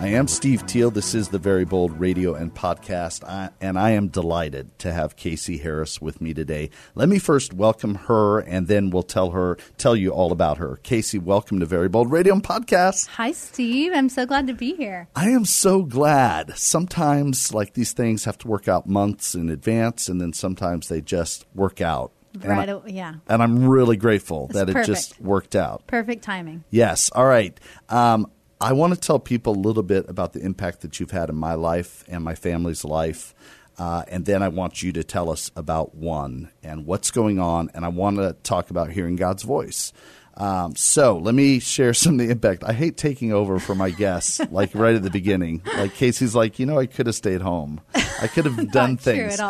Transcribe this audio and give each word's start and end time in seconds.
I 0.00 0.06
am 0.06 0.28
Steve 0.28 0.64
Teal. 0.66 0.90
This 0.90 1.14
is 1.14 1.28
the 1.28 1.38
Very 1.38 1.66
Bold 1.66 2.00
Radio 2.00 2.32
and 2.32 2.54
Podcast, 2.54 3.22
I, 3.22 3.50
and 3.60 3.78
I 3.78 3.90
am 3.90 4.08
delighted 4.08 4.78
to 4.78 4.94
have 4.94 5.14
Casey 5.14 5.58
Harris 5.58 6.00
with 6.00 6.22
me 6.22 6.32
today. 6.32 6.70
Let 6.94 7.10
me 7.10 7.18
first 7.18 7.52
welcome 7.52 7.96
her, 7.96 8.38
and 8.38 8.66
then 8.66 8.88
we'll 8.88 9.02
tell 9.02 9.32
her, 9.32 9.58
tell 9.76 9.94
you 9.94 10.10
all 10.12 10.32
about 10.32 10.56
her. 10.56 10.76
Casey, 10.82 11.18
welcome 11.18 11.60
to 11.60 11.66
Very 11.66 11.90
Bold 11.90 12.10
Radio 12.10 12.32
and 12.32 12.42
Podcast. 12.42 13.08
Hi, 13.08 13.32
Steve. 13.32 13.92
I'm 13.94 14.08
so 14.08 14.24
glad 14.24 14.46
to 14.46 14.54
be 14.54 14.74
here. 14.74 15.06
I 15.14 15.28
am 15.28 15.44
so 15.44 15.82
glad. 15.82 16.56
Sometimes, 16.56 17.52
like 17.52 17.74
these 17.74 17.92
things, 17.92 18.24
have 18.24 18.38
to 18.38 18.48
work 18.48 18.68
out 18.68 18.86
months 18.88 19.34
in 19.34 19.50
advance, 19.50 20.08
and 20.08 20.18
then 20.18 20.32
sometimes 20.32 20.88
they 20.88 21.02
just 21.02 21.44
work 21.54 21.82
out. 21.82 22.10
Right. 22.42 22.70
And 22.70 22.80
I, 22.84 22.88
yeah. 22.88 23.14
And 23.28 23.42
I'm 23.42 23.68
really 23.68 23.98
grateful 23.98 24.46
It's 24.46 24.54
that 24.54 24.68
perfect. 24.68 24.88
it 24.88 24.92
just 24.92 25.20
worked 25.20 25.54
out. 25.54 25.86
Perfect 25.88 26.24
timing. 26.24 26.64
Yes. 26.70 27.10
All 27.10 27.26
right. 27.26 27.58
Um, 27.90 28.30
I 28.60 28.72
want 28.74 28.92
to 28.92 29.00
tell 29.00 29.18
people 29.18 29.54
a 29.54 29.56
little 29.56 29.82
bit 29.82 30.08
about 30.08 30.34
the 30.34 30.40
impact 30.40 30.82
that 30.82 31.00
you've 31.00 31.12
had 31.12 31.30
in 31.30 31.36
my 31.36 31.54
life 31.54 32.04
and 32.08 32.22
my 32.22 32.34
family's 32.34 32.84
life. 32.84 33.34
Uh, 33.78 34.02
and 34.08 34.26
then 34.26 34.42
I 34.42 34.48
want 34.48 34.82
you 34.82 34.92
to 34.92 35.02
tell 35.02 35.30
us 35.30 35.50
about 35.56 35.94
one 35.94 36.50
and 36.62 36.84
what's 36.84 37.10
going 37.10 37.38
on. 37.38 37.70
And 37.72 37.86
I 37.86 37.88
want 37.88 38.18
to 38.18 38.36
talk 38.42 38.68
about 38.68 38.90
hearing 38.90 39.16
God's 39.16 39.44
voice. 39.44 39.94
Um, 40.36 40.76
so 40.76 41.16
let 41.16 41.34
me 41.34 41.58
share 41.58 41.94
some 41.94 42.20
of 42.20 42.26
the 42.26 42.30
impact. 42.30 42.62
I 42.62 42.74
hate 42.74 42.98
taking 42.98 43.32
over 43.32 43.58
for 43.58 43.74
my 43.74 43.88
guests, 43.88 44.40
like 44.50 44.74
right 44.74 44.94
at 44.94 45.02
the 45.02 45.10
beginning. 45.10 45.62
Like 45.64 45.94
Casey's 45.94 46.34
like, 46.34 46.58
you 46.58 46.66
know, 46.66 46.78
I 46.78 46.84
could 46.84 47.06
have 47.06 47.14
stayed 47.14 47.40
home. 47.40 47.80
I 47.94 48.26
could 48.26 48.44
have 48.44 48.70
done 48.72 48.98
things. 48.98 49.40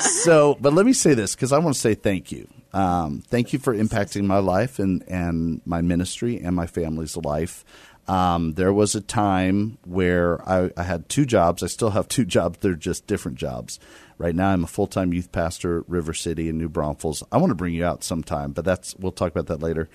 so, 0.00 0.56
but 0.60 0.72
let 0.72 0.84
me 0.84 0.92
say 0.92 1.14
this 1.14 1.36
because 1.36 1.52
I 1.52 1.58
want 1.58 1.74
to 1.74 1.80
say 1.80 1.94
thank 1.94 2.32
you. 2.32 2.48
Um, 2.72 3.22
thank 3.28 3.52
you 3.52 3.58
for 3.58 3.74
impacting 3.74 4.24
my 4.24 4.38
life 4.38 4.78
and, 4.78 5.02
and 5.08 5.62
my 5.64 5.80
ministry 5.80 6.38
and 6.38 6.54
my 6.54 6.66
family's 6.66 7.16
life. 7.16 7.64
Um, 8.08 8.54
there 8.54 8.72
was 8.72 8.94
a 8.94 9.02
time 9.02 9.78
where 9.84 10.40
I, 10.48 10.70
I 10.76 10.82
had 10.82 11.08
two 11.08 11.26
jobs. 11.26 11.62
I 11.62 11.66
still 11.66 11.90
have 11.90 12.08
two 12.08 12.24
jobs. 12.36 12.58
They're 12.60 12.74
just 12.74 13.06
different 13.06 13.38
jobs. 13.38 13.78
Right 14.16 14.34
now, 14.34 14.48
I'm 14.48 14.64
a 14.64 14.68
full 14.68 14.86
time 14.88 15.12
youth 15.12 15.30
pastor 15.30 15.78
at 15.80 15.88
River 15.88 16.14
City 16.14 16.48
in 16.48 16.58
New 16.58 16.68
Braunfels. 16.68 17.22
I 17.30 17.36
want 17.36 17.50
to 17.50 17.54
bring 17.54 17.74
you 17.74 17.84
out 17.84 18.02
sometime, 18.02 18.52
but 18.52 18.64
that's 18.64 18.96
we'll 18.96 19.12
talk 19.12 19.30
about 19.30 19.46
that 19.46 19.62
later. 19.62 19.88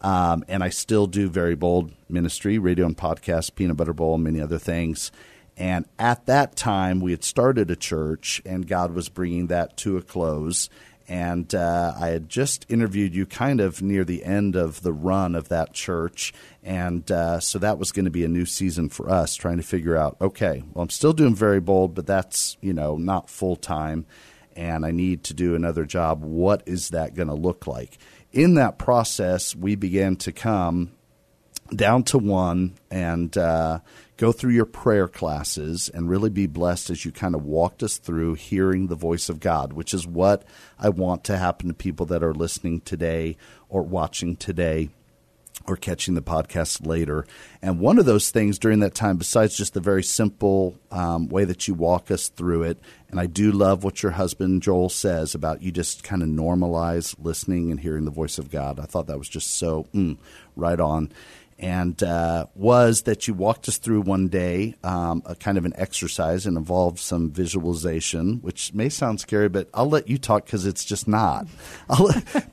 Um, 0.00 0.44
and 0.48 0.62
I 0.62 0.68
still 0.68 1.06
do 1.06 1.28
very 1.28 1.54
bold 1.54 1.92
ministry, 2.08 2.58
radio 2.58 2.86
and 2.86 2.96
podcast, 2.96 3.54
peanut 3.54 3.76
butter 3.76 3.92
bowl, 3.92 4.14
and 4.14 4.24
many 4.24 4.40
other 4.40 4.58
things. 4.58 5.10
And 5.56 5.86
at 5.98 6.26
that 6.26 6.54
time, 6.54 7.00
we 7.00 7.12
had 7.12 7.24
started 7.24 7.70
a 7.70 7.76
church, 7.76 8.42
and 8.44 8.68
God 8.68 8.92
was 8.92 9.08
bringing 9.08 9.46
that 9.46 9.76
to 9.78 9.96
a 9.96 10.02
close. 10.02 10.68
And 11.08 11.54
uh, 11.54 11.94
I 11.98 12.08
had 12.08 12.28
just 12.28 12.66
interviewed 12.68 13.14
you 13.14 13.26
kind 13.26 13.60
of 13.60 13.80
near 13.80 14.04
the 14.04 14.24
end 14.24 14.56
of 14.56 14.82
the 14.82 14.92
run 14.92 15.34
of 15.34 15.48
that 15.48 15.72
church. 15.72 16.32
And 16.64 17.08
uh, 17.10 17.38
so 17.40 17.58
that 17.60 17.78
was 17.78 17.92
going 17.92 18.06
to 18.06 18.10
be 18.10 18.24
a 18.24 18.28
new 18.28 18.44
season 18.44 18.88
for 18.88 19.08
us, 19.08 19.34
trying 19.36 19.58
to 19.58 19.62
figure 19.62 19.96
out 19.96 20.16
okay, 20.20 20.64
well, 20.72 20.82
I'm 20.82 20.90
still 20.90 21.12
doing 21.12 21.34
very 21.34 21.60
bold, 21.60 21.94
but 21.94 22.06
that's, 22.06 22.56
you 22.60 22.72
know, 22.72 22.96
not 22.96 23.30
full 23.30 23.56
time. 23.56 24.06
And 24.56 24.86
I 24.86 24.90
need 24.90 25.24
to 25.24 25.34
do 25.34 25.54
another 25.54 25.84
job. 25.84 26.22
What 26.24 26.62
is 26.66 26.88
that 26.88 27.14
going 27.14 27.28
to 27.28 27.34
look 27.34 27.66
like? 27.66 27.98
In 28.32 28.54
that 28.54 28.78
process, 28.78 29.54
we 29.54 29.76
began 29.76 30.16
to 30.16 30.32
come 30.32 30.92
down 31.74 32.02
to 32.04 32.18
one 32.18 32.74
and 32.90 33.36
uh, 33.36 33.80
go 34.16 34.32
through 34.32 34.52
your 34.52 34.66
prayer 34.66 35.08
classes 35.08 35.88
and 35.88 36.08
really 36.08 36.30
be 36.30 36.46
blessed 36.46 36.90
as 36.90 37.04
you 37.04 37.12
kind 37.12 37.34
of 37.34 37.44
walked 37.44 37.82
us 37.82 37.98
through 37.98 38.34
hearing 38.34 38.86
the 38.86 38.94
voice 38.94 39.28
of 39.28 39.40
God, 39.40 39.72
which 39.72 39.92
is 39.92 40.06
what 40.06 40.44
I 40.78 40.88
want 40.88 41.24
to 41.24 41.36
happen 41.36 41.68
to 41.68 41.74
people 41.74 42.06
that 42.06 42.22
are 42.22 42.34
listening 42.34 42.80
today 42.80 43.36
or 43.68 43.82
watching 43.82 44.36
today 44.36 44.90
or 45.66 45.76
catching 45.76 46.14
the 46.14 46.22
podcast 46.22 46.86
later. 46.86 47.26
And 47.62 47.80
one 47.80 47.98
of 47.98 48.04
those 48.04 48.30
things 48.30 48.58
during 48.58 48.80
that 48.80 48.94
time, 48.94 49.16
besides 49.16 49.56
just 49.56 49.74
the 49.74 49.80
very 49.80 50.02
simple 50.02 50.76
um, 50.90 51.28
way 51.28 51.44
that 51.44 51.66
you 51.66 51.74
walk 51.74 52.10
us 52.10 52.28
through 52.28 52.64
it, 52.64 52.78
and 53.10 53.18
I 53.18 53.26
do 53.26 53.50
love 53.52 53.82
what 53.82 54.02
your 54.02 54.12
husband 54.12 54.62
Joel 54.62 54.88
says 54.88 55.34
about 55.34 55.62
you 55.62 55.72
just 55.72 56.04
kind 56.04 56.22
of 56.22 56.28
normalize 56.28 57.16
listening 57.18 57.70
and 57.70 57.80
hearing 57.80 58.04
the 58.04 58.10
voice 58.10 58.38
of 58.38 58.50
God. 58.50 58.78
I 58.78 58.84
thought 58.84 59.06
that 59.06 59.18
was 59.18 59.28
just 59.28 59.56
so 59.56 59.86
mm, 59.94 60.18
right 60.54 60.78
on 60.78 61.10
and 61.58 62.02
uh, 62.02 62.46
was 62.54 63.02
that 63.02 63.26
you 63.26 63.34
walked 63.34 63.68
us 63.68 63.78
through 63.78 64.02
one 64.02 64.28
day 64.28 64.74
um, 64.84 65.22
a 65.24 65.34
kind 65.34 65.56
of 65.56 65.64
an 65.64 65.72
exercise 65.76 66.44
and 66.44 66.56
involved 66.56 66.98
some 66.98 67.30
visualization, 67.30 68.38
which 68.42 68.74
may 68.74 68.90
sound 68.90 69.20
scary, 69.20 69.48
but 69.48 69.68
I'll 69.72 69.88
let 69.88 70.08
you 70.08 70.18
talk 70.18 70.44
because 70.44 70.66
it's 70.66 70.84
just 70.84 71.08
not. 71.08 71.46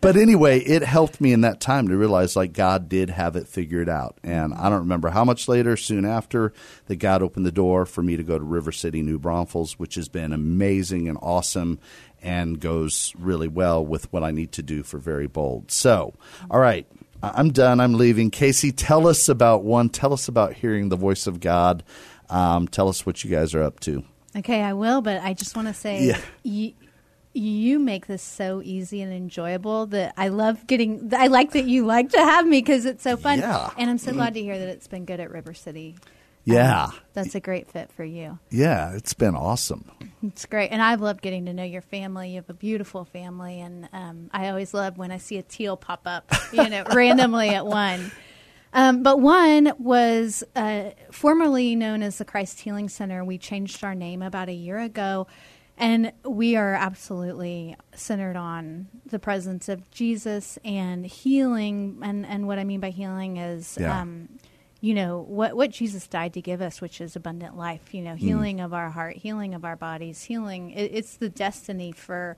But 0.02 0.18
anyway, 0.18 0.60
it 0.60 0.84
helped 0.84 1.22
me 1.22 1.32
in 1.32 1.42
that 1.42 1.62
time 1.62 1.88
to 1.88 1.98
realize 1.98 2.36
like 2.36 2.52
God 2.52 2.90
did 2.90 3.10
have 3.10 3.36
it 3.36 3.48
figured 3.48 3.88
out, 3.88 4.18
and 4.24 4.54
I 4.54 4.70
don't 4.70 4.80
remember 4.80 5.10
how 5.10 5.24
much 5.24 5.48
later, 5.48 5.78
soon 5.78 6.04
after, 6.06 6.54
that 6.88 6.98
God 6.98 7.22
opened 7.22 7.46
the 7.46 7.52
door 7.52 7.86
for 7.86 8.02
me 8.02 8.18
to 8.18 8.24
go 8.24 8.38
to 8.38 8.44
River 8.44 8.72
City, 8.72 9.02
New 9.02 9.18
Braunfels, 9.20 9.80
which 9.80 9.96
has 9.96 10.10
been 10.10 10.34
amazing 10.34 11.08
and 11.08 11.18
awesome. 11.22 11.80
And 12.22 12.58
goes 12.58 13.14
really 13.20 13.50
well 13.50 13.86
with 13.86 14.12
what 14.14 14.24
I 14.24 14.32
need 14.32 14.54
to 14.54 14.64
do 14.64 14.84
for 14.84 14.98
Very 14.98 15.28
Bold. 15.28 15.72
So, 15.72 16.14
all 16.50 16.60
right, 16.60 16.88
I'm 17.36 17.52
done. 17.52 17.80
I'm 17.80 17.94
leaving. 17.94 18.30
Casey, 18.32 18.72
tell 18.72 19.08
us 19.08 19.30
about 19.30 19.64
one. 19.64 19.90
Tell 19.90 20.12
us 20.14 20.28
about 20.28 20.54
hearing 20.54 20.90
the 20.90 20.96
voice 20.98 21.26
of 21.28 21.40
God. 21.40 21.84
Um, 22.30 22.68
tell 22.68 22.90
us 22.90 23.06
what 23.06 23.24
you 23.24 23.30
guys 23.32 23.54
are 23.54 23.64
up 23.64 23.80
to. 23.82 24.04
Okay, 24.36 24.62
I 24.62 24.74
will, 24.74 25.02
but 25.02 25.22
I 25.22 25.34
just 25.34 25.56
want 25.56 25.68
to 25.68 25.74
say 25.74 26.04
Yeah. 26.06 26.20
you, 26.44 26.74
you 27.34 27.80
make 27.80 28.08
this 28.08 28.22
so 28.24 28.62
easy 28.64 29.02
and 29.02 29.14
enjoyable 29.14 29.86
that 29.88 30.14
I 30.18 30.28
love 30.30 30.66
getting. 30.68 31.12
I 31.16 31.28
like 31.28 31.52
that 31.52 31.66
you 31.66 31.86
like 31.86 32.10
to 32.10 32.18
have 32.20 32.46
me 32.48 32.60
because 32.60 32.86
it's 32.86 33.04
so 33.04 33.16
fun. 33.18 33.40
Yeah. 33.40 33.70
And 33.78 33.90
I'm 33.90 33.98
so 34.00 34.12
glad 34.12 34.34
to 34.34 34.42
hear 34.42 34.58
that 34.58 34.68
it's 34.68 34.88
been 34.88 35.06
good 35.06 35.20
at 35.20 35.32
River 35.32 35.54
City. 35.54 35.96
Yeah. 36.46 36.86
Um, 36.86 36.94
that's 37.14 37.36
a 37.36 37.40
great 37.40 37.68
fit 37.68 37.92
for 37.92 38.04
you. 38.04 38.40
Yeah, 38.50 38.96
it's 38.96 39.14
been 39.14 39.36
awesome. 39.36 39.90
It's 40.24 40.46
great, 40.46 40.70
and 40.72 40.82
I've 40.82 41.02
loved 41.02 41.22
getting 41.22 41.46
to 41.46 41.54
know 41.54 41.64
your 41.64 41.82
family. 41.82 42.30
You 42.32 42.36
have 42.38 42.50
a 42.50 42.54
beautiful 42.54 43.06
family, 43.06 43.62
and 43.62 43.88
um, 43.94 44.30
I 44.32 44.50
always 44.50 44.74
love 44.74 44.98
when 44.98 45.12
I 45.12 45.18
see 45.18 45.38
a 45.38 45.44
teal 45.44 45.78
pop 45.78 46.02
up, 46.06 46.32
you 46.54 46.68
know, 46.70 46.84
randomly 46.94 47.50
at 47.50 47.66
one. 47.66 48.12
Um, 48.74 49.04
but 49.04 49.20
one 49.20 49.74
was 49.78 50.44
uh, 50.56 50.92
formerly 51.12 51.76
known 51.76 52.02
as 52.02 52.18
the 52.18 52.26
Christ 52.26 52.60
Healing 52.62 52.90
Center. 52.90 53.24
We 53.24 53.38
changed 53.38 53.84
our 53.84 53.94
name 53.94 54.22
about 54.22 54.50
a 54.50 54.54
year 54.54 54.80
ago, 54.80 55.28
and 55.78 56.12
we 56.26 56.56
are 56.56 56.74
absolutely 56.74 57.76
centered 57.94 58.36
on 58.36 58.88
the 59.06 59.20
presence 59.20 59.70
of 59.70 59.92
Jesus 59.92 60.58
and 60.66 61.06
healing. 61.06 62.00
And, 62.02 62.26
and 62.26 62.48
what 62.48 62.58
I 62.58 62.64
mean 62.64 62.80
by 62.80 62.90
healing 62.90 63.38
is. 63.38 63.78
Yeah. 63.80 64.06
You 64.84 64.94
know 64.96 65.24
what 65.30 65.56
what 65.56 65.72
Jesus 65.72 66.08
died 66.08 66.34
to 66.34 66.42
give 66.42 66.62
us, 66.62 66.82
which 66.82 67.00
is 67.00 67.16
abundant 67.16 67.56
life. 67.56 67.94
You 67.94 68.02
know, 68.02 68.16
healing 68.16 68.60
of 68.60 68.74
our 68.74 68.90
heart, 68.90 69.16
healing 69.16 69.54
of 69.54 69.64
our 69.64 69.78
bodies, 69.78 70.24
healing. 70.24 70.72
It, 70.72 70.92
it's 70.94 71.16
the 71.16 71.30
destiny 71.30 71.94
for 71.94 72.36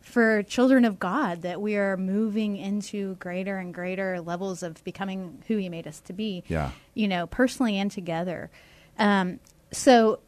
for 0.00 0.42
children 0.42 0.84
of 0.84 0.98
God 0.98 1.42
that 1.42 1.60
we 1.60 1.76
are 1.76 1.96
moving 1.96 2.56
into 2.56 3.14
greater 3.20 3.58
and 3.58 3.72
greater 3.72 4.20
levels 4.20 4.64
of 4.64 4.82
becoming 4.82 5.40
who 5.46 5.56
He 5.56 5.68
made 5.68 5.86
us 5.86 6.00
to 6.00 6.12
be. 6.12 6.42
Yeah. 6.48 6.72
You 6.94 7.06
know, 7.06 7.28
personally 7.28 7.78
and 7.78 7.92
together. 7.92 8.50
Um, 8.98 9.38
so 9.70 10.18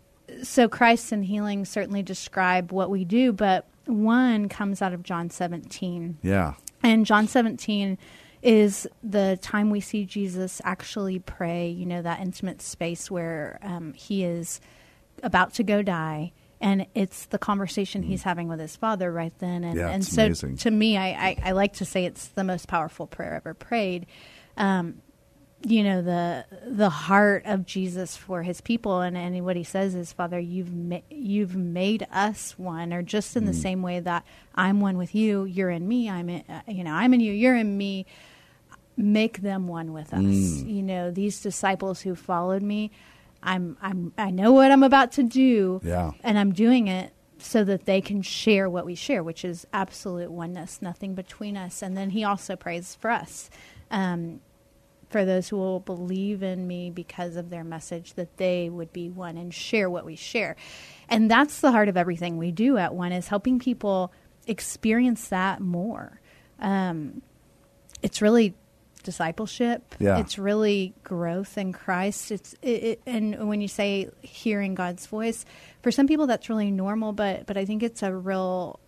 so 0.44 0.68
Christ 0.68 1.10
and 1.10 1.24
healing 1.24 1.64
certainly 1.64 2.04
describe 2.04 2.70
what 2.70 2.90
we 2.90 3.04
do, 3.04 3.32
but 3.32 3.66
one 3.86 4.48
comes 4.48 4.82
out 4.82 4.92
of 4.92 5.02
John 5.02 5.30
17. 5.30 6.18
Yeah. 6.22 6.54
And 6.84 7.04
John 7.04 7.26
17 7.26 7.98
is 8.42 8.86
the 9.02 9.38
time 9.42 9.70
we 9.70 9.80
see 9.80 10.04
Jesus 10.04 10.60
actually 10.64 11.18
pray, 11.18 11.68
you 11.68 11.86
know, 11.86 12.02
that 12.02 12.20
intimate 12.20 12.62
space 12.62 13.10
where 13.10 13.58
um, 13.62 13.92
he 13.94 14.24
is 14.24 14.60
about 15.22 15.54
to 15.54 15.62
go 15.62 15.82
die. 15.82 16.32
And 16.60 16.86
it's 16.94 17.26
the 17.26 17.38
conversation 17.38 18.02
he's 18.02 18.22
having 18.22 18.48
with 18.48 18.60
his 18.60 18.76
father 18.76 19.12
right 19.12 19.32
then. 19.40 19.62
And. 19.62 19.76
Yeah, 19.76 19.90
and 19.90 20.04
so 20.04 20.26
amazing. 20.26 20.56
to 20.58 20.70
me, 20.70 20.96
I, 20.96 21.08
I, 21.08 21.36
I 21.44 21.52
like 21.52 21.74
to 21.74 21.84
say 21.84 22.06
it's 22.06 22.28
the 22.28 22.44
most 22.44 22.66
powerful 22.66 23.06
prayer 23.06 23.34
ever 23.34 23.52
prayed. 23.52 24.06
Um, 24.56 25.02
you 25.68 25.82
know 25.82 26.00
the 26.00 26.44
the 26.64 26.88
heart 26.88 27.42
of 27.44 27.66
Jesus 27.66 28.16
for 28.16 28.44
his 28.44 28.60
people 28.60 29.00
and, 29.00 29.16
and 29.16 29.44
what 29.44 29.56
he 29.56 29.64
says 29.64 29.96
is 29.96 30.12
father 30.12 30.38
you've 30.38 30.72
ma- 30.72 31.00
you've 31.10 31.56
made 31.56 32.06
us 32.12 32.56
one 32.56 32.92
or 32.92 33.02
just 33.02 33.36
in 33.36 33.46
the 33.46 33.52
same 33.52 33.82
way 33.82 33.98
that 33.98 34.24
I'm 34.54 34.80
one 34.80 34.96
with 34.96 35.12
you 35.12 35.44
you're 35.44 35.70
in 35.70 35.88
me 35.88 36.08
I'm 36.08 36.28
in, 36.28 36.44
uh, 36.48 36.60
you 36.68 36.84
know 36.84 36.92
I'm 36.92 37.12
in 37.14 37.20
you 37.20 37.32
you're 37.32 37.56
in 37.56 37.76
me 37.76 38.06
make 38.96 39.42
them 39.42 39.66
one 39.66 39.92
with 39.92 40.14
us 40.14 40.22
you 40.22 40.82
know 40.82 41.10
these 41.10 41.40
disciples 41.40 42.02
who 42.02 42.14
followed 42.14 42.62
me 42.62 42.90
I'm 43.42 43.76
I'm 43.82 44.12
I 44.16 44.30
know 44.30 44.52
what 44.52 44.70
I'm 44.70 44.84
about 44.84 45.10
to 45.12 45.22
do 45.24 45.80
Yeah. 45.84 46.12
and 46.22 46.38
I'm 46.38 46.52
doing 46.52 46.86
it 46.88 47.12
so 47.38 47.64
that 47.64 47.84
they 47.86 48.00
can 48.00 48.22
share 48.22 48.68
what 48.70 48.86
we 48.86 48.94
share, 48.94 49.22
which 49.22 49.44
is 49.44 49.66
absolute 49.70 50.30
oneness, 50.30 50.80
nothing 50.80 51.14
between 51.14 51.54
us. 51.54 51.82
And 51.82 51.94
then 51.94 52.08
he 52.10 52.24
also 52.24 52.56
prays 52.56 52.94
for 52.98 53.10
us. 53.10 53.50
Um, 53.90 54.40
for 55.08 55.24
those 55.24 55.48
who 55.48 55.56
will 55.56 55.80
believe 55.80 56.42
in 56.42 56.66
me 56.66 56.90
because 56.90 57.36
of 57.36 57.50
their 57.50 57.64
message, 57.64 58.14
that 58.14 58.36
they 58.36 58.68
would 58.68 58.92
be 58.92 59.08
one 59.08 59.36
and 59.36 59.54
share 59.54 59.88
what 59.88 60.04
we 60.04 60.16
share. 60.16 60.56
And 61.08 61.30
that's 61.30 61.60
the 61.60 61.70
heart 61.70 61.88
of 61.88 61.96
everything 61.96 62.36
we 62.36 62.50
do 62.50 62.76
at 62.76 62.94
One 62.94 63.12
is 63.12 63.28
helping 63.28 63.58
people 63.58 64.12
experience 64.46 65.28
that 65.28 65.60
more. 65.60 66.20
Um, 66.58 67.22
it's 68.02 68.20
really 68.20 68.54
discipleship. 69.02 69.94
Yeah. 69.98 70.18
It's 70.18 70.38
really 70.38 70.92
growth 71.04 71.56
in 71.56 71.72
Christ. 71.72 72.32
It's 72.32 72.54
it, 72.60 72.68
it, 72.68 73.02
and 73.06 73.48
when 73.48 73.60
you 73.60 73.68
say 73.68 74.10
hearing 74.20 74.74
God's 74.74 75.06
voice, 75.06 75.46
for 75.82 75.90
some 75.90 76.06
people 76.06 76.26
that's 76.26 76.50
really 76.50 76.70
normal, 76.70 77.12
but 77.12 77.46
but 77.46 77.56
I 77.56 77.64
think 77.64 77.82
it's 77.82 78.02
a 78.02 78.12
real 78.12 78.80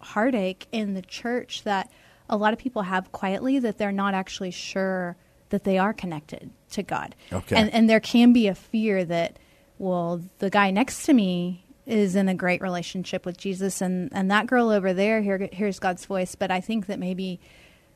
heartache 0.00 0.66
in 0.72 0.94
the 0.94 1.02
church 1.02 1.62
that 1.64 1.90
a 2.28 2.36
lot 2.36 2.52
of 2.52 2.58
people 2.58 2.82
have 2.82 3.12
quietly 3.12 3.58
that 3.60 3.78
they're 3.78 3.92
not 3.92 4.14
actually 4.14 4.50
sure 4.50 5.16
that 5.52 5.64
they 5.64 5.78
are 5.78 5.92
connected 5.92 6.50
to 6.72 6.82
God. 6.82 7.14
Okay. 7.32 7.54
And 7.54 7.72
and 7.72 7.88
there 7.88 8.00
can 8.00 8.32
be 8.32 8.48
a 8.48 8.54
fear 8.54 9.04
that 9.04 9.38
well, 9.78 10.20
the 10.38 10.50
guy 10.50 10.70
next 10.70 11.04
to 11.04 11.12
me 11.12 11.64
is 11.86 12.14
in 12.14 12.28
a 12.28 12.34
great 12.34 12.60
relationship 12.60 13.24
with 13.24 13.36
Jesus 13.36 13.80
and 13.80 14.08
and 14.12 14.30
that 14.30 14.46
girl 14.46 14.70
over 14.70 14.92
there 14.92 15.22
here 15.22 15.48
hears 15.52 15.78
God's 15.78 16.04
voice, 16.04 16.34
but 16.34 16.50
I 16.50 16.60
think 16.60 16.86
that 16.86 16.98
maybe 16.98 17.40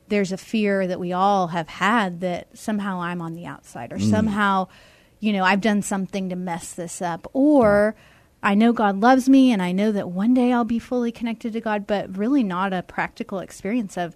there's 0.07 0.31
a 0.31 0.37
fear 0.37 0.87
that 0.87 0.99
we 0.99 1.11
all 1.11 1.47
have 1.47 1.67
had 1.67 2.21
that 2.21 2.57
somehow 2.57 3.01
I'm 3.01 3.21
on 3.21 3.33
the 3.33 3.45
outside 3.45 3.91
or 3.91 3.97
mm. 3.97 4.09
somehow, 4.09 4.67
you 5.19 5.33
know, 5.33 5.43
I've 5.43 5.59
done 5.59 5.81
something 5.81 6.29
to 6.29 6.35
mess 6.35 6.73
this 6.73 7.01
up 7.01 7.29
or 7.33 7.95
I 8.41 8.55
know 8.55 8.71
God 8.71 9.01
loves 9.01 9.27
me 9.27 9.51
and 9.51 9.61
I 9.61 9.73
know 9.73 9.91
that 9.91 10.09
one 10.09 10.33
day 10.33 10.53
I'll 10.53 10.63
be 10.63 10.79
fully 10.79 11.11
connected 11.11 11.53
to 11.53 11.61
God, 11.61 11.87
but 11.87 12.17
really 12.17 12.43
not 12.43 12.71
a 12.71 12.83
practical 12.83 13.39
experience 13.39 13.97
of 13.97 14.15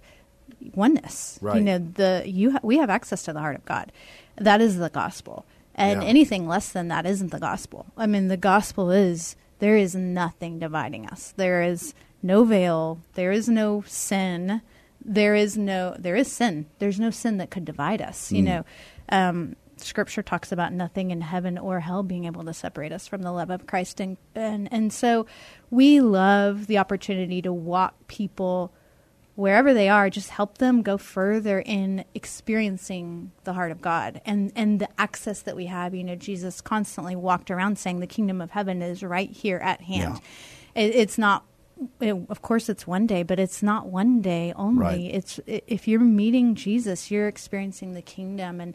oneness. 0.74 1.38
Right. 1.42 1.56
You 1.56 1.62
know, 1.62 1.78
the 1.78 2.22
you 2.26 2.52
ha- 2.52 2.60
we 2.62 2.78
have 2.78 2.90
access 2.90 3.22
to 3.24 3.32
the 3.32 3.40
heart 3.40 3.56
of 3.56 3.64
God. 3.64 3.92
That 4.36 4.60
is 4.60 4.78
the 4.78 4.90
gospel. 4.90 5.44
And 5.74 6.02
Yeah. 6.02 6.08
anything 6.08 6.46
less 6.46 6.70
than 6.70 6.88
that 6.88 7.06
isn't 7.06 7.30
the 7.30 7.38
gospel. 7.38 7.86
I 7.96 8.06
mean, 8.06 8.28
the 8.28 8.36
gospel 8.36 8.90
is 8.90 9.36
there 9.58 9.76
is 9.76 9.94
nothing 9.94 10.58
dividing 10.58 11.06
us. 11.06 11.32
There 11.36 11.62
is 11.62 11.94
no 12.22 12.44
veil. 12.44 13.00
There 13.14 13.32
is 13.32 13.48
no 13.48 13.82
sin. 13.86 14.60
There 15.04 15.34
is 15.34 15.56
no 15.56 15.96
there 15.98 16.16
is 16.16 16.30
sin. 16.30 16.66
There's 16.78 17.00
no 17.00 17.10
sin 17.10 17.38
that 17.38 17.50
could 17.50 17.64
divide 17.64 18.00
us. 18.02 18.30
You 18.30 18.42
know, 18.42 18.64
um, 19.08 19.56
Scripture 19.78 20.22
talks 20.22 20.52
about 20.52 20.72
nothing 20.72 21.10
in 21.10 21.22
heaven 21.22 21.58
or 21.58 21.80
hell 21.80 22.04
being 22.04 22.24
able 22.26 22.44
to 22.44 22.54
separate 22.54 22.92
us 22.92 23.08
from 23.08 23.22
the 23.22 23.32
love 23.32 23.50
of 23.50 23.66
Christ, 23.66 23.98
and 23.98 24.16
and 24.34 24.68
and 24.70 24.92
so 24.92 25.26
we 25.70 26.00
love 26.00 26.68
the 26.68 26.78
opportunity 26.78 27.42
to 27.42 27.52
walk 27.52 27.94
people 28.06 28.72
wherever 29.34 29.72
they 29.74 29.88
are, 29.88 30.10
just 30.10 30.30
help 30.30 30.58
them 30.58 30.82
go 30.82 30.98
further 30.98 31.60
in 31.60 32.04
experiencing 32.14 33.32
the 33.44 33.52
heart 33.54 33.70
of 33.72 33.80
God 33.80 34.20
and 34.26 34.52
and 34.54 34.80
the 34.80 34.88
access 35.00 35.42
that 35.42 35.56
we 35.56 35.66
have. 35.66 35.94
You 35.94 36.04
know, 36.04 36.14
Jesus 36.16 36.60
constantly 36.60 37.16
walked 37.16 37.50
around 37.50 37.78
saying, 37.78 38.00
"The 38.00 38.06
kingdom 38.06 38.40
of 38.40 38.50
heaven 38.50 38.82
is 38.82 39.02
right 39.02 39.30
here 39.30 39.58
at 39.58 39.80
hand." 39.82 40.20
It, 40.74 40.94
it's 40.94 41.18
not. 41.18 41.44
It, 42.00 42.14
of 42.28 42.42
course, 42.42 42.68
it's 42.68 42.86
one 42.86 43.06
day, 43.08 43.22
but 43.24 43.40
it's 43.40 43.62
not 43.62 43.88
one 43.88 44.20
day 44.20 44.52
only. 44.54 44.80
Right. 44.82 45.00
It's 45.14 45.40
i- 45.48 45.62
if 45.66 45.88
you're 45.88 45.98
meeting 46.00 46.54
Jesus, 46.54 47.10
you're 47.10 47.26
experiencing 47.26 47.94
the 47.94 48.02
kingdom, 48.02 48.60
and 48.60 48.74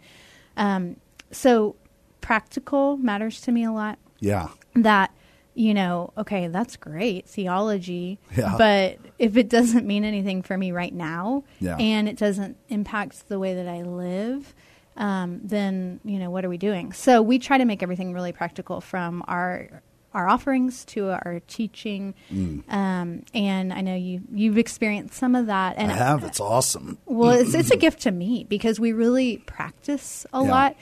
um, 0.58 0.96
so 1.32 1.76
practical 2.20 2.98
matters 2.98 3.40
to 3.42 3.52
me 3.52 3.64
a 3.64 3.72
lot 3.72 3.98
Yeah. 4.20 4.50
that 4.76 5.12
you 5.58 5.74
know 5.74 6.14
okay 6.18 6.48
that's 6.48 6.76
great 6.78 7.28
theology 7.28 8.20
Yeah. 8.36 8.56
but 8.58 9.00
if 9.18 9.36
it 9.38 9.50
doesn't 9.50 9.86
mean 9.88 10.04
anything 10.06 10.44
for 10.44 10.58
me 10.58 10.72
right 10.72 10.94
now 10.94 11.44
Yeah. 11.60 11.76
and 11.78 12.08
it 12.08 12.16
doesn't 12.18 12.58
impact 12.70 13.28
the 13.28 13.40
way 13.40 13.56
that 13.56 13.68
i 13.68 13.82
live 13.82 14.54
um, 14.98 15.42
then 15.44 16.00
you 16.04 16.20
know 16.20 16.30
what 16.30 16.46
are 16.46 16.50
we 16.50 16.58
doing 16.58 16.94
so 16.94 17.22
we 17.22 17.40
try 17.40 17.58
to 17.58 17.66
make 17.66 17.82
everything 17.82 18.14
really 18.14 18.32
practical 18.32 18.82
from 18.82 19.24
our 19.28 19.82
our 20.14 20.28
offerings 20.28 20.86
to 20.86 21.10
our 21.10 21.42
teaching 21.48 22.14
Mm. 22.32 22.72
um, 22.72 23.24
and 23.34 23.74
i 23.74 23.82
know 23.82 23.96
you 23.96 24.22
you've 24.32 24.58
experienced 24.58 25.16
some 25.16 25.34
of 25.36 25.48
that 25.48 25.76
and 25.78 25.92
I 25.92 25.96
have. 25.96 26.24
It's 26.24 26.40
awesome. 26.40 26.98
well, 27.06 27.32
it's, 27.32 27.54
it's 27.56 27.72
a 27.72 27.76
gift 27.86 28.02
to 28.02 28.12
me 28.12 28.46
because 28.48 28.80
we 28.80 28.94
really 28.94 29.38
practice 29.46 30.26
a 30.34 30.44
Yeah. 30.44 30.50
lot. 30.52 30.76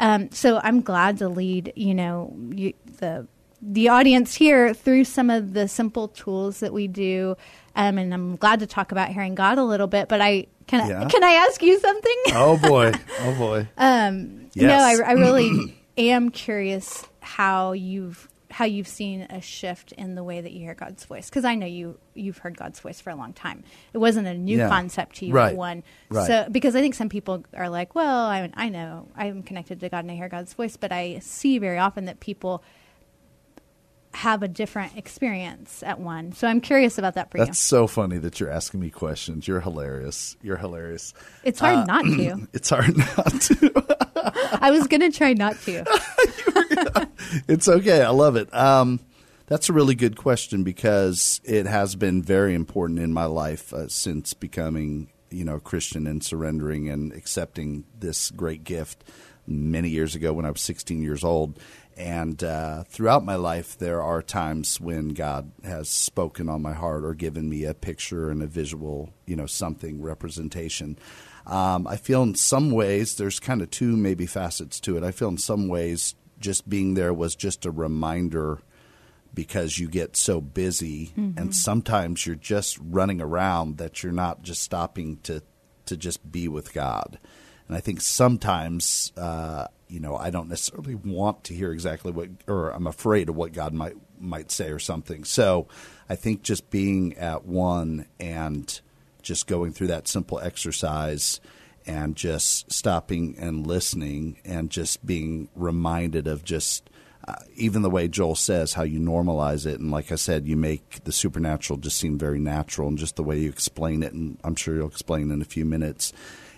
Um, 0.00 0.30
so 0.32 0.60
I'm 0.64 0.80
glad 0.80 1.18
to 1.18 1.28
lead, 1.28 1.74
you 1.76 1.94
know, 1.94 2.34
you, 2.54 2.72
the 2.98 3.26
the 3.62 3.88
audience 3.88 4.34
here 4.34 4.72
through 4.74 5.04
some 5.04 5.30
of 5.30 5.52
the 5.52 5.68
simple 5.68 6.08
tools 6.08 6.60
that 6.60 6.72
we 6.72 6.88
do. 6.88 7.36
Um, 7.76 7.98
and 7.98 8.12
I'm 8.12 8.36
glad 8.36 8.60
to 8.60 8.66
talk 8.66 8.90
about 8.92 9.10
hearing 9.10 9.34
God 9.34 9.58
a 9.58 9.64
little 9.64 9.86
bit. 9.86 10.08
But 10.08 10.20
I 10.20 10.46
can 10.66 10.88
Yeah. 10.88 11.02
I, 11.02 11.08
can 11.08 11.22
I 11.22 11.32
ask 11.32 11.62
you 11.62 11.78
something? 11.78 12.16
Oh 12.32 12.56
boy. 12.56 12.92
Oh 13.20 13.34
boy. 13.36 13.68
Um, 13.76 14.46
Yes. 14.54 14.98
No, 14.98 15.04
I, 15.04 15.10
I 15.10 15.12
really 15.12 15.76
am 15.98 16.30
curious 16.30 17.06
how 17.20 17.72
you've 17.72 18.26
how 18.50 18.64
you've 18.64 18.88
seen 18.88 19.20
a 19.30 19.40
shift 19.40 19.92
in 19.92 20.16
the 20.16 20.24
way 20.24 20.40
that 20.40 20.50
you 20.50 20.58
hear 20.58 20.74
God's 20.74 21.04
voice 21.04 21.30
because 21.30 21.44
I 21.44 21.54
know 21.54 21.66
you 21.66 21.98
you've 22.14 22.38
heard 22.38 22.56
God's 22.56 22.80
voice 22.80 23.00
for 23.00 23.10
a 23.10 23.14
long 23.14 23.32
time. 23.32 23.62
It 23.92 23.98
wasn't 23.98 24.26
a 24.26 24.34
new 24.34 24.58
Yeah. 24.58 24.68
concept 24.68 25.16
to 25.16 25.26
you. 25.26 25.32
Right. 25.34 25.54
One, 25.56 25.84
Right. 26.08 26.26
so 26.26 26.48
because 26.50 26.74
I 26.74 26.80
think 26.80 26.96
some 26.96 27.08
people 27.08 27.44
are 27.54 27.68
like, 27.68 27.94
well, 27.94 28.26
I 28.26 28.50
I 28.54 28.68
know 28.70 29.06
I'm 29.14 29.44
connected 29.44 29.78
to 29.80 29.88
God 29.88 30.00
and 30.00 30.10
I 30.10 30.16
hear 30.16 30.28
God's 30.28 30.52
voice, 30.54 30.76
but 30.76 30.90
I 30.90 31.20
see 31.20 31.58
very 31.58 31.78
often 31.78 32.06
that 32.06 32.18
people 32.18 32.64
have 34.12 34.42
a 34.42 34.48
different 34.48 34.96
experience 34.96 35.82
at 35.82 36.00
one. 36.00 36.32
So 36.32 36.48
I'm 36.48 36.60
curious 36.60 36.98
about 36.98 37.14
that 37.14 37.30
for 37.30 37.38
That's 37.38 37.58
so 37.58 37.86
funny 37.86 38.18
that 38.18 38.40
you're 38.40 38.50
asking 38.50 38.80
me 38.80 38.90
questions. 38.90 39.46
You're 39.46 39.60
hilarious. 39.60 40.36
You're 40.42 40.56
hilarious. 40.56 41.14
It's 41.44 41.60
hard 41.60 41.78
uh, 41.78 41.84
not 41.84 42.04
to. 42.04 42.48
It's 42.52 42.70
hard 42.70 42.96
not 42.96 43.40
to. 43.40 44.58
I 44.60 44.70
was 44.70 44.86
gonna 44.88 45.10
try 45.10 45.32
not 45.32 45.56
to. 45.62 45.84
it's 47.48 47.68
okay. 47.68 48.02
I 48.02 48.10
love 48.10 48.36
it. 48.36 48.52
Um, 48.52 49.00
that's 49.46 49.68
a 49.68 49.72
really 49.72 49.94
good 49.94 50.16
question 50.16 50.62
because 50.64 51.40
it 51.44 51.66
has 51.66 51.96
been 51.96 52.22
very 52.22 52.54
important 52.54 52.98
in 52.98 53.12
my 53.12 53.24
life 53.24 53.72
uh, 53.72 53.88
since 53.88 54.34
becoming, 54.34 55.08
you 55.30 55.44
know, 55.44 55.56
a 55.56 55.60
Christian 55.60 56.06
and 56.06 56.22
surrendering 56.22 56.88
and 56.88 57.12
accepting 57.12 57.84
this 57.98 58.30
great 58.30 58.64
gift 58.64 59.04
many 59.46 59.88
years 59.88 60.14
ago 60.14 60.32
when 60.32 60.44
I 60.44 60.50
was 60.50 60.60
16 60.60 61.02
years 61.02 61.24
old. 61.24 61.58
And 62.00 62.42
uh, 62.42 62.84
throughout 62.84 63.26
my 63.26 63.34
life, 63.34 63.76
there 63.76 64.00
are 64.00 64.22
times 64.22 64.80
when 64.80 65.10
God 65.10 65.52
has 65.62 65.90
spoken 65.90 66.48
on 66.48 66.62
my 66.62 66.72
heart 66.72 67.04
or 67.04 67.12
given 67.12 67.50
me 67.50 67.64
a 67.64 67.74
picture 67.74 68.30
and 68.30 68.42
a 68.42 68.46
visual, 68.46 69.12
you 69.26 69.36
know, 69.36 69.44
something 69.44 70.00
representation. 70.00 70.98
Um, 71.46 71.86
I 71.86 71.96
feel 71.96 72.22
in 72.22 72.36
some 72.36 72.70
ways 72.70 73.16
there's 73.16 73.38
kind 73.38 73.60
of 73.60 73.70
two 73.70 73.98
maybe 73.98 74.24
facets 74.24 74.80
to 74.80 74.96
it. 74.96 75.04
I 75.04 75.10
feel 75.10 75.28
in 75.28 75.36
some 75.36 75.68
ways 75.68 76.14
just 76.38 76.70
being 76.70 76.94
there 76.94 77.12
was 77.12 77.36
just 77.36 77.66
a 77.66 77.70
reminder 77.70 78.62
because 79.34 79.78
you 79.78 79.86
get 79.86 80.16
so 80.16 80.40
busy 80.40 81.12
and 81.36 81.54
sometimes 81.54 82.24
you're 82.26 82.34
just 82.34 82.78
running 82.82 83.20
around 83.20 83.76
that 83.76 84.02
you're 84.02 84.10
not 84.10 84.40
just 84.40 84.62
stopping 84.62 85.18
to 85.24 85.42
to 85.84 85.98
just 85.98 86.32
be 86.32 86.48
with 86.48 86.72
God. 86.72 87.18
And 87.70 87.76
I 87.76 87.80
think 87.80 88.00
sometimes 88.00 89.12
uh, 89.16 89.68
you 89.86 90.00
know 90.00 90.16
I 90.16 90.30
don't 90.30 90.48
necessarily 90.48 90.96
want 90.96 91.44
to 91.44 91.54
hear 91.54 91.70
exactly 91.70 92.10
what 92.10 92.28
or 92.48 92.70
I'm 92.70 92.88
afraid 92.88 93.28
of 93.28 93.36
what 93.36 93.52
God 93.52 93.72
might 93.72 93.94
might 94.18 94.50
say 94.50 94.72
or 94.72 94.80
something. 94.80 95.22
So 95.22 95.68
I 96.08 96.16
think 96.16 96.42
just 96.42 96.68
being 96.70 97.16
at 97.16 97.44
one 97.44 98.06
and 98.18 98.80
just 99.22 99.46
going 99.46 99.72
through 99.72 99.86
that 99.86 100.08
simple 100.08 100.40
exercise 100.40 101.40
and 101.86 102.16
just 102.16 102.72
stopping 102.72 103.36
and 103.38 103.64
listening 103.64 104.38
and 104.44 104.68
just 104.68 105.06
being 105.06 105.48
reminded 105.54 106.26
of 106.26 106.44
just 106.44 106.90
uh, 107.28 107.36
even 107.54 107.82
the 107.82 107.90
way 107.90 108.08
Joel 108.08 108.34
says 108.34 108.72
how 108.72 108.82
you 108.82 108.98
normalize 108.98 109.64
it. 109.64 109.78
And 109.78 109.92
like 109.92 110.10
I 110.10 110.16
said 110.16 110.44
you 110.44 110.56
make 110.56 111.04
the 111.04 111.12
supernatural 111.12 111.78
just 111.78 111.98
seem 111.98 112.18
very 112.18 112.40
natural. 112.40 112.88
And 112.88 112.98
just 112.98 113.14
the 113.14 113.22
way 113.22 113.38
you 113.38 113.48
explain 113.48 114.02
it 114.02 114.12
and 114.12 114.40
I'm 114.42 114.56
sure 114.56 114.74
you'll 114.74 114.88
explain 114.88 115.30
in 115.30 115.40
a 115.40 115.44
few 115.44 115.64
minutes 115.64 116.12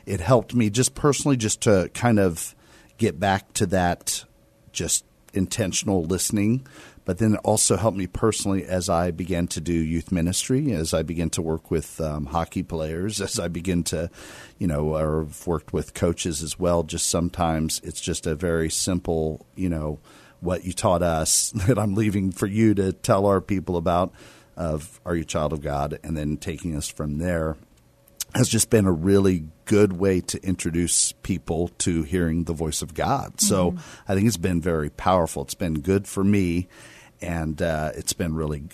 it 0.06 0.21
helped 0.21 0.54
me 0.54 0.71
just 0.71 0.94
personally 0.94 1.37
just 1.37 1.62
to 1.62 1.90
kind 1.94 2.18
of 2.18 2.54
get 2.99 3.18
back 3.18 3.52
to 3.54 3.66
that 3.66 4.25
just 4.73 5.04
intentional 5.35 6.04
listening 6.04 6.66
but 7.04 7.18
then 7.18 7.35
it 7.35 7.40
also 7.42 7.76
helped 7.76 7.97
me 7.97 8.06
personally 8.06 8.64
as 8.64 8.88
I 8.88 9.11
began 9.11 9.49
to 9.49 9.61
do 9.61 9.73
youth 9.73 10.12
ministry, 10.12 10.73
as 10.73 10.94
I 10.94 11.02
began 11.02 11.30
to 11.30 11.42
work 11.42 11.71
with 11.71 12.00
um, 12.00 12.26
hockey 12.26 12.62
players, 12.62 13.21
as 13.21 13.40
I 13.40 13.49
begin 13.49 13.82
to, 13.85 14.09
you 14.59 14.68
know, 14.68 14.97
or 14.97 15.25
have 15.25 15.47
worked 15.47 15.73
with 15.73 15.94
coaches 15.94 16.42
as 16.42 16.59
well. 16.59 16.85
Just 16.85 17.09
sometimes 17.09 17.80
it's 17.82 18.00
just 18.00 18.26
a 18.26 18.37
very 18.37 18.71
simple, 18.71 19.47
you 19.56 19.68
know, 19.68 19.99
what 20.40 20.64
you 20.64 20.73
taught 20.73 21.02
us 21.02 21.50
that 21.66 21.78
I'm 21.78 21.94
leaving 21.94 22.30
for 22.30 22.47
you 22.47 22.75
to 22.75 22.92
tell 22.92 23.26
our 23.26 23.40
people 23.40 23.76
about 23.76 24.12
of 24.56 25.00
Are 25.04 25.16
You 25.16 25.23
a 25.23 25.26
Child 25.26 25.52
of 25.52 25.61
God? 25.61 25.99
And 26.04 26.16
then 26.16 26.37
taking 26.37 26.76
us 26.76 26.87
from 26.87 27.18
there 27.18 27.56
has 28.34 28.48
just 28.48 28.70
been 28.70 28.86
a 28.86 28.92
really 28.92 29.44
good 29.66 29.92
way 29.94 30.20
to 30.22 30.42
introduce 30.42 31.12
people 31.22 31.68
to 31.78 32.02
hearing 32.02 32.44
the 32.44 32.52
voice 32.54 32.82
of 32.82 32.94
God. 32.94 33.40
So 33.40 33.74
I 34.08 34.14
think 34.14 34.26
it's 34.26 34.36
been 34.36 34.60
very 34.60 34.90
powerful. 34.90 35.42
It's 35.42 35.54
been 35.54 35.80
good 35.80 36.06
for 36.08 36.24
me. 36.24 36.68
and 37.20 37.62
uh, 37.62 37.92
it's 37.94 38.12
been 38.14 38.34
really 38.34 38.64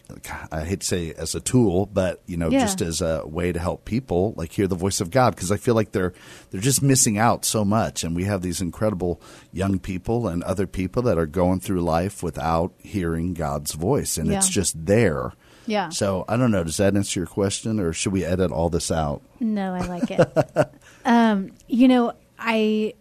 I 0.51 0.65
hate 0.65 0.81
to 0.81 0.87
say 0.87 1.13
as 1.13 1.35
a 1.35 1.41
tool, 1.41 1.85
but 1.85 2.23
you 2.27 2.39
know 2.39 2.49
Yeah. 2.49 2.61
just 2.61 2.81
as 2.81 3.03
a 3.03 3.23
way 3.27 3.53
to 3.53 3.59
help 3.61 3.85
people 3.85 4.33
like 4.39 4.53
hear 4.53 4.67
the 4.67 4.75
voice 4.75 5.03
of 5.03 5.11
God 5.11 5.35
because 5.35 5.53
I 5.53 5.59
feel 5.59 5.75
like 5.75 5.93
they're 5.93 6.15
they're 6.51 6.63
just 6.63 6.81
missing 6.83 7.19
out 7.19 7.45
so 7.45 7.63
much, 7.63 8.05
and 8.05 8.17
we 8.17 8.25
have 8.25 8.41
these 8.41 8.63
incredible 8.63 9.21
young 9.53 9.79
people 9.79 10.27
and 10.29 10.43
other 10.45 10.67
people 10.67 11.03
that 11.03 11.19
are 11.19 11.27
going 11.27 11.61
through 11.61 11.83
life 11.83 12.23
without 12.23 12.73
hearing 12.79 13.35
God's 13.35 13.73
voice, 13.75 14.17
and 14.17 14.33
it's 14.33 14.49
just 14.49 14.87
there. 14.87 15.33
Yeah. 15.69 15.91
So 15.91 16.25
I 16.29 16.37
don't 16.37 16.51
know. 16.51 16.65
Does 16.65 16.79
that 16.79 16.97
answer 16.97 17.21
your 17.21 17.27
question, 17.27 17.79
or 17.79 17.93
should 17.93 18.13
we 18.13 18.25
edit 18.25 18.51
all 18.51 18.71
this 18.71 18.91
out? 18.91 19.23
No, 19.39 19.75
I 19.75 19.81
like 19.81 20.11
it. 20.11 20.71
um, 21.05 21.53
you 21.69 21.89
know, 21.89 22.15
I 22.39 22.95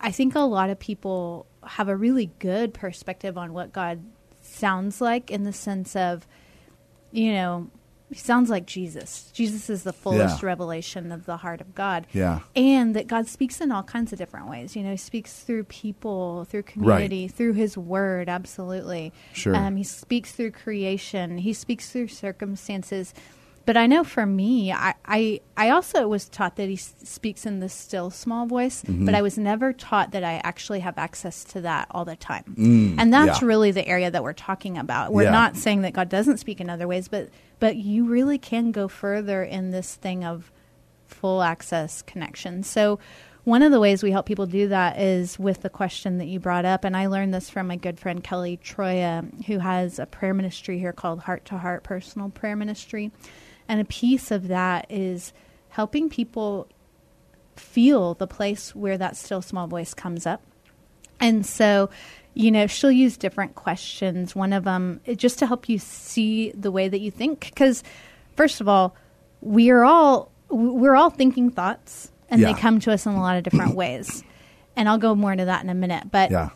I 0.00 0.10
think 0.10 0.34
a 0.34 0.40
lot 0.40 0.70
of 0.70 0.78
people 0.78 1.46
have 1.62 1.88
a 1.88 1.96
really 1.96 2.30
good 2.38 2.72
perspective 2.74 3.36
on 3.36 3.52
what 3.52 3.72
God 3.72 4.02
sounds 4.40 5.00
like 5.00 5.30
in 5.30 5.44
the 5.44 5.52
sense 5.52 5.94
of, 5.96 6.26
you 7.12 7.32
know, 7.32 7.70
he 8.14 8.20
sounds 8.20 8.48
like 8.48 8.64
Jesus. 8.64 9.28
Jesus 9.32 9.68
is 9.68 9.82
the 9.82 9.92
fullest 9.92 10.40
Yeah. 10.40 10.46
revelation 10.46 11.10
of 11.10 11.26
the 11.26 11.38
heart 11.38 11.60
of 11.60 11.74
God. 11.74 12.06
Yeah. 12.12 12.40
And 12.54 12.94
that 12.94 13.08
God 13.08 13.26
speaks 13.26 13.60
in 13.60 13.72
all 13.72 13.82
kinds 13.82 14.12
of 14.12 14.20
different 14.20 14.48
ways. 14.48 14.76
You 14.76 14.84
know, 14.84 14.92
he 14.92 14.96
speaks 14.96 15.40
through 15.40 15.64
people, 15.64 16.44
through 16.44 16.62
community, 16.62 17.26
through 17.26 17.54
his 17.54 17.76
word, 17.76 18.28
absolutely. 18.28 19.12
Sure. 19.32 19.56
Um, 19.56 19.74
he 19.74 19.82
speaks 19.82 20.30
through 20.30 20.52
creation, 20.52 21.38
he 21.38 21.52
speaks 21.52 21.90
through 21.90 22.06
circumstances. 22.06 23.12
But 23.66 23.78
I 23.78 23.86
know 23.86 24.04
for 24.04 24.26
me, 24.26 24.72
I, 24.72 24.94
I, 25.06 25.40
I 25.56 25.70
also 25.70 26.06
was 26.06 26.28
taught 26.28 26.56
that 26.56 26.68
he 26.68 26.74
s- 26.74 26.94
speaks 27.02 27.46
in 27.46 27.60
the 27.60 27.68
still 27.70 28.10
small 28.10 28.44
voice, 28.46 28.82
Mm-hmm. 28.82 29.06
but 29.06 29.14
I 29.14 29.22
was 29.22 29.38
never 29.38 29.72
taught 29.72 30.10
that 30.12 30.22
I 30.22 30.40
actually 30.44 30.80
have 30.80 30.98
access 30.98 31.44
to 31.44 31.62
that 31.62 31.86
all 31.90 32.04
the 32.04 32.16
time. 32.16 32.54
and 32.98 33.12
that's 33.12 33.38
Mm, 33.38 33.42
yeah. 33.42 33.46
really 33.46 33.70
the 33.70 33.86
area 33.88 34.10
that 34.10 34.22
we're 34.22 34.34
talking 34.34 34.76
about. 34.76 35.12
We're 35.14 35.22
Yeah. 35.24 35.30
not 35.30 35.56
saying 35.56 35.80
that 35.82 35.94
God 35.94 36.08
doesn't 36.10 36.38
speak 36.38 36.60
in 36.60 36.68
other 36.68 36.86
ways, 36.86 37.08
but 37.08 37.30
but 37.60 37.76
you 37.76 38.04
really 38.04 38.36
can 38.36 38.70
go 38.72 38.86
further 38.88 39.42
in 39.42 39.70
this 39.70 39.94
thing 39.94 40.24
of 40.24 40.52
full 41.06 41.42
access 41.42 42.02
connection. 42.02 42.62
So 42.64 42.98
one 43.44 43.62
of 43.62 43.70
the 43.72 43.80
ways 43.80 44.02
we 44.02 44.10
help 44.10 44.26
people 44.26 44.46
do 44.46 44.68
that 44.68 44.98
is 44.98 45.38
with 45.38 45.62
the 45.62 45.70
question 45.70 46.18
that 46.18 46.26
you 46.26 46.40
brought 46.40 46.64
up, 46.64 46.84
and 46.84 46.96
I 46.96 47.06
learned 47.06 47.32
this 47.32 47.48
from 47.50 47.66
my 47.68 47.76
good 47.76 47.98
friend 47.98 48.22
Kelly 48.24 48.58
Troya, 48.62 49.44
who 49.46 49.58
has 49.60 49.98
a 49.98 50.06
prayer 50.06 50.34
ministry 50.34 50.78
here 50.78 50.92
called 50.92 51.20
Heart 51.20 51.44
to 51.46 51.58
Heart 51.58 51.82
Personal 51.84 52.30
Prayer 52.30 52.56
Ministry, 52.56 53.10
and 53.68 53.80
a 53.80 53.84
piece 53.84 54.30
of 54.30 54.48
that 54.48 54.86
is 54.90 55.32
helping 55.70 56.08
people 56.08 56.68
feel 57.56 58.14
the 58.14 58.26
place 58.26 58.74
where 58.74 58.98
that 58.98 59.16
still 59.16 59.42
small 59.42 59.66
voice 59.66 59.94
comes 59.94 60.26
up. 60.26 60.42
And 61.20 61.46
so, 61.46 61.90
you 62.34 62.50
know, 62.50 62.66
she'll 62.66 62.90
use 62.90 63.16
different 63.16 63.54
questions. 63.54 64.34
One 64.34 64.52
of 64.52 64.64
them 64.64 65.00
just 65.16 65.38
to 65.38 65.46
help 65.46 65.68
you 65.68 65.78
see 65.78 66.50
the 66.52 66.70
way 66.70 66.88
that 66.88 67.00
you 67.00 67.10
think. 67.10 67.40
Because, 67.46 67.82
first 68.36 68.60
of 68.60 68.68
all, 68.68 68.94
we 69.40 69.70
are 69.70 69.84
all 69.84 70.30
we're 70.50 70.94
all 70.94 71.10
thinking 71.10 71.50
thoughts, 71.50 72.12
and 72.28 72.40
Yeah. 72.40 72.52
they 72.52 72.60
come 72.60 72.78
to 72.80 72.92
us 72.92 73.06
in 73.06 73.12
a 73.12 73.20
lot 73.20 73.36
of 73.36 73.42
different 73.44 73.74
ways. 73.76 74.22
And 74.76 74.88
I'll 74.88 74.98
go 74.98 75.14
more 75.14 75.32
into 75.32 75.44
that 75.46 75.62
in 75.64 75.70
a 75.70 75.74
minute. 75.74 76.10
But 76.10 76.30
Yeah. 76.30 76.50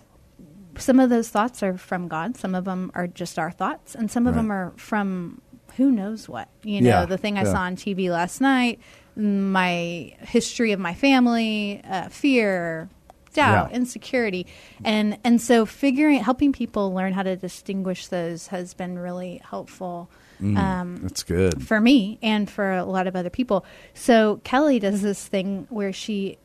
some 0.77 1.01
of 1.01 1.11
those 1.11 1.29
thoughts 1.29 1.63
are 1.63 1.77
from 1.79 2.07
God. 2.09 2.37
Some 2.37 2.55
of 2.55 2.65
them 2.65 2.91
are 2.95 3.07
just 3.07 3.39
our 3.39 3.51
thoughts, 3.51 3.95
and 3.95 4.11
some 4.11 4.27
of 4.27 4.35
Right. 4.35 4.43
them 4.43 4.53
are 4.53 4.73
from 4.77 5.41
who 5.79 5.91
knows 5.91 6.29
what. 6.29 6.49
You 6.63 6.83
know, 6.83 6.89
Yeah, 6.91 7.05
the 7.07 7.17
thing 7.17 7.39
I 7.39 7.45
yeah. 7.45 7.53
saw 7.53 7.61
on 7.61 7.77
TV 7.77 8.11
last 8.11 8.41
night, 8.43 8.79
my 9.17 10.13
history 10.21 10.73
of 10.73 10.81
my 10.81 10.93
family, 10.95 11.81
uh, 11.89 12.09
fear, 12.09 12.89
doubt, 13.35 13.71
Yeah. 13.71 13.77
insecurity, 13.77 14.47
and 14.85 15.19
and 15.25 15.41
so 15.41 15.65
figuring, 15.67 16.21
helping 16.23 16.53
people 16.53 16.93
learn 16.95 17.13
how 17.15 17.23
to 17.23 17.37
distinguish 17.37 18.09
those 18.09 18.49
has 18.49 18.75
been 18.75 18.99
really 18.99 19.41
helpful. 19.49 20.11
um, 20.41 20.99
That's 21.03 21.25
good. 21.25 21.67
for 21.67 21.81
me 21.81 22.19
and 22.23 22.49
for 22.49 22.71
a 22.73 22.85
lot 22.85 23.09
of 23.09 23.17
other 23.17 23.31
people. 23.31 23.65
So 23.95 24.41
Kelly 24.45 24.79
does 24.79 25.03
this 25.03 25.27
thing 25.27 25.67
where 25.69 25.93
she 25.93 26.39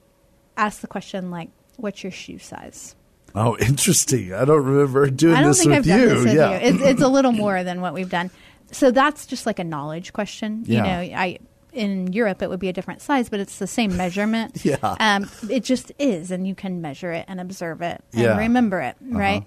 asks 0.57 0.81
the 0.81 0.87
question 0.87 1.29
like, 1.29 1.49
"What's 1.77 2.01
your 2.03 2.11
shoe 2.11 2.39
size?" 2.39 2.95
Oh, 3.35 3.55
interesting. 3.59 4.33
I 4.33 4.45
don't 4.45 4.63
remember 4.63 5.09
doing 5.11 5.35
I 5.35 5.41
don't 5.41 5.49
this 5.49 5.59
think 5.59 5.69
with 5.71 5.77
I've 5.79 5.85
you. 5.87 5.93
done 6.07 6.15
this 6.15 6.23
with 6.25 6.33
yeah. 6.35 6.49
you. 6.51 6.55
It's, 6.75 6.83
it's 6.83 7.01
a 7.03 7.07
little 7.07 7.31
more 7.45 7.63
than 7.63 7.81
what 7.81 7.93
we've 7.93 8.09
done. 8.09 8.31
So 8.73 8.91
that's 8.91 9.25
just 9.25 9.45
like 9.45 9.59
a 9.59 9.63
knowledge 9.63 10.11
question. 10.13 10.63
Yeah. 10.65 11.01
You 11.01 11.11
know, 11.11 11.17
I 11.17 11.39
in 11.71 12.13
Europe 12.13 12.41
it 12.43 12.49
would 12.49 12.59
be 12.59 12.69
a 12.69 12.73
different 12.73 13.01
size, 13.01 13.29
but 13.29 13.39
it's 13.39 13.57
the 13.59 13.65
same 13.67 13.95
measurement. 14.03 14.63
Yeah. 14.65 14.75
Um, 14.99 15.29
it 15.49 15.63
just 15.63 15.91
is, 15.97 16.29
and 16.31 16.47
you 16.47 16.53
can 16.55 16.81
measure 16.81 17.11
it 17.11 17.25
and 17.27 17.39
observe 17.39 17.81
it 17.81 18.03
and 18.13 18.21
Yeah. 18.21 18.29
Uh-huh. 18.31 18.39
remember 18.41 18.81
it, 18.81 18.95
right? 19.01 19.43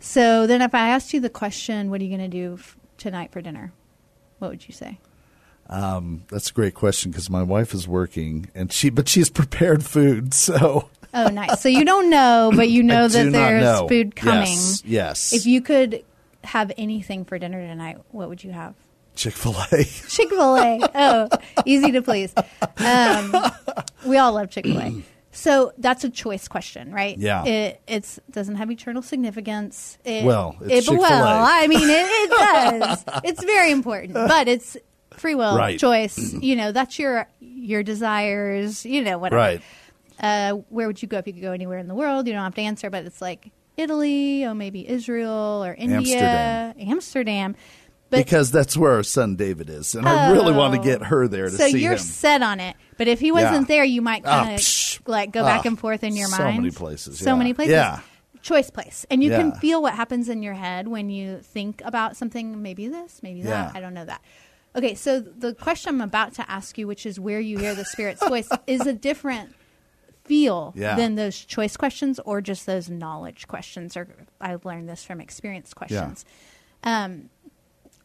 So 0.00 0.46
then, 0.46 0.60
if 0.60 0.74
I 0.74 0.88
asked 0.90 1.14
you 1.14 1.20
the 1.20 1.30
question, 1.30 1.90
"What 1.90 2.00
are 2.00 2.04
you 2.04 2.16
going 2.16 2.30
to 2.30 2.36
do 2.36 2.54
f- 2.58 2.76
tonight 2.98 3.32
for 3.32 3.40
dinner?" 3.40 3.72
What 4.38 4.50
would 4.50 4.68
you 4.68 4.74
say? 4.74 4.98
That's 5.70 6.50
a 6.50 6.52
great 6.52 6.74
question 6.74 7.10
because 7.10 7.30
my 7.30 7.42
wife 7.42 7.72
is 7.72 7.88
working 7.88 8.50
and 8.54 8.70
she, 8.72 8.90
but 8.90 9.08
she's 9.08 9.30
prepared 9.30 9.84
food. 9.84 10.34
So 10.34 10.90
Oh, 11.14 11.28
nice. 11.28 11.60
So 11.62 11.68
you 11.68 11.84
don't 11.84 12.10
know, 12.10 12.52
but 12.54 12.68
you 12.68 12.82
know 12.92 13.08
that 13.08 13.32
there's 13.32 13.62
know. 13.62 13.88
food 13.88 14.16
coming. 14.16 14.42
Yes, 14.48 14.82
yes. 14.84 15.32
If 15.32 15.46
you 15.46 15.62
could 15.62 16.04
have 16.44 16.72
anything 16.76 17.24
for 17.24 17.38
dinner 17.38 17.66
tonight, 17.66 17.98
what 18.10 18.28
would 18.28 18.42
you 18.44 18.52
have? 18.52 18.74
Chick 19.16 19.34
Fil 19.34 19.54
A. 19.72 19.84
Chick 20.08 20.28
Fil 20.28 20.56
A. 20.56 20.80
Oh, 20.94 21.28
easy 21.64 21.92
to 21.92 22.02
please. 22.02 22.34
Um, 22.78 23.34
we 24.06 24.16
all 24.18 24.32
love 24.32 24.50
Chick 24.50 24.66
Fil 24.66 24.78
A. 24.80 25.02
So 25.36 25.72
that's 25.78 26.04
a 26.04 26.10
choice 26.10 26.46
question, 26.46 26.92
right? 26.92 27.18
Yeah. 27.18 27.44
It 27.44 27.80
it's 27.88 28.20
doesn't 28.30 28.54
have 28.54 28.70
eternal 28.70 29.02
significance. 29.02 29.98
It, 30.04 30.24
Well, 30.24 30.54
it's 30.60 30.88
it, 30.88 30.96
well, 30.96 31.44
I 31.44 31.66
mean, 31.66 31.80
it, 31.90 32.06
it 32.08 32.30
does. 32.80 33.04
it's 33.24 33.42
very 33.42 33.72
important, 33.72 34.14
but 34.14 34.46
it's 34.46 34.76
free 35.14 35.34
will, 35.34 35.56
Right. 35.58 35.76
choice. 35.76 36.32
You 36.34 36.54
know, 36.54 36.70
that's 36.70 37.00
your 37.00 37.26
your 37.40 37.82
desires. 37.82 38.86
You 38.86 39.02
know, 39.02 39.18
whatever 39.18 39.40
right. 39.40 39.62
uh, 40.20 40.52
where 40.68 40.86
would 40.86 41.02
you 41.02 41.08
go 41.08 41.18
if 41.18 41.26
you 41.26 41.32
could 41.32 41.42
go 41.42 41.50
anywhere 41.50 41.78
in 41.78 41.88
the 41.88 41.96
world? 41.96 42.28
You 42.28 42.32
don't 42.32 42.44
have 42.44 42.54
to 42.54 42.62
answer, 42.62 42.88
but 42.88 43.04
it's 43.04 43.20
like 43.20 43.50
Italy 43.76 44.44
or 44.44 44.54
maybe 44.54 44.88
Israel 44.88 45.64
or 45.64 45.74
India, 45.74 45.98
Amsterdam. 45.98 46.74
Amsterdam. 46.78 47.56
But 48.10 48.18
because 48.24 48.50
that's 48.50 48.76
where 48.76 48.92
our 48.92 49.02
son 49.02 49.34
David 49.36 49.68
is, 49.70 49.94
and 49.94 50.06
I 50.08 50.30
really 50.30 50.52
want 50.52 50.74
to 50.74 50.80
Oh. 50.80 50.84
get 50.84 51.02
her 51.04 51.26
there 51.26 51.46
to 51.46 51.56
so 51.56 51.68
see 51.68 51.80
you're 51.82 51.96
set 51.98 52.42
on 52.42 52.60
it. 52.60 52.76
But 52.96 53.08
if 53.08 53.18
he 53.18 53.32
wasn't 53.32 53.62
Yeah. 53.68 53.76
there, 53.76 53.84
you 53.84 54.02
might 54.02 54.22
Ah, 54.24 54.44
kind 54.44 54.54
of 54.54 54.60
psh. 54.60 55.00
like 55.06 55.32
go 55.32 55.42
back 55.42 55.62
Ah, 55.64 55.68
and 55.68 55.78
forth 55.78 56.04
in 56.04 56.14
your 56.14 56.28
so 56.28 56.38
mind. 56.38 56.54
So 56.56 56.60
many 56.60 56.70
places, 56.70 57.18
So 57.18 57.30
yeah. 57.30 57.36
many 57.36 57.54
places. 57.54 57.72
Yeah. 57.72 58.00
Choice 58.42 58.68
place, 58.70 59.06
and 59.10 59.24
you 59.24 59.30
can 59.30 59.52
feel 59.52 59.80
what 59.80 59.94
happens 59.94 60.28
in 60.28 60.42
your 60.42 60.52
head 60.52 60.86
when 60.86 61.08
you 61.08 61.38
think 61.40 61.80
about 61.82 62.14
something. 62.14 62.60
Maybe 62.62 62.88
this, 62.88 63.20
maybe 63.22 63.40
that. 63.42 63.72
Yeah. 63.72 63.78
I 63.78 63.80
don't 63.80 63.94
know 63.94 64.04
that. 64.04 64.20
Okay, 64.76 64.94
so 64.94 65.18
the 65.20 65.54
question 65.54 65.94
I'm 65.94 66.00
about 66.02 66.34
to 66.34 66.48
ask 66.50 66.76
you, 66.76 66.86
which 66.86 67.06
is 67.06 67.18
where 67.18 67.40
you 67.40 67.58
hear 67.58 67.74
the 67.74 67.86
Spirit's 67.86 68.24
voice, 68.28 68.48
is 68.66 68.82
a 68.86 68.92
different 68.92 69.54
feel 70.24 70.72
Yeah. 70.76 70.96
than 70.96 71.14
those 71.16 71.38
choice 71.44 71.76
questions 71.76 72.18
or 72.24 72.40
just 72.40 72.66
those 72.66 72.88
knowledge 72.88 73.46
questions. 73.48 73.96
Or 73.96 74.08
I've 74.40 74.64
learned 74.64 74.88
this 74.88 75.04
from 75.04 75.20
experience 75.20 75.74
questions. 75.74 76.24
Um, 76.82 77.30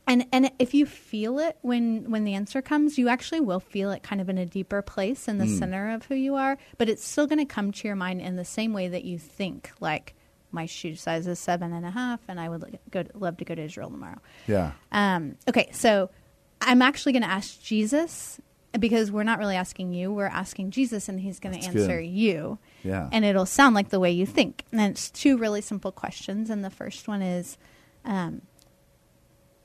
and 0.08 0.26
and 0.32 0.52
if 0.58 0.74
you 0.74 0.86
feel 0.88 1.38
it 1.40 1.58
when 1.62 2.10
when 2.10 2.24
the 2.24 2.34
answer 2.34 2.62
comes, 2.62 2.98
you 2.98 3.10
actually 3.10 3.42
will 3.42 3.60
feel 3.60 3.92
it 3.92 4.02
kind 4.02 4.20
of 4.22 4.28
in 4.30 4.38
a 4.40 4.46
deeper 4.46 4.82
place 4.82 5.28
in 5.28 5.38
the 5.38 5.46
Hmm. 5.46 5.58
center 5.60 5.92
of 5.92 6.06
who 6.06 6.16
you 6.16 6.36
are. 6.36 6.58
But 6.78 6.90
it's 6.90 7.06
still 7.08 7.28
going 7.28 7.40
to 7.40 7.46
come 7.46 7.72
to 7.72 7.88
your 7.88 7.96
mind 7.96 8.20
in 8.22 8.36
the 8.36 8.46
same 8.46 8.74
way 8.74 8.88
that 8.88 9.04
you 9.04 9.20
think. 9.20 9.72
Like 9.80 10.16
my 10.52 10.66
shoe 10.66 10.96
size 10.96 11.28
is 11.28 11.38
seven 11.38 11.72
and 11.74 11.86
a 11.86 11.92
half, 11.92 12.22
and 12.28 12.40
I 12.40 12.50
would 12.50 12.80
go 12.90 13.04
love 13.14 13.38
to 13.38 13.46
go 13.46 13.54
to 13.54 13.62
Israel 13.62 13.92
tomorrow. 13.92 14.18
yeah. 14.48 14.72
Um, 14.92 15.36
okay, 15.48 15.70
so 15.74 16.10
I'm 16.60 16.82
actually 16.82 17.12
going 17.12 17.22
to 17.24 17.30
ask 17.30 17.62
Jesus 17.62 18.42
because 18.78 19.12
we're 19.12 19.24
not 19.24 19.40
really 19.40 19.56
asking 19.56 19.94
you. 19.94 20.12
We're 20.12 20.26
asking 20.28 20.72
Jesus, 20.72 21.10
and 21.10 21.20
he's 21.20 21.40
going 21.40 21.60
to 21.60 21.66
answer 21.66 22.02
good. 22.02 22.08
you. 22.08 22.60
Yeah. 22.84 23.10
And 23.12 23.26
it'll 23.26 23.46
sound 23.46 23.74
like 23.76 23.90
the 23.90 24.00
way 24.00 24.12
you 24.12 24.26
think. 24.26 24.64
And 24.72 24.82
it's 24.82 25.10
two 25.10 25.38
really 25.38 25.62
simple 25.62 25.92
questions. 25.92 26.50
And 26.50 26.64
the 26.64 26.70
first 26.70 27.08
one 27.08 27.22
is 27.22 27.58
um, 28.06 28.42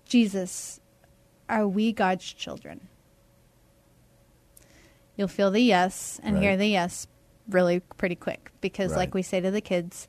Jesus, 0.06 0.80
are 1.48 1.68
we 1.68 1.92
God's 1.92 2.24
children? 2.32 2.88
You'll 5.16 5.28
feel 5.28 5.50
the 5.50 5.60
yes 5.60 6.20
and 6.24 6.38
hear 6.38 6.56
the 6.56 6.66
yes 6.66 7.06
really 7.48 7.80
pretty 7.80 8.16
quick 8.16 8.50
because, 8.60 8.90
Right. 8.92 8.98
like 8.98 9.14
we 9.14 9.22
say 9.22 9.40
to 9.40 9.50
the 9.50 9.60
kids, 9.60 10.08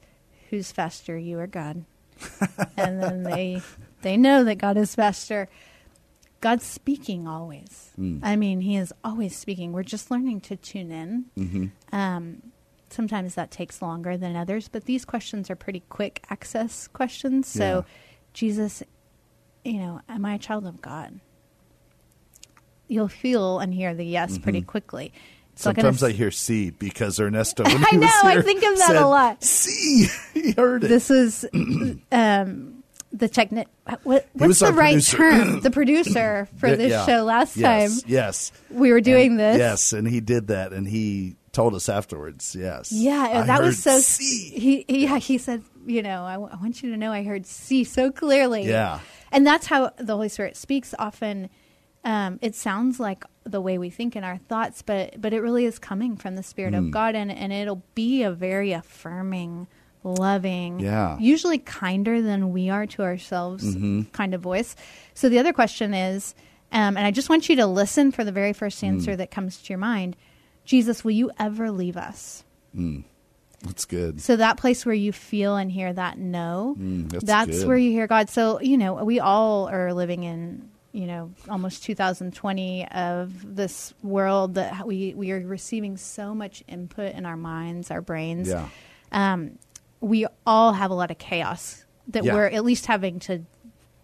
who's 0.49 0.71
faster, 0.71 1.17
you 1.17 1.37
or 1.39 1.47
God? 1.47 1.85
and 2.77 3.03
then 3.03 3.23
they 3.23 3.61
they 4.01 4.15
know 4.17 4.43
that 4.45 4.55
God 4.55 4.77
is 4.77 4.95
faster. 4.95 5.49
God's 6.45 6.63
speaking 6.63 7.27
always. 7.27 7.89
Hmm. 7.95 8.19
I 8.21 8.35
mean, 8.35 8.61
He 8.61 8.75
is 8.75 8.93
always 9.03 9.35
speaking. 9.35 9.71
We're 9.71 9.81
just 9.81 10.11
learning 10.11 10.41
to 10.41 10.55
tune 10.55 10.91
in. 10.91 11.25
Mm-hmm. 11.35 11.65
Um, 11.95 12.43
sometimes 12.91 13.33
that 13.33 13.49
takes 13.49 13.81
longer 13.81 14.15
than 14.15 14.35
others, 14.35 14.67
but 14.67 14.85
these 14.85 15.05
questions 15.05 15.49
are 15.49 15.55
pretty 15.55 15.79
quick 15.89 16.23
access 16.29 16.87
questions. 16.87 17.47
So, 17.47 17.63
Yeah. 17.63 17.81
Jesus, 18.33 18.83
you 19.63 19.79
know, 19.79 20.01
am 20.07 20.23
I 20.23 20.35
a 20.35 20.37
child 20.37 20.67
of 20.67 20.83
God? 20.83 21.19
You'll 22.87 23.07
feel 23.07 23.57
and 23.57 23.73
hear 23.73 23.95
the 23.95 24.05
yes 24.05 24.37
pretty 24.37 24.61
quickly. 24.61 25.13
It's 25.53 25.63
Mm-hmm. 25.65 25.79
Sometimes 25.81 26.03
I 26.03 26.11
hear 26.11 26.29
C 26.29 26.69
because 26.69 27.19
Ernesto. 27.19 27.63
I 27.65 27.95
know, 27.95 28.07
I 28.23 28.43
think 28.43 28.61
of 28.61 28.77
that 28.77 28.97
a 28.97 29.07
lot. 29.07 29.43
C. 29.43 30.09
he 30.35 30.51
heard 30.51 30.83
it. 30.83 30.89
this 30.89 31.09
is 31.09 31.43
um, 32.11 32.83
the 33.17 33.29
techni- 33.29 33.65
what, 34.03 34.27
what's 34.33 34.59
the 34.59 34.73
right 34.73 34.93
producer. 34.93 35.17
term? 35.17 35.59
the 35.61 35.71
producer 35.71 36.47
for 36.57 36.75
this 36.75 36.91
Yeah. 36.91 37.05
show 37.05 37.23
last 37.23 37.55
yes, 37.55 38.01
time. 38.01 38.09
Yes. 38.11 38.51
We 38.69 38.91
were 38.91 39.01
doing 39.01 39.31
And- 39.31 39.39
this. 39.39 39.57
Yes, 39.57 39.93
and 39.93 40.07
he 40.07 40.19
did 40.19 40.47
that, 40.47 40.73
and 40.73 40.87
he 40.87 41.37
told 41.51 41.73
us 41.75 41.87
afterwards. 41.87 42.55
Yes. 42.59 42.91
Yeah, 42.91 43.41
I 43.43 43.45
that 43.47 43.61
was 43.61 43.81
so. 43.81 43.97
C. 43.99 44.49
He, 44.49 44.85
he, 44.87 45.03
yeah, 45.05 45.17
he 45.19 45.37
said, 45.37 45.63
you 45.87 46.01
know, 46.01 46.23
I, 46.23 46.33
w- 46.33 46.51
I 46.51 46.57
want 46.57 46.83
you 46.83 46.91
to 46.91 46.97
know 46.97 47.11
I 47.13 47.23
heard 47.23 47.45
see 47.45 47.83
so 47.85 48.11
clearly. 48.11 48.63
Yeah. 48.63 48.99
and 49.31 49.47
that's 49.47 49.65
how 49.67 49.91
the 49.97 50.13
Holy 50.15 50.27
Spirit 50.29 50.57
speaks. 50.57 50.93
Often, 50.99 51.49
um, 52.03 52.39
it 52.41 52.55
sounds 52.55 52.99
like 52.99 53.23
the 53.45 53.61
way 53.61 53.77
we 53.77 53.89
think 53.89 54.15
in 54.17 54.23
our 54.25 54.37
thoughts, 54.37 54.81
but 54.81 55.21
but 55.21 55.31
it 55.31 55.39
really 55.39 55.63
is 55.65 55.79
coming 55.79 56.17
from 56.17 56.35
the 56.35 56.43
Spirit 56.43 56.73
Hmm. 56.73 56.87
of 56.87 56.91
God, 56.91 57.15
and 57.15 57.31
and 57.31 57.53
it'll 57.53 57.83
be 57.95 58.23
a 58.23 58.31
very 58.31 58.73
affirming, 58.73 59.67
loving, 60.05 60.79
Yeah. 60.79 61.17
usually 61.19 61.57
kinder 61.57 62.21
than 62.21 62.53
we 62.53 62.69
are 62.69 62.85
to 62.87 63.01
ourselves 63.03 63.63
Mm-hmm. 63.75 64.03
kind 64.13 64.33
of 64.33 64.41
voice. 64.41 64.75
So 65.15 65.27
the 65.27 65.39
other 65.39 65.51
question 65.51 65.93
is, 65.93 66.33
um, 66.71 66.95
and 66.97 67.05
I 67.05 67.11
just 67.11 67.27
want 67.29 67.49
you 67.49 67.55
to 67.57 67.65
listen 67.65 68.11
for 68.11 68.23
the 68.23 68.31
very 68.31 68.53
first 68.53 68.79
Hmm. 68.81 68.87
answer 68.87 69.15
that 69.15 69.31
comes 69.31 69.57
to 69.61 69.69
your 69.69 69.79
mind. 69.79 70.15
Jesus, 70.63 71.03
will 71.03 71.11
you 71.11 71.31
ever 71.39 71.71
leave 71.71 71.97
us? 71.97 72.43
That's 73.63 73.85
good. 73.85 74.21
So 74.21 74.35
that 74.35 74.57
place 74.57 74.85
where 74.85 74.93
you 74.95 75.11
feel 75.11 75.55
and 75.55 75.71
hear 75.71 75.91
that 75.91 76.17
no, 76.19 76.75
Mm, 76.79 77.09
that's 77.09 77.23
that's 77.23 77.63
where 77.65 77.77
you 77.77 77.91
hear 77.91 78.05
God. 78.07 78.29
So 78.29 78.59
you 78.61 78.77
know, 78.77 79.03
we 79.03 79.19
all 79.19 79.67
are 79.69 79.93
living 79.93 80.23
in 80.23 80.69
you 80.91 81.07
know 81.07 81.31
almost 81.49 81.83
2020 81.83 82.87
of 82.89 83.55
this 83.55 83.93
world 84.03 84.55
that 84.55 84.85
we 84.85 85.13
we 85.15 85.31
are 85.31 85.39
receiving 85.39 85.97
so 85.97 86.35
much 86.35 86.63
input 86.67 87.13
in 87.15 87.25
our 87.25 87.37
minds, 87.37 87.89
our 87.91 88.01
brains. 88.01 88.49
Yeah. 88.49 88.67
Um, 89.11 89.57
we 90.05 90.27
all 90.45 90.73
have 90.73 90.91
a 90.91 90.93
lot 90.93 91.09
of 91.11 91.17
chaos 91.17 91.83
that 92.09 92.23
Yeah. 92.23 92.33
we're 92.35 92.45
at 92.45 92.63
least 92.63 92.85
having 92.85 93.17
to 93.21 93.43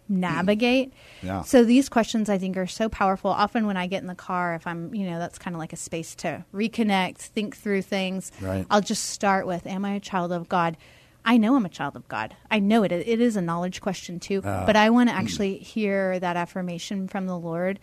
navigate. 0.08 0.92
Yeah. 1.24 1.42
So 1.42 1.62
these 1.62 1.88
questions 1.88 2.28
I 2.28 2.36
think 2.38 2.56
are 2.56 2.66
so 2.66 2.88
powerful. 2.88 3.30
Often 3.30 3.66
when 3.66 3.76
I 3.76 3.86
get 3.86 4.02
in 4.02 4.08
the 4.08 4.14
car, 4.16 4.56
if 4.56 4.66
I'm, 4.66 4.92
you 4.92 5.08
know, 5.08 5.20
that's 5.20 5.38
kind 5.38 5.54
of 5.54 5.60
like 5.60 5.72
a 5.72 5.76
space 5.76 6.16
to 6.16 6.44
reconnect, 6.52 7.18
think 7.18 7.56
through 7.56 7.82
things. 7.82 8.32
Right. 8.40 8.66
I'll 8.68 8.80
just 8.80 9.04
start 9.10 9.46
with, 9.46 9.64
"Am 9.68 9.84
I 9.84 9.92
a 9.94 10.00
child 10.00 10.32
of 10.32 10.48
God?" 10.48 10.76
I 11.24 11.36
know 11.36 11.54
I'm 11.54 11.64
a 11.64 11.68
child 11.68 11.94
of 11.94 12.08
God. 12.08 12.34
I 12.50 12.58
know 12.58 12.82
it. 12.82 12.90
It 12.90 13.20
is 13.20 13.36
a 13.36 13.40
knowledge 13.40 13.80
question 13.80 14.18
too, 14.18 14.42
Ah. 14.44 14.64
but 14.66 14.74
I 14.74 14.90
want 14.90 15.10
to 15.10 15.14
actually 15.14 15.58
hear 15.58 16.18
that 16.18 16.36
affirmation 16.36 17.06
from 17.06 17.26
the 17.26 17.38
Lord. 17.38 17.78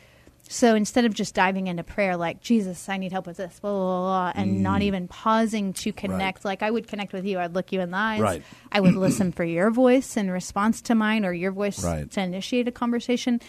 So 0.51 0.73
instead 0.73 1.05
of 1.05 1.13
just 1.13 1.35
diving 1.35 1.67
into 1.67 1.83
prayer 1.83 2.17
like 2.17 2.41
Jesus, 2.41 2.89
I 2.89 2.97
need 2.97 3.11
help 3.11 3.27
with 3.27 3.37
this, 3.37 3.59
blah 3.59 3.69
blah 3.69 3.79
blah, 4.01 4.31
blah 4.31 4.41
and 4.41 4.57
Mm. 4.57 4.61
not 4.61 4.81
even 4.81 5.07
pausing 5.07 5.73
to 5.73 5.93
connect, 5.93 6.43
like 6.43 6.63
I 6.63 6.71
would 6.71 6.87
connect 6.87 7.13
with 7.13 7.23
you, 7.23 7.37
I'd 7.37 7.53
look 7.53 7.71
you 7.71 7.81
in 7.81 7.91
the 7.91 7.97
eyes. 7.97 8.19
Right. 8.19 8.41
I 8.71 8.79
would 8.79 8.95
listen 9.05 9.31
for 9.31 9.43
your 9.43 9.69
voice 9.69 10.17
in 10.17 10.31
response 10.31 10.81
to 10.81 10.95
mine, 10.95 11.23
or 11.23 11.33
your 11.33 11.51
voice 11.51 11.83
Right. 11.83 12.09
to 12.11 12.21
initiate 12.21 12.67
a 12.67 12.71
conversation. 12.71 13.39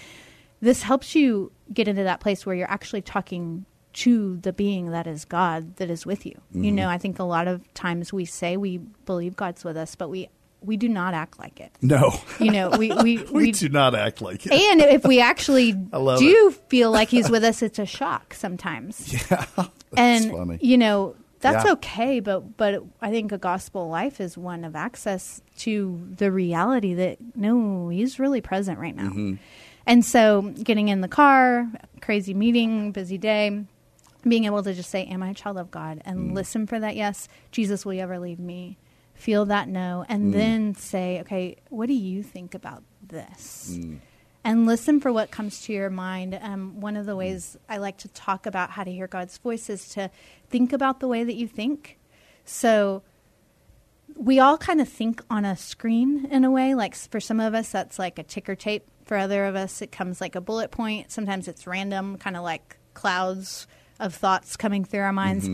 This 0.60 0.82
helps 0.82 1.14
you 1.14 1.52
get 1.72 1.88
into 1.88 2.02
that 2.04 2.20
place 2.20 2.44
where 2.44 2.54
you're 2.54 2.70
actually 2.70 3.00
talking 3.00 3.64
to 3.94 4.36
the 4.36 4.52
being 4.52 4.90
that 4.90 5.06
is 5.06 5.24
God 5.24 5.76
that 5.76 5.88
is 5.88 6.04
with 6.04 6.26
you. 6.26 6.34
Mm-hmm. 6.50 6.64
You 6.64 6.72
know, 6.72 6.88
I 6.90 6.98
think 6.98 7.18
a 7.18 7.24
lot 7.24 7.48
of 7.48 7.72
times 7.72 8.12
we 8.12 8.26
say 8.26 8.58
we 8.58 8.76
believe 9.06 9.36
God's 9.36 9.64
with 9.64 9.78
us, 9.78 9.94
but 9.94 10.10
we 10.10 10.28
we 10.62 10.76
do 10.76 10.88
not 10.88 11.14
act 11.14 11.38
like 11.38 11.60
it. 11.60 11.72
No. 11.82 12.12
You 12.38 12.50
know, 12.50 12.70
we 12.78 12.92
we, 12.92 13.18
we, 13.24 13.52
do 13.52 13.68
not 13.68 13.94
act 13.94 14.20
like 14.22 14.46
it. 14.46 14.52
and 14.52 14.80
if 14.80 15.04
we 15.04 15.20
actually 15.20 15.72
do 16.18 16.50
feel 16.68 16.90
like 16.90 17.08
he's 17.08 17.30
with 17.30 17.44
us, 17.44 17.62
it's 17.62 17.78
a 17.78 17.86
shock 17.86 18.34
sometimes. 18.34 19.12
Yeah. 19.30 19.44
and 19.96 20.30
funny. 20.30 20.58
you 20.62 20.78
know 20.78 21.16
that's 21.40 21.64
Yeah. 21.64 21.72
okay, 21.72 22.20
but 22.20 22.56
but 22.56 22.84
I 23.00 23.10
think 23.10 23.32
a 23.32 23.38
gospel 23.38 23.88
life 23.88 24.20
is 24.20 24.38
one 24.38 24.64
of 24.64 24.76
access 24.76 25.40
to 25.60 26.06
the 26.16 26.30
reality 26.30 26.94
that 26.94 27.18
no, 27.34 27.88
he's 27.88 28.18
really 28.18 28.40
present 28.40 28.78
right 28.78 28.94
now. 28.94 29.08
Mm-hmm. 29.08 29.34
And 29.86 30.04
so, 30.04 30.42
getting 30.62 30.88
in 30.88 31.00
the 31.00 31.08
car, 31.08 31.66
crazy 32.02 32.34
meeting, 32.34 32.92
busy 32.92 33.16
day, 33.18 33.64
being 34.28 34.44
able 34.44 34.62
to 34.62 34.74
just 34.74 34.90
say, 34.90 35.06
"Am 35.06 35.22
I 35.22 35.30
a 35.30 35.34
child 35.34 35.56
of 35.56 35.70
God?" 35.70 36.02
and 36.04 36.30
Mm. 36.30 36.34
listen 36.34 36.66
for 36.66 36.78
that 36.78 36.94
yes. 36.94 37.26
Jesus, 37.50 37.84
will 37.86 37.94
you 37.94 38.02
ever 38.02 38.18
leave 38.18 38.38
me? 38.38 38.76
Feel 39.20 39.44
that 39.46 39.68
no, 39.68 40.04
Mm. 40.08 40.12
and 40.14 40.34
then 40.34 40.74
say, 40.74 41.20
"Okay, 41.20 41.56
what 41.68 41.86
do 41.86 41.92
you 41.94 42.22
think 42.22 42.54
about 42.54 42.82
this?" 43.06 43.76
Mm. 43.78 43.98
and 44.42 44.64
listen 44.66 44.98
for 45.00 45.12
what 45.12 45.30
comes 45.30 45.60
to 45.62 45.72
your 45.74 45.90
mind. 45.90 46.38
Um, 46.40 46.80
one 46.80 46.96
of 46.96 47.04
the 47.04 47.14
ways 47.14 47.56
I 47.68 47.76
like 47.76 47.98
to 47.98 48.08
talk 48.08 48.46
about 48.46 48.70
how 48.70 48.84
to 48.84 48.90
hear 48.90 49.06
God's 49.06 49.36
voice 49.38 49.68
is 49.68 49.88
to 49.90 50.10
think 50.48 50.72
about 50.72 51.00
the 51.00 51.06
way 51.08 51.22
that 51.24 51.34
you 51.34 51.46
think. 51.46 51.98
So 52.46 53.02
we 54.16 54.38
all 54.40 54.56
kind 54.56 54.80
of 54.80 54.88
think 54.88 55.22
on 55.30 55.44
a 55.44 55.54
screen 55.56 56.26
in 56.30 56.44
a 56.44 56.50
way. 56.50 56.74
Like 56.74 56.94
for 56.94 57.20
some 57.20 57.38
of 57.40 57.54
us, 57.54 57.70
that's 57.70 57.98
like 57.98 58.18
a 58.18 58.22
ticker 58.22 58.54
tape. 58.54 58.84
For 59.04 59.16
other 59.18 59.44
of 59.44 59.56
us, 59.56 59.82
it 59.82 59.92
comes 59.92 60.20
like 60.20 60.34
a 60.34 60.40
bullet 60.40 60.70
point. 60.70 61.10
Sometimes 61.12 61.46
it's 61.48 61.66
random, 61.66 62.16
kind 62.16 62.36
of 62.36 62.42
like 62.42 62.78
clouds 62.94 63.66
of 63.98 64.14
thoughts 64.14 64.56
coming 64.56 64.84
through 64.84 65.00
our 65.00 65.12
minds. 65.12 65.48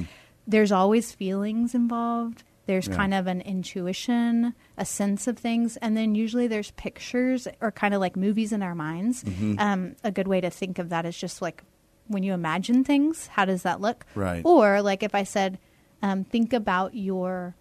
There's 0.47 0.71
always 0.73 1.11
feelings 1.13 1.75
involved. 1.75 2.45
There's 2.67 2.89
Yeah. 2.89 2.97
kind 2.97 3.15
of 3.15 3.27
an 3.29 3.41
intuition, 3.43 4.55
a 4.77 4.85
sense 4.85 5.27
of 5.29 5.39
things, 5.39 5.77
and 5.79 5.97
then 5.97 6.15
usually 6.15 6.47
there's 6.49 6.73
pictures 6.73 7.47
or 7.61 7.71
kind 7.71 7.95
of 7.95 8.01
like 8.01 8.17
movies 8.17 8.53
in 8.53 8.61
our 8.63 8.75
minds. 8.75 9.25
Um, 9.59 9.95
a 10.03 10.11
good 10.11 10.27
way 10.29 10.41
to 10.41 10.51
think 10.51 10.79
of 10.79 10.89
that 10.89 11.07
is 11.07 11.17
just 11.17 11.41
like 11.41 11.63
when 12.09 12.23
you 12.23 12.33
imagine 12.35 12.83
things, 12.85 13.29
how 13.29 13.45
does 13.45 13.63
that 13.63 13.81
look? 13.81 14.05
Right. 14.15 14.43
Or 14.45 14.83
like 14.83 15.03
if 15.03 15.15
I 15.15 15.23
said, 15.23 15.59
um, 16.03 16.25
think 16.25 16.53
about 16.53 16.95
your 16.95 17.55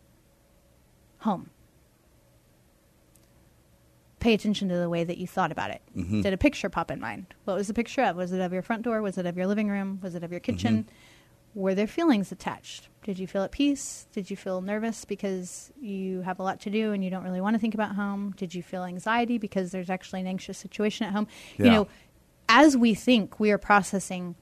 home. 1.19 1.49
Pay 4.19 4.33
attention 4.33 4.69
to 4.69 4.75
the 4.77 4.89
way 4.89 5.03
that 5.03 5.17
you 5.19 5.27
thought 5.27 5.51
about 5.51 5.69
it. 5.69 5.81
Mm-hmm. 5.95 6.21
Did 6.21 6.33
a 6.33 6.37
picture 6.37 6.67
pop 6.69 6.89
in 6.89 6.99
mind? 6.99 7.27
What 7.43 7.57
was 7.57 7.67
the 7.67 7.75
picture 7.75 8.01
of? 8.03 8.15
Was 8.15 8.31
it 8.31 8.41
of 8.41 8.51
your 8.51 8.63
front 8.63 8.81
door? 8.81 9.01
Was 9.03 9.19
it 9.19 9.27
of 9.27 9.37
your 9.37 9.45
living 9.45 9.69
room? 9.69 9.99
Was 10.01 10.15
it 10.15 10.23
of 10.23 10.31
your 10.31 10.39
kitchen? 10.39 10.77
Mm-hmm. 10.83 10.89
Were 11.55 11.73
there 11.73 11.87
feelings 11.87 12.31
attached? 12.31 12.89
Did 13.03 13.17
you 13.17 13.27
feel 13.27 13.43
at 13.43 13.51
peace? 13.51 14.07
Did 14.11 14.29
you 14.29 14.35
feel 14.35 14.61
nervous 14.61 15.05
because 15.05 15.71
you 15.79 16.21
have 16.21 16.39
a 16.39 16.43
lot 16.43 16.59
to 16.61 16.69
do 16.69 16.91
and 16.91 17.03
you 17.03 17.09
don't 17.09 17.23
really 17.23 17.39
want 17.39 17.55
to 17.55 17.59
think 17.59 17.73
about 17.73 17.95
home? 17.95 18.33
Did 18.35 18.53
you 18.53 18.61
feel 18.61 18.83
anxiety 18.83 19.37
because 19.37 19.71
there's 19.71 19.89
actually 19.89 20.19
an 20.19 20.27
anxious 20.27 20.57
situation 20.57 21.07
at 21.07 21.13
home? 21.13 21.27
You 21.67 21.71
know, 21.71 21.87
as 22.49 22.75
we 22.75 22.93
think, 22.93 23.39
we 23.39 23.51
are 23.51 23.57
processing 23.57 24.35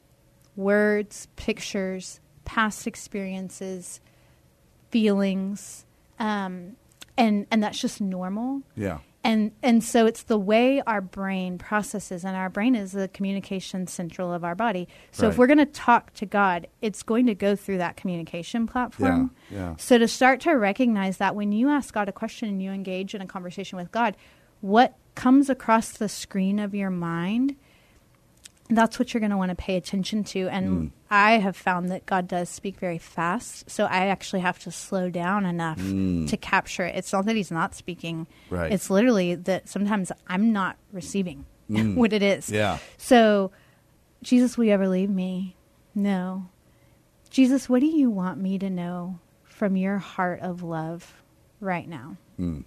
words, 0.55 1.27
pictures, 1.35 2.19
past 2.45 2.87
experiences, 2.87 4.01
feelings, 4.89 5.85
um, 6.19 6.77
and 7.15 7.45
and 7.51 7.63
that's 7.63 7.79
just 7.79 8.01
normal. 8.01 8.63
Yeah. 8.75 8.99
And 9.23 9.51
and 9.63 9.81
so 9.81 10.05
it's 10.05 10.23
the 10.23 10.37
way 10.37 10.81
our 10.85 10.99
brain 10.99 11.57
processes, 11.57 12.25
and 12.25 12.35
our 12.35 12.49
brain 12.49 12.75
is 12.75 12.91
the 12.91 13.07
communication 13.07 13.87
central 13.87 14.33
of 14.33 14.43
our 14.43 14.53
body. 14.53 14.89
So 15.11 15.29
if 15.29 15.37
we're 15.37 15.47
going 15.47 15.59
to 15.59 15.65
talk 15.65 16.13
to 16.15 16.25
God, 16.25 16.67
it's 16.81 17.03
going 17.03 17.27
to 17.27 17.35
go 17.35 17.55
through 17.55 17.77
that 17.77 17.95
communication 17.95 18.67
platform. 18.67 19.31
Yeah, 19.49 19.57
yeah. 19.57 19.75
So 19.77 19.97
to 19.97 20.09
start 20.09 20.41
to 20.41 20.51
recognize 20.51 21.17
that 21.17 21.35
when 21.35 21.53
you 21.53 21.69
ask 21.69 21.93
God 21.93 22.09
a 22.09 22.11
question 22.11 22.49
and 22.49 22.61
you 22.61 22.71
engage 22.71 23.15
in 23.15 23.21
a 23.21 23.25
conversation 23.27 23.77
with 23.77 23.91
God, 23.93 24.17
what 24.59 24.97
comes 25.15 25.49
across 25.49 25.91
the 25.91 26.09
screen 26.09 26.59
of 26.59 26.75
your 26.75 26.89
mind 26.89 27.55
that's 28.69 28.97
what 28.97 29.13
you're 29.13 29.19
going 29.19 29.29
to 29.31 29.37
want 29.37 29.49
to 29.49 29.55
pay 29.55 29.75
attention 29.75 30.23
to. 30.23 30.47
And 30.47 30.65
Mm. 30.65 30.91
I 31.15 31.37
have 31.37 31.55
found 31.55 31.89
that 31.91 32.05
God 32.07 32.27
does 32.27 32.49
speak 32.49 32.77
very 32.79 32.97
fast. 32.97 33.69
So 33.69 33.85
I 33.85 34.07
actually 34.07 34.39
have 34.39 34.57
to 34.59 34.71
slow 34.71 35.09
down 35.11 35.45
enough 35.45 35.77
to 35.77 36.37
capture 36.41 36.85
it. 36.85 36.95
It's 36.95 37.13
not 37.13 37.25
that 37.25 37.35
He's 37.35 37.51
not 37.51 37.75
speaking, 37.75 38.25
Mm. 38.49 38.57
Right. 38.57 38.71
it's 38.71 38.89
literally 38.89 39.35
that 39.35 39.69
sometimes 39.69 40.11
I'm 40.27 40.51
not 40.53 40.77
receiving 40.91 41.45
what 41.67 42.13
it 42.13 42.23
is. 42.23 42.47
Mm. 42.49 42.53
Yeah. 42.53 42.77
So, 42.97 43.51
Jesus, 44.23 44.57
will 44.57 44.65
you 44.65 44.71
ever 44.73 44.87
leave 44.87 45.09
me? 45.09 45.55
No. 45.93 46.49
Jesus, 47.29 47.69
what 47.69 47.81
do 47.81 47.85
you 47.87 48.09
want 48.09 48.39
me 48.39 48.57
to 48.57 48.69
know 48.69 49.19
from 49.43 49.75
your 49.75 49.97
heart 49.99 50.39
of 50.41 50.63
love 50.63 51.13
right 51.59 51.87
now? 51.87 52.17
Mm. 52.39 52.63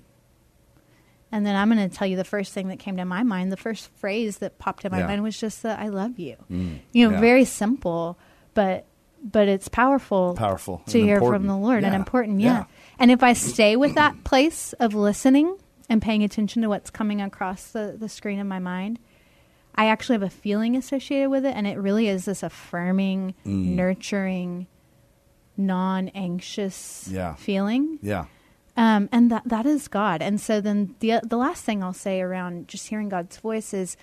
And 1.33 1.45
then 1.45 1.57
I'm 1.57 1.69
going 1.71 1.89
to 1.91 1.95
tell 1.95 2.07
you 2.07 2.17
the 2.17 2.25
first 2.25 2.53
thing 2.53 2.69
that 2.69 2.79
came 2.79 2.97
to 2.99 3.05
my 3.05 3.23
mind. 3.25 3.51
The 3.51 3.57
first 3.57 3.91
phrase 3.97 4.39
that 4.39 4.59
popped 4.59 4.85
in 4.85 4.93
my 4.93 5.01
Yeah. 5.01 5.09
mind 5.09 5.23
was 5.25 5.37
just 5.39 5.63
that 5.65 5.81
I 5.81 5.89
love 5.89 6.19
you. 6.19 6.37
Mm. 6.51 6.79
You 6.93 7.09
know, 7.09 7.15
Yeah. 7.15 7.21
very 7.21 7.45
simple, 7.45 8.17
but 8.57 8.85
but 9.23 9.47
it's 9.49 9.69
powerful. 9.69 10.35
Powerful 10.35 10.83
to 10.89 11.01
hear 11.01 11.15
important. 11.17 11.43
from 11.43 11.47
the 11.49 11.57
Lord 11.57 11.85
and 11.85 11.95
important. 11.95 12.41
Yeah. 12.41 12.49
Yeah. 12.49 12.65
And 12.99 13.11
if 13.13 13.23
I 13.23 13.33
stay 13.35 13.77
with 13.77 13.95
that 13.95 14.25
place 14.25 14.73
of 14.75 14.95
listening 14.95 15.57
and 15.89 16.03
paying 16.03 16.23
attention 16.25 16.63
to 16.63 16.69
what's 16.69 16.91
coming 16.91 17.21
across 17.21 17.71
the, 17.71 17.97
the 17.99 18.09
screen 18.09 18.39
of 18.41 18.47
my 18.47 18.59
mind, 18.59 18.99
I 19.75 19.87
actually 19.87 20.15
have 20.15 20.23
a 20.23 20.31
feeling 20.31 20.77
associated 20.77 21.29
with 21.31 21.45
it, 21.45 21.55
and 21.57 21.67
it 21.67 21.77
really 21.79 22.09
is 22.09 22.25
this 22.27 22.43
affirming, 22.43 23.35
Mm. 23.45 23.75
nurturing, 23.75 24.67
non-anxious 25.57 27.09
Yeah. 27.11 27.35
feeling 27.35 27.99
Yeah. 28.03 28.27
um, 28.77 29.09
and 29.13 29.31
that 29.31 29.43
that 29.47 29.67
is 29.67 29.89
God. 29.89 30.23
And 30.23 30.41
so 30.41 30.61
then 30.61 30.95
the 31.01 31.21
the 31.25 31.37
last 31.37 31.65
thing 31.65 31.83
I'll 31.83 31.93
say 31.93 32.21
around 32.21 32.69
just 32.69 32.89
hearing 32.89 33.09
God's 33.09 33.37
voice 33.39 33.73
is, 33.75 33.97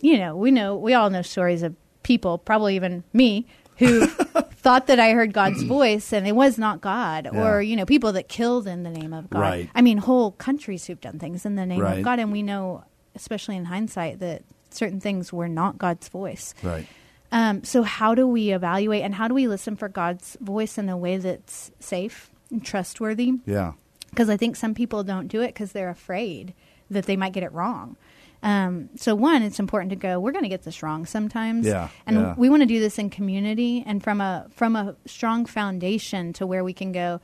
you 0.00 0.18
know, 0.18 0.36
we 0.36 0.50
know 0.50 0.76
we 0.76 0.94
all 0.94 1.10
know 1.10 1.22
stories 1.22 1.62
of 1.62 1.74
people, 2.02 2.36
probably 2.38 2.76
even 2.76 3.02
me, 3.12 3.46
who 3.78 4.06
thought 4.06 4.86
that 4.86 4.98
I 5.00 5.12
heard 5.12 5.32
God's 5.32 5.62
voice 5.62 6.12
and 6.12 6.26
it 6.26 6.34
was 6.36 6.58
not 6.58 6.80
God, 6.80 7.28
Yeah. 7.32 7.44
or 7.56 7.62
you 7.62 7.76
know, 7.76 7.84
people 7.86 8.12
that 8.12 8.28
killed 8.28 8.66
in 8.66 8.82
the 8.82 8.90
name 8.90 9.12
of 9.12 9.28
God. 9.30 9.40
Right. 9.40 9.70
I 9.74 9.82
mean, 9.82 9.98
whole 9.98 10.32
countries 10.32 10.86
who've 10.86 11.00
done 11.00 11.18
things 11.18 11.44
in 11.44 11.54
the 11.56 11.66
name 11.66 11.80
Right. 11.80 11.98
of 11.98 12.04
God, 12.04 12.18
and 12.18 12.32
we 12.32 12.42
know, 12.42 12.84
especially 13.14 13.56
in 13.56 13.64
hindsight, 13.66 14.20
that 14.20 14.42
certain 14.70 15.00
things 15.00 15.32
were 15.32 15.48
not 15.48 15.78
God's 15.78 16.08
voice. 16.08 16.54
Right. 16.62 16.86
Um, 17.32 17.64
so, 17.64 17.82
how 17.82 18.14
do 18.14 18.26
we 18.28 18.50
evaluate 18.52 19.02
and 19.02 19.14
how 19.14 19.26
do 19.28 19.34
we 19.34 19.48
listen 19.48 19.74
for 19.76 19.88
God's 19.88 20.36
voice 20.40 20.78
in 20.78 20.88
a 20.88 20.96
way 20.96 21.16
that's 21.16 21.72
safe 21.80 22.30
and 22.50 22.64
trustworthy? 22.64 23.32
Yeah. 23.46 23.72
Because 24.10 24.28
I 24.30 24.36
think 24.36 24.54
some 24.54 24.74
people 24.74 25.02
don't 25.02 25.26
do 25.26 25.40
it 25.40 25.48
because 25.48 25.72
they're 25.72 25.90
afraid 25.90 26.54
that 26.90 27.06
they 27.06 27.16
might 27.16 27.32
get 27.32 27.42
it 27.42 27.50
wrong. 27.52 27.96
Um, 28.44 28.90
so, 28.96 29.14
one, 29.14 29.42
it's 29.42 29.58
important 29.58 29.90
to 29.90 29.96
go. 29.96 30.20
We're 30.20 30.32
going 30.32 30.44
to 30.44 30.48
get 30.50 30.62
this 30.62 30.82
wrong 30.82 31.06
sometimes, 31.06 31.66
Yeah, 31.66 31.88
and 32.06 32.16
yeah. 32.16 32.34
we 32.36 32.48
want 32.50 32.60
to 32.62 32.66
do 32.66 32.78
this 32.78 32.98
in 32.98 33.08
community 33.10 33.82
and 33.86 34.02
from 34.02 34.20
a 34.20 34.46
from 34.50 34.76
a 34.76 34.94
strong 35.06 35.46
foundation 35.46 36.32
to 36.34 36.46
where 36.46 36.62
we 36.62 36.72
can 36.74 36.92
go. 36.92 37.20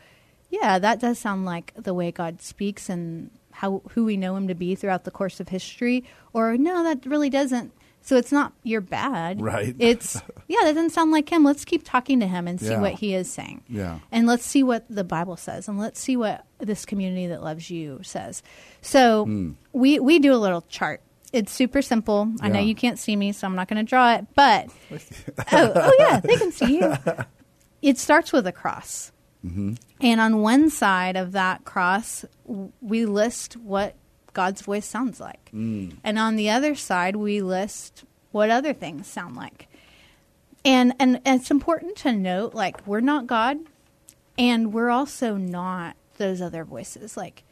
Yeah, 0.48 0.78
that 0.78 0.98
does 0.98 1.18
sound 1.18 1.44
like 1.44 1.72
the 1.76 1.94
way 1.94 2.11
God 2.11 2.40
speaks 2.42 2.88
and 2.88 3.30
how 3.52 3.83
who 3.90 4.04
we 4.06 4.16
know 4.16 4.35
Him 4.35 4.48
to 4.48 4.54
be 4.54 4.74
throughout 4.74 5.04
the 5.04 5.11
course 5.11 5.40
of 5.40 5.48
history. 5.50 6.04
Or 6.33 6.56
no, 6.56 6.83
that 6.85 7.04
really 7.06 7.28
doesn't. 7.30 7.72
So 8.02 8.16
it's 8.16 8.33
not 8.33 8.54
you're 8.62 8.80
bad, 8.80 9.42
Right. 9.42 9.76
It's 9.78 10.14
yeah, 10.48 10.61
that 10.62 10.72
doesn't 10.74 10.90
sound 10.90 11.12
like 11.12 11.28
Him. 11.28 11.44
Let's 11.44 11.66
keep 11.66 11.83
talking 11.85 12.18
to 12.20 12.26
Him 12.26 12.48
and 12.48 12.59
see 12.59 12.70
Yeah. 12.70 12.80
what 12.80 12.94
He 12.94 13.14
is 13.14 13.30
saying. 13.30 13.62
Yeah. 13.68 13.98
And 14.11 14.26
let's 14.26 14.46
see 14.46 14.62
what 14.62 14.87
the 14.88 15.04
Bible 15.04 15.37
says, 15.37 15.68
and 15.68 15.78
let's 15.78 16.00
see 16.00 16.16
what 16.16 16.46
this 16.59 16.87
community 16.87 17.26
that 17.26 17.42
loves 17.44 17.70
you 17.70 18.00
says. 18.02 18.42
So 18.80 19.26
Hmm. 19.26 19.50
we 19.74 20.00
we 20.00 20.18
do 20.18 20.33
a 20.33 20.40
little 20.40 20.62
chart. 20.70 21.02
It's 21.32 21.52
super 21.52 21.80
simple. 21.82 22.32
I 22.40 22.48
know 22.48 22.58
Yeah. 22.58 22.64
you 22.66 22.74
can't 22.74 22.98
see 22.98 23.14
me, 23.14 23.32
so 23.32 23.46
I'm 23.46 23.54
not 23.54 23.68
going 23.68 23.84
to 23.84 23.88
draw 23.88 24.14
it. 24.14 24.26
But 24.34 24.68
oh, 25.52 25.72
oh 25.74 25.96
yeah, 25.98 26.20
they 26.20 26.36
can 26.36 26.50
see 26.52 26.78
you. 26.80 26.94
It 27.82 27.98
starts 27.98 28.32
with 28.32 28.46
a 28.46 28.52
cross, 28.52 29.12
Mm-hmm. 29.46 29.74
and 30.02 30.20
on 30.20 30.42
one 30.42 30.68
side 30.68 31.16
of 31.16 31.32
that 31.32 31.64
cross, 31.64 32.26
w- 32.46 32.72
we 32.82 33.06
list 33.06 33.54
what 33.56 33.94
God's 34.34 34.60
voice 34.60 34.84
sounds 34.86 35.18
like, 35.18 35.50
Mm. 35.54 35.96
and 36.04 36.18
on 36.18 36.36
the 36.36 36.50
other 36.50 36.74
side, 36.74 37.16
we 37.16 37.40
list 37.40 38.04
what 38.32 38.50
other 38.50 38.74
things 38.74 39.06
sound 39.06 39.36
like. 39.36 39.66
And 40.64 40.92
and 41.00 41.22
it's 41.24 41.50
important 41.50 41.96
to 41.98 42.12
note, 42.12 42.54
like 42.54 42.86
we're 42.86 43.00
not 43.00 43.26
God, 43.26 43.56
and 44.36 44.74
we're 44.74 44.90
also 44.90 45.36
not 45.36 45.96
those 46.18 46.42
other 46.42 46.64
voices. 46.64 47.16
Like 47.16 47.42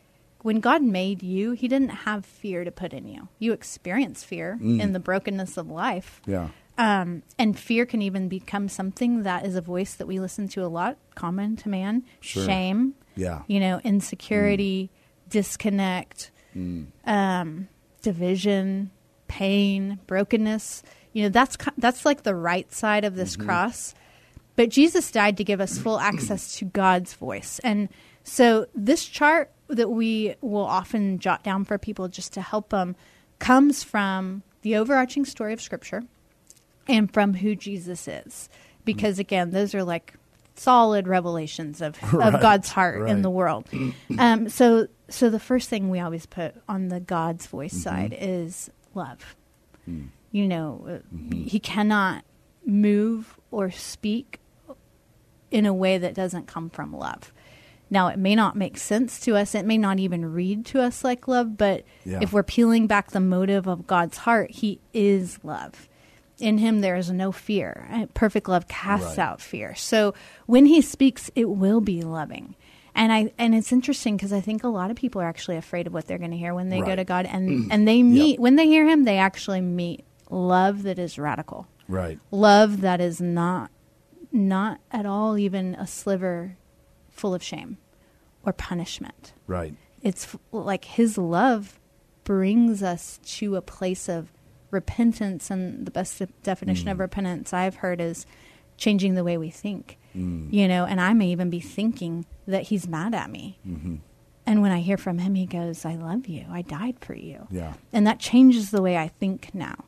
when 0.43 0.61
God 0.61 0.83
made 0.83 1.23
you, 1.23 1.53
He 1.53 1.69
didn't 1.69 1.89
have 1.91 2.25
fear 2.25 2.65
to 2.65 2.71
put 2.71 2.93
in 2.93 3.09
you. 3.09 3.29
You 3.39 3.53
experience 3.53 4.23
fear 4.25 4.59
Mm. 4.61 4.81
in 4.81 4.93
the 4.93 5.01
brokenness 5.01 5.57
of 5.57 5.69
life. 5.71 6.21
Yeah. 6.27 6.49
Um, 6.77 7.23
and 7.39 7.59
fear 7.59 7.85
can 7.87 8.03
even 8.03 8.29
become 8.29 8.69
something 8.69 9.25
that 9.25 9.45
is 9.45 9.57
a 9.57 9.61
voice 9.61 9.95
that 9.95 10.07
we 10.07 10.21
listen 10.21 10.47
to 10.49 10.65
a 10.65 10.69
lot, 10.69 10.97
common 11.17 11.57
to 11.57 11.69
man. 11.69 12.05
Sure. 12.21 12.45
Shame, 12.47 12.95
Yeah. 13.17 13.43
you 13.49 13.59
know, 13.59 13.81
insecurity, 13.83 14.91
disconnect, 15.29 16.31
um, 17.05 17.69
division, 18.03 18.91
pain, 19.27 19.99
brokenness. 20.07 20.83
You 21.13 21.25
know, 21.25 21.29
that's 21.31 21.57
that's 21.77 22.05
like 22.05 22.23
the 22.23 22.35
right 22.35 22.73
side 22.73 23.05
of 23.05 23.17
this 23.17 23.37
cross. 23.37 23.95
But 24.57 24.71
Jesus 24.71 25.11
died 25.11 25.37
to 25.37 25.45
give 25.45 25.61
us 25.61 25.79
full 25.79 25.99
access 26.01 26.57
to 26.59 26.65
God's 26.65 27.15
voice. 27.15 27.61
And 27.65 27.89
so 28.25 28.67
this 28.75 29.05
chart 29.05 29.51
that 29.69 29.91
we 29.91 30.35
will 30.41 30.65
often 30.65 31.19
jot 31.19 31.43
down 31.43 31.65
for 31.65 31.79
people 31.79 32.09
just 32.09 32.33
to 32.35 32.41
help 32.41 32.71
them 32.71 32.97
comes 33.39 33.83
from 33.85 34.43
the 34.63 34.77
overarching 34.77 35.25
story 35.25 35.53
of 35.53 35.61
Scripture 35.61 36.03
and 36.89 37.13
from 37.13 37.35
who 37.35 37.55
Jesus 37.55 38.09
is. 38.09 38.49
Because 38.85 39.19
again, 39.19 39.51
those 39.51 39.75
are 39.75 39.85
like 39.85 40.15
solid 40.57 41.07
revelations 41.07 41.81
of, 41.83 41.97
Right, 42.13 42.35
of 42.35 42.41
God's 42.41 42.71
heart 42.71 43.01
right. 43.03 43.11
in 43.11 43.23
the 43.23 43.31
world. 43.31 43.67
um, 44.19 44.49
so, 44.49 44.89
so 45.09 45.31
the 45.31 45.39
first 45.39 45.69
thing 45.69 45.91
we 45.91 46.01
always 46.01 46.27
put 46.27 46.55
on 46.69 46.89
the 46.89 47.01
God's 47.01 47.47
voice 47.47 47.73
Mm-hmm. 47.75 47.83
side 47.83 48.17
is 48.19 48.71
love. 48.95 49.37
Mm. 49.89 50.09
You 50.33 50.49
know, 50.49 50.85
uh, 50.87 50.91
Mm-hmm. 51.15 51.43
He 51.43 51.61
cannot 51.61 52.25
move 52.67 53.39
or 53.51 53.71
speak 53.71 54.41
in 55.51 55.65
a 55.65 55.73
way 55.73 55.97
that 55.99 56.13
doesn't 56.15 56.47
come 56.47 56.69
from 56.71 56.93
love. 56.95 57.33
Now, 57.91 58.09
it 58.09 58.19
may 58.19 58.35
not 58.35 58.55
make 58.57 58.77
sense 58.77 59.19
to 59.21 59.37
us. 59.37 59.55
It 59.55 59.65
may 59.65 59.79
not 59.79 59.99
even 59.99 60.33
read 60.33 60.67
to 60.67 60.81
us 60.83 61.03
like 61.05 61.27
love, 61.29 61.57
but 61.57 61.85
Yeah. 62.05 62.19
if 62.21 62.33
we're 62.33 62.43
peeling 62.43 62.87
back 62.87 63.11
the 63.13 63.21
motive 63.21 63.67
of 63.67 63.87
God's 63.87 64.19
heart, 64.19 64.51
He 64.51 64.81
is 64.93 65.39
love. 65.43 65.89
In 66.39 66.59
Him, 66.59 66.81
there 66.83 66.97
is 66.97 67.11
no 67.11 67.33
fear. 67.33 67.89
Uh, 67.91 68.07
Perfect 68.15 68.49
love 68.49 68.69
casts 68.69 69.17
Right. 69.19 69.25
out 69.25 69.41
fear. 69.41 69.75
So 69.75 70.15
when 70.47 70.67
He 70.67 70.81
speaks, 70.83 71.31
it 71.35 71.49
will 71.49 71.81
be 71.81 72.03
loving. 72.03 72.55
And 72.95 73.13
I 73.13 73.33
and 73.39 73.55
it's 73.55 73.73
interesting 73.73 74.17
because 74.17 74.33
I 74.33 74.41
think 74.41 74.65
a 74.65 74.69
lot 74.69 74.91
of 74.91 74.97
people 74.97 75.21
are 75.23 75.29
actually 75.29 75.57
afraid 75.57 75.87
of 75.87 75.93
what 75.95 76.07
they're 76.07 76.19
going 76.19 76.33
to 76.33 76.37
hear 76.37 76.53
when 76.55 76.69
they 76.69 76.81
go 76.81 76.97
to 76.97 77.05
God, 77.05 77.27
and 77.27 77.67
and 77.71 77.87
they 77.89 78.03
meet 78.03 78.39
when 78.41 78.57
they 78.57 78.67
hear 78.67 78.89
Him, 78.89 79.05
they 79.05 79.19
actually 79.19 79.61
meet 79.61 80.05
love 80.31 80.83
that 80.83 80.99
is 80.99 81.19
radical 81.19 81.67
Right. 81.89 82.19
love 82.31 82.83
that 82.83 83.01
is 83.01 83.19
not 83.21 83.71
not 84.31 84.79
at 84.91 85.07
all 85.07 85.39
even 85.39 85.75
a 85.77 85.87
sliver 85.87 86.58
full 87.19 87.35
of 87.35 87.43
shame 87.43 87.79
or 88.45 88.53
punishment 88.53 89.33
Right. 89.47 89.75
it's 90.03 90.25
f- 90.27 90.37
like 90.53 90.85
his 90.85 91.19
love 91.19 91.79
brings 92.25 92.83
us 92.83 93.19
to 93.39 93.57
a 93.57 93.63
place 93.63 94.09
of 94.09 94.33
repentance 94.71 95.51
and 95.51 95.87
the 95.87 95.91
best 95.91 96.19
de- 96.19 96.29
definition 96.43 96.89
of 96.89 96.99
repentance 97.01 97.53
i've 97.53 97.77
heard 97.77 98.01
is 98.01 98.27
changing 98.77 99.15
the 99.15 99.25
way 99.25 99.37
we 99.39 99.51
think 99.51 99.99
you 100.15 100.67
know 100.69 100.85
and 100.85 101.01
i 101.01 101.13
may 101.13 101.29
even 101.29 101.49
be 101.51 101.61
thinking 101.61 102.27
that 102.47 102.65
he's 102.65 102.87
mad 102.89 103.15
at 103.15 103.31
me 103.31 103.59
and 104.47 104.63
when 104.63 104.73
i 104.73 104.81
hear 104.81 104.97
from 104.97 105.19
him 105.19 105.35
he 105.35 105.47
goes 105.47 105.85
i 105.85 105.95
love 105.95 106.27
you 106.27 106.45
i 106.51 106.61
died 106.63 106.97
for 107.01 107.15
you 107.15 107.47
Yeah. 107.51 107.75
and 107.93 108.07
that 108.07 108.19
changes 108.19 108.71
the 108.71 108.83
way 108.83 108.97
I 108.97 109.09
think 109.09 109.55
now. 109.55 109.85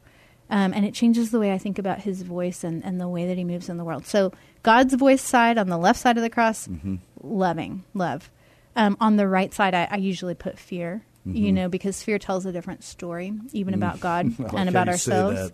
Um, 0.53 0.73
and 0.75 0.85
it 0.85 0.95
changes 0.95 1.31
the 1.31 1.39
way 1.39 1.53
I 1.53 1.59
think 1.59 1.79
about 1.79 2.01
his 2.01 2.23
voice 2.23 2.65
and, 2.65 2.85
and 2.85 3.01
the 3.01 3.07
way 3.07 3.25
that 3.29 3.39
he 3.39 3.45
moves 3.45 3.69
in 3.69 3.77
the 3.77 3.85
world. 3.85 4.05
So, 4.05 4.33
God's 4.65 4.95
voice 4.95 5.23
side 5.23 5.59
on 5.59 5.69
the 5.69 5.79
left 5.79 6.01
side 6.01 6.17
of 6.17 6.25
the 6.25 6.29
cross, 6.31 6.67
Mm-hmm. 6.67 6.97
Loving, 7.23 7.85
love. 7.95 8.31
Um, 8.77 8.97
on 9.01 9.17
the 9.17 9.27
right 9.27 9.53
side, 9.53 9.75
I, 9.75 9.89
I 9.91 9.97
usually 9.97 10.35
put 10.35 10.59
fear, 10.59 11.05
you 11.25 11.53
know, 11.53 11.69
because 11.69 12.03
fear 12.03 12.19
tells 12.19 12.47
a 12.47 12.53
different 12.53 12.85
story, 12.85 13.33
even 13.53 13.75
about 13.75 14.01
God 14.09 14.27
Mm-hmm. 14.27 14.43
Mm. 14.43 14.53
Like 14.53 14.61
and 14.61 14.69
about 14.69 14.89
ourselves. 14.89 15.53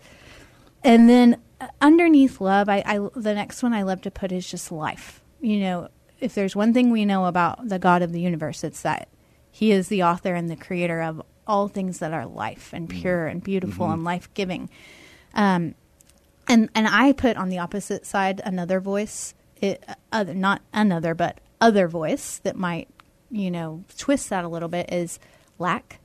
And 0.83 1.09
then 1.09 1.41
uh, 1.59 1.67
underneath 1.81 2.39
love, 2.39 2.69
I, 2.69 2.83
I 2.85 2.99
the 3.15 3.33
next 3.33 3.63
one 3.63 3.73
I 3.73 3.83
love 3.83 4.01
to 4.01 4.11
put 4.11 4.31
is 4.31 4.49
just 4.49 4.71
life. 4.71 5.21
You 5.41 5.59
know, 5.59 5.89
if 6.19 6.35
there's 6.35 6.55
one 6.55 6.73
thing 6.73 6.91
we 6.91 7.05
know 7.05 7.25
about 7.25 7.67
the 7.67 7.79
God 7.79 8.01
of 8.01 8.11
the 8.11 8.21
universe, 8.21 8.63
it's 8.63 8.81
that 8.83 9.09
He 9.51 9.71
is 9.71 9.87
the 9.87 10.03
author 10.03 10.35
and 10.35 10.49
the 10.49 10.55
creator 10.55 11.01
of 11.01 11.21
all 11.45 11.67
things 11.67 11.99
that 11.99 12.13
are 12.13 12.25
life 12.25 12.71
and 12.73 12.89
pure 12.89 13.25
and 13.27 13.43
beautiful 13.43 13.89
and 13.89 14.03
life 14.03 14.31
giving. 14.33 14.69
Um, 15.33 15.75
and 16.47 16.69
and 16.75 16.87
I 16.87 17.11
put 17.11 17.37
on 17.37 17.49
the 17.49 17.59
opposite 17.59 18.05
side 18.05 18.41
another 18.45 18.79
voice, 18.79 19.33
it, 19.61 19.83
other 20.11 20.33
not 20.33 20.61
another 20.73 21.13
but 21.13 21.39
other 21.61 21.87
voice 21.87 22.39
that 22.39 22.55
might 22.55 22.87
you 23.31 23.51
know 23.51 23.83
twist 23.97 24.29
that 24.29 24.43
a 24.43 24.47
little 24.47 24.69
bit 24.69 24.91
is 24.93 25.19
lack 25.59 25.99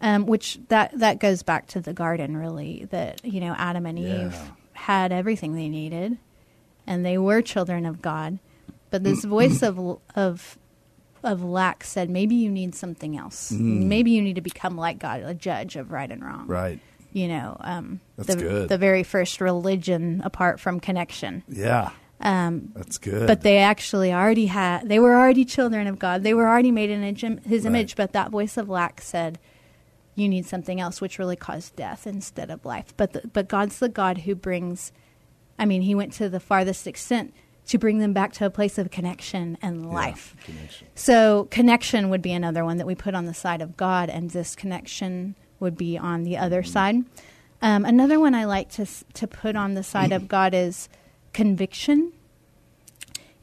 um, 0.00 0.26
which 0.26 0.58
that 0.68 0.96
that 0.98 1.18
goes 1.18 1.42
back 1.42 1.66
to 1.66 1.80
the 1.80 1.92
garden 1.92 2.36
really 2.36 2.86
that 2.90 3.24
you 3.24 3.40
know 3.40 3.54
adam 3.58 3.86
and 3.86 3.98
eve 3.98 4.36
had 4.72 5.10
everything 5.12 5.54
they 5.54 5.68
needed 5.68 6.16
and 6.86 7.04
they 7.04 7.18
were 7.18 7.42
children 7.42 7.84
of 7.86 8.00
god. 8.02 8.38
But 8.90 9.04
this 9.04 9.24
voice 9.36 9.62
of 9.62 9.98
of 10.16 10.58
of 11.22 11.42
lack 11.42 11.84
said 11.84 12.08
maybe 12.08 12.34
you 12.36 12.50
need 12.50 12.74
something 12.74 13.16
else. 13.16 13.50
Maybe 13.50 14.12
you 14.12 14.22
need 14.22 14.36
to 14.36 14.40
become 14.40 14.76
like 14.76 14.98
god 14.98 15.22
a 15.22 15.34
judge 15.34 15.76
of 15.76 15.92
right 15.92 16.10
and 16.10 16.24
wrong. 16.24 16.46
Right. 16.46 16.80
you 17.12 17.28
know 17.28 17.56
um, 17.60 18.00
That's 18.16 18.34
the, 18.34 18.36
good. 18.36 18.68
the 18.68 18.78
very 18.78 19.02
first 19.02 19.40
religion 19.40 20.22
apart 20.24 20.58
from 20.60 20.80
connection. 20.80 21.42
Yeah. 21.48 21.90
Um, 22.20 22.72
That's 22.74 22.98
good. 22.98 23.26
but 23.26 23.42
they 23.42 23.58
actually 23.58 24.12
already 24.12 24.46
had 24.46 24.88
they 24.88 24.98
were 24.98 25.14
already 25.14 25.44
children 25.44 25.86
of 25.86 25.98
god 25.98 26.22
they 26.22 26.34
were 26.34 26.48
already 26.48 26.70
made 26.72 26.90
in 26.90 27.02
his- 27.02 27.20
his 27.46 27.62
Right. 27.64 27.66
image 27.70 27.96
but 27.96 28.12
that 28.12 28.30
voice 28.30 28.56
of 28.56 28.68
lack 28.68 29.00
said 29.00 29.38
you 30.16 30.28
need 30.28 30.44
something 30.46 30.80
else 30.80 31.00
which 31.00 31.18
really 31.18 31.36
caused 31.36 31.76
death 31.76 32.06
instead 32.06 32.50
of 32.50 32.64
life 32.64 32.92
but 32.96 33.12
the, 33.12 33.22
but 33.32 33.48
god's 33.48 33.78
the 33.78 33.88
god 33.88 34.18
who 34.18 34.34
brings 34.34 34.90
i 35.58 35.64
mean 35.64 35.82
he 35.82 35.94
went 35.94 36.12
to 36.14 36.28
the 36.28 36.40
farthest 36.40 36.86
extent 36.88 37.32
to 37.66 37.78
bring 37.78 37.98
them 37.98 38.12
back 38.14 38.32
to 38.32 38.46
a 38.46 38.50
place 38.50 38.78
of 38.78 38.90
connection 38.90 39.56
and 39.62 39.82
Yeah, 39.82 39.88
life 39.92 40.34
connection. 40.44 40.88
so 40.96 41.46
connection 41.50 42.08
would 42.10 42.22
be 42.22 42.32
another 42.32 42.64
one 42.64 42.78
that 42.78 42.86
we 42.86 42.94
put 42.94 43.14
on 43.14 43.26
the 43.26 43.34
side 43.34 43.60
of 43.60 43.76
God, 43.76 44.08
and 44.08 44.30
disconnection 44.30 45.34
would 45.60 45.76
be 45.76 45.98
on 45.98 46.22
the 46.24 46.38
other 46.38 46.62
Mm-hmm. 46.62 46.72
side. 46.72 46.96
Um, 47.60 47.84
another 47.84 48.18
one 48.18 48.34
I 48.34 48.44
like 48.46 48.70
to 48.70 48.86
to 49.14 49.26
put 49.26 49.54
on 49.54 49.74
the 49.74 49.82
side 49.82 50.12
of 50.12 50.28
God 50.36 50.54
is 50.54 50.88
conviction, 51.32 52.12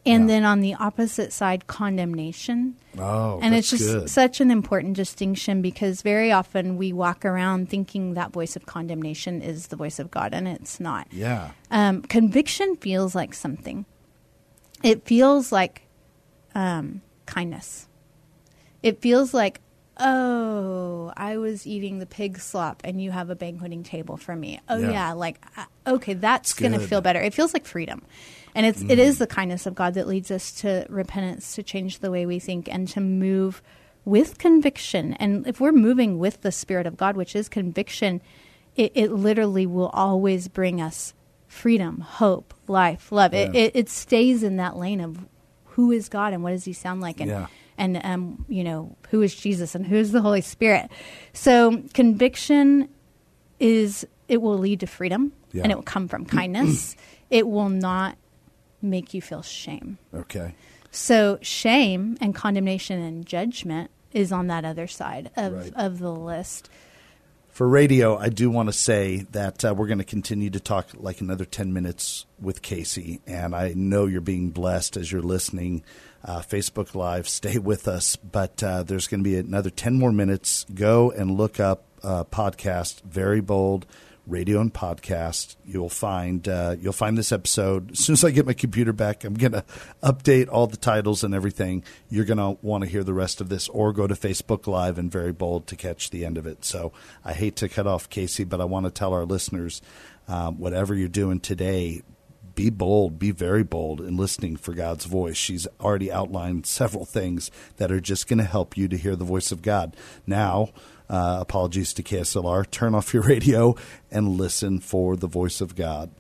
And 0.08 0.30
Yeah. 0.30 0.36
then 0.36 0.44
on 0.46 0.62
the 0.62 0.76
opposite 0.76 1.34
side, 1.34 1.66
condemnation. 1.66 2.76
Oh, 2.96 3.40
and 3.42 3.56
that's 3.56 3.74
it's 3.74 3.82
just 3.82 3.92
good. 3.94 4.10
such 4.10 4.40
an 4.40 4.52
important 4.52 4.96
distinction 4.96 5.64
because 5.64 6.04
very 6.04 6.32
often 6.32 6.78
we 6.78 6.94
walk 6.94 7.26
around 7.26 7.70
thinking 7.70 8.14
that 8.14 8.32
voice 8.32 8.56
of 8.56 8.68
condemnation 8.68 9.42
is 9.42 9.68
the 9.68 9.76
voice 9.76 9.98
of 9.98 10.12
God, 10.12 10.32
and 10.32 10.48
it's 10.48 10.80
not. 10.80 11.08
yeah. 11.12 11.52
Um, 11.72 12.04
conviction 12.04 12.76
feels 12.76 13.16
like 13.16 13.34
something. 13.34 13.86
It 14.84 15.06
feels 15.06 15.52
like 15.52 15.88
um, 16.54 17.02
kindness. 17.26 17.88
It 18.84 19.02
feels 19.02 19.34
like, 19.34 19.60
oh, 19.98 21.14
I 21.16 21.38
was 21.38 21.66
eating 21.66 22.00
the 22.00 22.06
pig 22.06 22.40
slop 22.40 22.82
and 22.84 23.02
you 23.02 23.12
have 23.12 23.30
a 23.30 23.36
banqueting 23.36 23.84
table 23.84 24.18
for 24.18 24.36
me. 24.36 24.60
Oh 24.68 24.78
Yeah. 24.80 24.92
yeah, 24.92 25.14
like 25.14 25.44
uh, 25.58 25.66
okay, 25.88 26.14
that's 26.14 26.54
going 26.54 26.74
to 26.74 26.80
feel 26.80 27.02
better. 27.02 27.22
It 27.22 27.34
feels 27.34 27.54
like 27.54 27.66
freedom. 27.66 28.04
And 28.54 28.66
it's 28.66 28.82
it 28.82 29.00
is 29.00 29.18
the 29.18 29.28
kindness 29.28 29.66
of 29.66 29.76
God 29.76 29.96
that 29.96 30.08
leads 30.08 30.32
us 30.32 30.52
to 30.62 30.86
repentance, 30.90 31.56
to 31.56 31.64
change 31.64 32.00
the 32.00 32.12
way 32.12 32.26
we 32.26 32.40
think 32.40 32.70
and 32.72 32.88
to 32.90 33.02
move 33.02 33.62
with 34.06 34.38
conviction. 34.38 35.14
And 35.14 35.46
if 35.48 35.60
we're 35.60 35.72
moving 35.72 36.20
with 36.20 36.42
the 36.42 36.52
spirit 36.52 36.88
of 36.88 36.96
God, 36.96 37.18
which 37.18 37.36
is 37.36 37.50
conviction, 37.50 38.22
it, 38.76 38.92
it 38.96 39.12
literally 39.12 39.66
will 39.66 39.90
always 39.90 40.48
bring 40.48 40.80
us 40.80 41.14
freedom, 41.48 42.00
hope, 42.02 42.54
life, 42.68 43.12
love. 43.12 43.34
It, 43.34 43.54
it 43.56 43.76
it 43.76 43.90
stays 43.90 44.44
in 44.44 44.58
that 44.58 44.78
lane 44.78 45.02
of 45.02 45.26
who 45.66 45.92
is 45.92 46.08
God 46.08 46.32
and 46.34 46.42
what 46.44 46.52
does 46.52 46.64
he 46.66 46.74
sound 46.74 47.02
like 47.02 47.20
and 47.20 47.30
Yeah. 47.30 47.48
And 47.78 48.00
um, 48.06 48.46
you 48.48 48.64
know 48.64 48.96
who 49.10 49.22
is 49.22 49.36
Jesus 49.36 49.76
and 49.76 49.86
who 49.86 49.96
is 49.96 50.12
the 50.12 50.22
Holy 50.22 50.42
Spirit. 50.42 50.90
So 51.34 51.84
conviction 51.94 52.90
is 53.60 54.06
it 54.28 54.42
will 54.42 54.58
lead 54.58 54.80
to 54.82 54.88
freedom 54.88 55.32
Yeah. 55.52 55.64
and 55.64 55.72
it 55.72 55.76
will 55.76 55.84
come 55.84 56.08
from 56.08 56.26
kindness. 56.40 56.96
it 57.30 57.48
will 57.48 57.70
not 57.70 58.18
make 58.82 59.14
you 59.14 59.22
feel 59.22 59.42
shame. 59.42 59.98
Okay. 60.14 60.56
So 60.92 61.38
shame 61.42 62.18
and 62.22 62.34
condemnation 62.34 63.02
and 63.02 63.26
judgment 63.26 63.92
is 64.14 64.32
on 64.32 64.48
that 64.48 64.64
other 64.64 64.88
side 64.88 65.30
of, 65.36 65.54
Right. 65.54 65.74
of 65.76 66.00
the 66.00 66.12
list. 66.12 66.70
For 67.50 67.68
radio, 67.68 68.18
I 68.18 68.28
do 68.30 68.50
want 68.50 68.68
to 68.68 68.74
say 68.74 69.26
that 69.32 69.64
uh, 69.64 69.74
we're 69.74 69.88
going 69.88 70.00
to 70.00 70.04
continue 70.04 70.50
to 70.50 70.60
talk 70.60 70.90
like 70.94 71.22
another 71.22 71.46
10 71.46 71.72
minutes 71.72 72.26
with 72.40 72.62
Casey. 72.62 73.22
And 73.26 73.56
I 73.56 73.72
know 73.76 74.06
you're 74.08 74.20
being 74.22 74.50
blessed 74.52 74.98
as 74.98 75.10
you're 75.12 75.22
listening. 75.22 75.82
Uh, 76.26 76.40
Facebook 76.40 76.96
Live, 76.96 77.30
stay 77.40 77.60
with 77.60 77.88
us. 77.88 78.16
But 78.16 78.64
uh, 78.64 78.84
there's 78.84 79.08
going 79.08 79.24
to 79.24 79.30
be 79.30 79.38
another 79.38 79.70
10 79.70 80.00
more 80.00 80.12
minutes. 80.12 80.66
Go 80.74 81.12
and 81.12 81.38
look 81.38 81.60
up 81.60 81.84
uh, 82.04 82.24
podcast, 82.24 83.04
Very 83.04 83.42
Bold 83.42 83.86
Radio 84.28 84.60
and 84.60 84.74
Podcast. 84.74 85.56
You'll 85.66 85.90
find 85.90 86.48
uh, 86.48 86.76
you'll 86.80 86.94
find 86.94 87.18
this 87.18 87.32
episode 87.32 87.92
as 87.92 88.00
soon 88.00 88.14
as 88.14 88.24
I 88.24 88.32
get 88.32 88.46
my 88.46 88.54
computer 88.54 88.94
back. 88.94 89.24
I'm 89.24 89.36
going 89.36 89.52
to 89.52 89.64
update 90.02 90.48
all 90.52 90.68
the 90.68 90.78
titles 90.78 91.24
and 91.24 91.34
everything. 91.34 91.84
You're 92.10 92.26
going 92.26 92.38
to 92.38 92.58
want 92.66 92.84
to 92.84 92.90
hear 92.90 93.04
the 93.04 93.14
rest 93.14 93.42
of 93.42 93.50
this, 93.50 93.68
or 93.70 93.94
go 93.94 94.08
to 94.08 94.16
Facebook 94.16 94.68
Live 94.68 94.98
and 94.98 95.12
Very 95.12 95.32
Bold 95.32 95.68
to 95.68 95.76
catch 95.76 96.10
the 96.10 96.26
end 96.26 96.38
of 96.38 96.48
it. 96.48 96.66
So 96.66 96.92
I 97.24 97.34
hate 97.34 97.56
to 97.58 97.70
cut 97.70 97.88
off 97.88 98.10
Casey, 98.10 98.44
but 98.44 98.62
I 98.62 98.66
want 98.66 98.86
to 98.86 98.92
tell 98.92 99.14
our 99.14 99.26
listeners, 99.26 99.82
um, 100.28 100.58
whatever 100.58 100.96
you're 100.96 101.08
doing 101.08 101.40
today, 101.40 102.02
be 102.56 102.70
bold, 102.70 103.20
be 103.20 103.32
very 103.32 103.64
bold 103.64 104.02
in 104.02 104.18
listening 104.18 104.56
for 104.56 104.74
God's 104.74 105.06
voice. 105.06 105.38
She's 105.38 105.68
already 105.80 106.12
outlined 106.12 106.66
several 106.66 107.06
things 107.06 107.52
that 107.78 107.92
are 107.92 108.00
just 108.00 108.28
going 108.28 108.40
to 108.40 108.46
help 108.46 108.78
you 108.78 108.88
to 108.88 108.98
hear 108.98 109.16
the 109.16 109.26
voice 109.26 109.52
of 109.52 109.62
God. 109.62 109.96
Now, 110.26 110.70
uh, 111.10 111.38
apologies 111.42 111.94
to 111.94 112.04
KSLR, 112.04 112.70
turn 112.70 112.96
off 112.96 113.14
your 113.14 113.24
radio 113.28 113.76
and 114.10 114.38
listen 114.38 114.80
for 114.80 115.16
the 115.16 115.28
voice 115.28 115.62
of 115.62 115.76
God. 115.76 116.12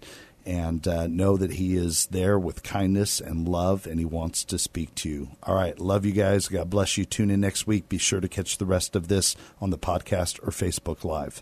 And 0.48 0.88
uh, 0.88 1.08
know 1.08 1.38
that 1.38 1.54
He 1.54 1.76
is 1.76 2.06
there 2.12 2.38
with 2.38 2.62
kindness 2.62 3.19
and 3.19 3.50
love, 3.50 3.88
and 3.88 3.98
He 3.98 4.06
wants 4.06 4.43
to 4.43 4.60
speak 4.60 4.93
to 4.95 5.10
you. 5.10 5.30
All 5.41 5.56
right. 5.56 5.80
Love 5.80 6.06
you 6.06 6.12
guys. 6.12 6.48
God 6.48 6.69
bless 6.69 7.00
you. 7.00 7.06
Tune 7.06 7.32
in 7.32 7.41
next 7.41 7.65
week. 7.65 7.89
Be 7.89 7.98
sure 7.98 8.21
to 8.21 8.30
catch 8.30 8.60
the 8.60 8.65
rest 8.67 8.95
of 8.95 9.08
this 9.08 9.36
on 9.60 9.71
the 9.71 9.78
podcast 9.80 10.38
or 10.43 10.52
Facebook 10.52 11.04
Live. 11.04 11.41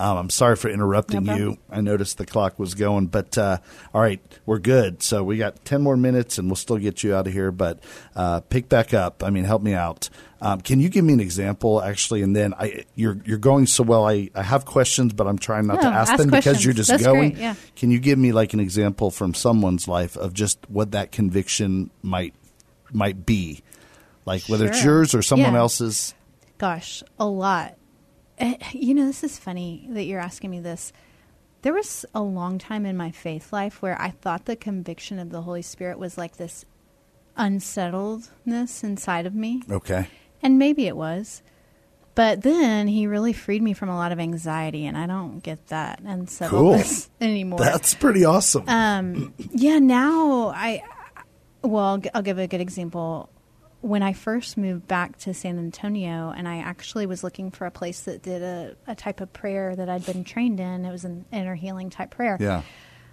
Um, 0.00 0.16
I'm 0.16 0.30
sorry 0.30 0.56
for 0.56 0.70
interrupting 0.70 1.24
No 1.24 1.36
you. 1.36 1.58
I 1.70 1.82
noticed 1.82 2.16
the 2.16 2.24
clock 2.24 2.58
was 2.58 2.74
going, 2.74 3.08
but 3.08 3.36
uh, 3.36 3.58
all 3.92 4.00
right, 4.00 4.18
we're 4.46 4.58
good. 4.58 5.02
So 5.02 5.22
we 5.22 5.36
got 5.36 5.62
10 5.66 5.82
more 5.82 5.96
minutes 5.96 6.38
and 6.38 6.48
we'll 6.48 6.56
still 6.56 6.78
get 6.78 7.04
you 7.04 7.14
out 7.14 7.26
of 7.26 7.32
here, 7.34 7.52
but 7.52 7.80
uh, 8.16 8.40
pick 8.40 8.70
back 8.70 8.94
up. 8.94 9.22
I 9.22 9.28
mean, 9.28 9.44
help 9.44 9.60
me 9.60 9.74
out. 9.74 10.08
Um, 10.40 10.62
can 10.62 10.80
you 10.80 10.88
give 10.88 11.04
me 11.04 11.12
an 11.12 11.20
example, 11.20 11.82
actually? 11.82 12.22
And 12.22 12.34
then 12.34 12.54
I, 12.54 12.86
you're 12.94 13.18
you're 13.26 13.36
going 13.36 13.66
so 13.66 13.82
well. 13.84 14.08
I, 14.08 14.30
I 14.34 14.42
have 14.42 14.64
questions, 14.64 15.12
but 15.12 15.26
I'm 15.26 15.38
trying 15.38 15.66
not 15.66 15.82
to 15.82 15.88
ask, 15.88 16.12
ask 16.12 16.18
them 16.18 16.30
because 16.30 16.64
you're 16.64 16.72
just 16.72 16.88
That's 16.88 17.02
going. 17.04 17.32
great, 17.32 17.42
yeah. 17.42 17.54
Can 17.76 17.90
you 17.90 17.98
give 17.98 18.18
me 18.18 18.32
like 18.32 18.54
an 18.54 18.60
example 18.60 19.10
from 19.10 19.34
someone's 19.34 19.86
life 19.86 20.16
of 20.16 20.32
just 20.32 20.58
what 20.70 20.92
that 20.92 21.12
conviction 21.12 21.90
might 22.00 22.32
might 22.90 23.26
be, 23.26 23.60
like 24.24 24.44
whether 24.44 24.66
it's 24.66 24.82
yours 24.82 25.14
or 25.14 25.20
someone 25.20 25.52
Yeah. 25.52 25.58
else's? 25.58 26.14
Gosh, 26.56 27.02
a 27.18 27.26
lot. 27.26 27.76
Eh, 28.40 28.56
You 28.72 28.94
know, 28.94 29.06
this 29.06 29.22
is 29.22 29.38
funny 29.38 29.86
that 29.90 30.04
you're 30.04 30.18
asking 30.20 30.50
me 30.50 30.58
this. 30.60 30.92
There 31.62 31.74
was 31.74 32.04
a 32.14 32.22
long 32.22 32.58
time 32.58 32.86
in 32.86 32.96
my 32.96 33.10
faith 33.10 33.52
life 33.52 33.82
where 33.82 34.00
I 34.00 34.10
thought 34.10 34.46
the 34.46 34.56
conviction 34.56 35.18
of 35.18 35.30
the 35.30 35.42
Holy 35.42 35.62
Spirit 35.62 35.98
was 35.98 36.16
like 36.18 36.36
this 36.38 36.64
unsettledness 37.36 38.82
inside 38.82 39.26
of 39.26 39.34
me. 39.34 39.62
Okay. 39.70 40.08
And 40.42 40.58
maybe 40.58 40.86
it 40.86 40.96
was. 40.96 41.42
But 42.14 42.42
then 42.42 42.88
he 42.88 43.06
really 43.06 43.32
freed 43.32 43.62
me 43.62 43.72
from 43.72 43.88
a 43.88 43.96
lot 43.96 44.10
of 44.12 44.18
anxiety, 44.18 44.84
and 44.86 44.96
I 44.96 45.06
don't 45.06 45.40
get 45.42 45.68
that 45.68 46.00
unsettledness 46.04 47.08
anymore. 47.20 47.58
That's 47.60 47.94
pretty 47.94 48.24
awesome. 48.24 48.68
Um, 48.68 49.32
yeah, 49.52 49.78
now 49.78 50.48
I, 50.48 50.82
well, 51.62 51.84
I'll 51.84 52.02
I'll 52.14 52.22
give 52.22 52.38
a 52.38 52.46
good 52.48 52.60
example. 52.60 53.30
When 53.82 54.02
I 54.02 54.12
first 54.12 54.58
moved 54.58 54.86
back 54.86 55.16
to 55.20 55.32
San 55.32 55.58
Antonio, 55.58 56.34
and 56.36 56.46
I 56.46 56.58
actually 56.58 57.06
was 57.06 57.24
looking 57.24 57.50
for 57.50 57.64
a 57.66 57.70
place 57.70 58.00
that 58.02 58.22
did 58.22 58.42
a, 58.42 58.76
a 58.86 58.94
type 58.94 59.22
of 59.22 59.32
prayer 59.32 59.74
that 59.74 59.88
I'd 59.88 60.04
been 60.04 60.22
trained 60.22 60.60
in, 60.60 60.84
it 60.84 60.90
was 60.90 61.04
an 61.06 61.24
inner 61.32 61.54
healing 61.54 61.88
type 61.90 62.10
prayer. 62.10 62.36
yeah. 62.40 62.62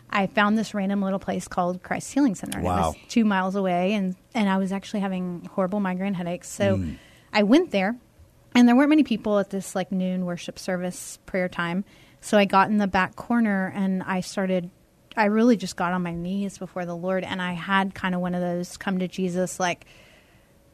I 0.10 0.28
found 0.28 0.58
this 0.58 0.74
random 0.74 1.02
little 1.02 1.20
place 1.20 1.50
called 1.50 1.84
Christ 1.84 2.14
Healing 2.14 2.34
Center. 2.36 2.60
and 2.60 2.66
It 2.66 2.70
Wow. 2.70 2.88
was 2.92 2.96
two 3.10 3.26
miles 3.26 3.56
away, 3.56 3.94
and, 3.94 4.16
and 4.34 4.48
I 4.50 4.58
was 4.58 4.72
actually 4.72 5.02
having 5.02 5.50
horrible 5.54 5.80
migraine 5.82 6.14
headaches. 6.14 6.50
So 6.50 6.78
Mm. 6.78 6.96
I 7.34 7.44
went 7.44 7.72
there, 7.72 7.96
and 8.56 8.68
there 8.68 8.76
weren't 8.76 8.90
many 8.90 9.04
people 9.04 9.38
at 9.40 9.50
this 9.50 9.76
like 9.76 9.92
noon 9.92 10.26
worship 10.26 10.60
service 10.60 11.20
prayer 11.26 11.50
time. 11.50 11.84
So 12.22 12.38
I 12.38 12.46
got 12.46 12.70
in 12.70 12.78
the 12.78 12.88
back 12.88 13.16
corner 13.18 13.72
and 13.76 14.02
I 14.04 14.22
started. 14.22 14.70
I 15.18 15.26
really 15.26 15.58
just 15.58 15.76
got 15.76 15.92
on 15.94 16.04
my 16.04 16.14
knees 16.14 16.58
before 16.58 16.86
the 16.86 16.96
Lord, 16.96 17.24
and 17.26 17.42
I 17.42 17.52
had 17.54 17.94
kind 17.94 18.16
of 18.16 18.22
one 18.22 18.34
of 18.36 18.42
those 18.42 18.76
come 18.78 19.00
to 19.00 19.08
Jesus 19.08 19.60
like. 19.62 19.86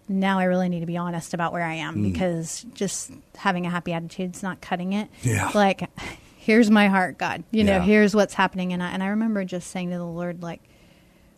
Now 0.09 0.39
I 0.39 0.43
really 0.45 0.69
need 0.69 0.81
to 0.81 0.85
be 0.85 0.97
honest 0.97 1.33
about 1.33 1.53
where 1.53 1.63
I 1.63 1.75
am 1.75 1.95
Mm. 1.97 2.11
because 2.13 2.65
just 2.73 3.11
having 3.35 3.65
a 3.65 3.69
happy 3.69 3.93
attitude 3.93 4.35
is 4.35 4.43
not 4.43 4.59
cutting 4.61 4.93
it. 4.93 5.09
Yeah. 5.21 5.49
Like, 5.55 5.89
here's 6.37 6.69
my 6.69 6.87
heart, 6.87 7.17
God. 7.17 7.43
You 7.51 7.63
know, 7.63 7.77
Yeah. 7.77 7.83
here's 7.83 8.13
what's 8.15 8.33
happening, 8.33 8.73
and 8.73 8.83
I 8.83 8.89
and 8.91 9.01
I 9.03 9.07
remember 9.07 9.43
just 9.45 9.71
saying 9.71 9.91
to 9.91 9.97
the 9.97 10.05
Lord, 10.05 10.43
like, 10.43 10.61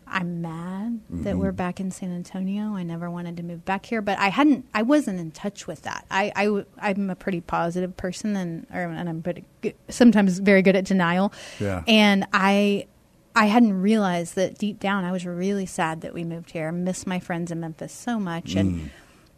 I'm 0.08 0.40
mad 0.40 1.00
that 1.10 1.30
Mm-hmm. 1.30 1.38
we're 1.40 1.50
back 1.52 1.80
in 1.80 1.90
San 1.90 2.14
Antonio. 2.14 2.76
I 2.76 2.84
never 2.84 3.10
wanted 3.10 3.36
to 3.38 3.42
move 3.42 3.64
back 3.64 3.86
here, 3.86 4.00
but 4.00 4.16
I 4.20 4.28
hadn't. 4.28 4.64
I 4.72 4.82
wasn't 4.82 5.18
in 5.18 5.32
touch 5.32 5.66
with 5.66 5.82
that. 5.82 6.06
I, 6.10 6.32
I 6.80 6.90
am 6.90 7.10
a 7.10 7.16
pretty 7.16 7.40
positive 7.40 7.96
person, 7.96 8.36
and 8.36 8.66
or, 8.72 8.82
and 8.82 9.08
I'm 9.08 9.20
pretty 9.22 9.44
good, 9.62 9.74
sometimes 9.88 10.38
very 10.38 10.62
good 10.62 10.76
at 10.76 10.84
denial. 10.84 11.32
Yeah. 11.58 11.82
And 11.88 12.24
I, 12.32 12.86
I 13.36 13.46
hadn't 13.46 13.80
realized 13.80 14.34
that 14.36 14.56
deep 14.58 14.80
down 14.80 15.04
I 15.04 15.12
was 15.12 15.24
really 15.26 15.66
sad 15.66 16.00
that 16.00 16.12
we 16.14 16.24
moved 16.24 16.50
here. 16.52 16.68
I 16.68 16.70
miss 16.72 17.06
my 17.06 17.20
friends 17.20 17.52
in 17.52 17.60
Memphis 17.60 17.92
so 17.92 18.18
much, 18.18 18.54
Mm. 18.54 18.60
and 18.60 18.90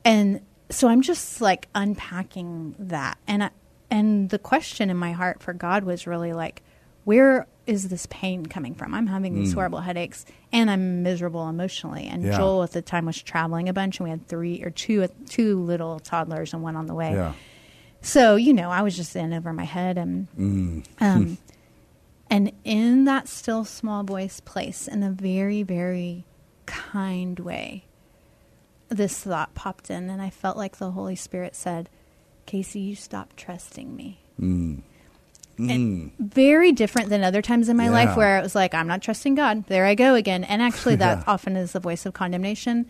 and 0.05 0.41
so 0.71 0.89
I'm 0.89 1.03
just 1.03 1.41
like 1.41 1.69
unpacking 1.75 2.75
that, 2.79 3.19
and 3.27 3.45
I, 3.45 3.51
and 3.91 4.31
the 4.31 4.39
question 4.39 4.89
in 4.91 4.97
my 4.97 5.13
heart 5.13 5.43
for 5.43 5.53
God 5.53 5.85
was 5.85 6.07
really 6.07 6.33
like, 6.33 6.63
where 7.05 7.47
is 7.67 7.89
this 7.89 8.07
pain 8.11 8.47
coming 8.47 8.75
from? 8.75 8.95
I'm 8.95 9.07
having 9.07 9.35
these 9.35 9.53
horrible 9.53 9.81
headaches, 9.81 10.25
and 10.53 10.71
I'm 10.71 11.03
miserable 11.03 11.49
emotionally. 11.49 12.07
And 12.07 12.23
Yeah. 12.23 12.37
Joel 12.39 12.63
at 12.63 12.71
the 12.73 12.83
time 12.83 13.05
was 13.07 13.21
traveling 13.21 13.69
a 13.69 13.73
bunch, 13.73 13.99
and 13.99 14.05
we 14.05 14.11
had 14.11 14.27
three 14.29 14.63
or 14.63 14.71
two 14.71 15.07
two 15.29 15.59
little 15.61 15.99
toddlers 16.01 16.55
and 16.55 16.63
one 16.63 16.77
on 16.77 16.87
the 16.87 16.95
way. 16.95 17.13
Yeah. 17.15 17.33
So 18.01 18.37
you 18.37 18.53
know, 18.53 18.71
I 18.71 18.83
was 18.83 18.97
just 18.97 19.17
in 19.17 19.33
over 19.33 19.53
my 19.53 19.65
head, 19.65 19.99
and 19.99 20.29
Mm. 20.39 20.85
um, 21.01 21.39
and 22.31 22.53
in 22.65 23.05
that 23.05 23.29
still 23.29 23.65
small 23.65 24.03
voice 24.05 24.41
place, 24.41 24.87
in 24.89 25.03
a 25.03 25.11
very 25.11 25.63
very 25.63 26.25
kind 26.67 27.39
way, 27.41 27.85
this 28.89 29.19
thought 29.21 29.55
popped 29.55 29.91
in, 29.91 30.11
and 30.11 30.21
I 30.23 30.31
felt 30.31 30.57
like 30.57 30.77
the 30.77 30.91
Holy 30.93 31.17
Spirit 31.17 31.55
said, 31.55 31.89
"Casey, 32.47 32.81
you 32.81 32.95
stopped 32.95 33.37
trusting 33.37 33.95
me." 33.95 34.21
Mm. 34.41 34.83
And 35.59 35.71
mm. 35.71 36.11
very 36.21 36.71
different 36.71 37.09
than 37.09 37.25
other 37.25 37.43
times 37.43 37.69
in 37.69 37.77
my 37.77 37.87
Yeah. 37.87 37.91
life 37.91 38.17
where 38.17 38.39
it 38.39 38.43
was 38.43 38.55
like, 38.55 38.75
I'm 38.75 38.87
not 38.87 39.03
trusting 39.03 39.35
God. 39.35 39.67
There 39.67 39.87
I 39.87 39.97
go 39.97 40.15
again. 40.15 40.45
And 40.45 40.63
actually, 40.63 40.95
that 40.97 41.19
Yeah. 41.19 41.25
often 41.27 41.57
is 41.57 41.73
the 41.73 41.81
voice 41.81 42.07
of 42.07 42.13
condemnation. 42.15 42.87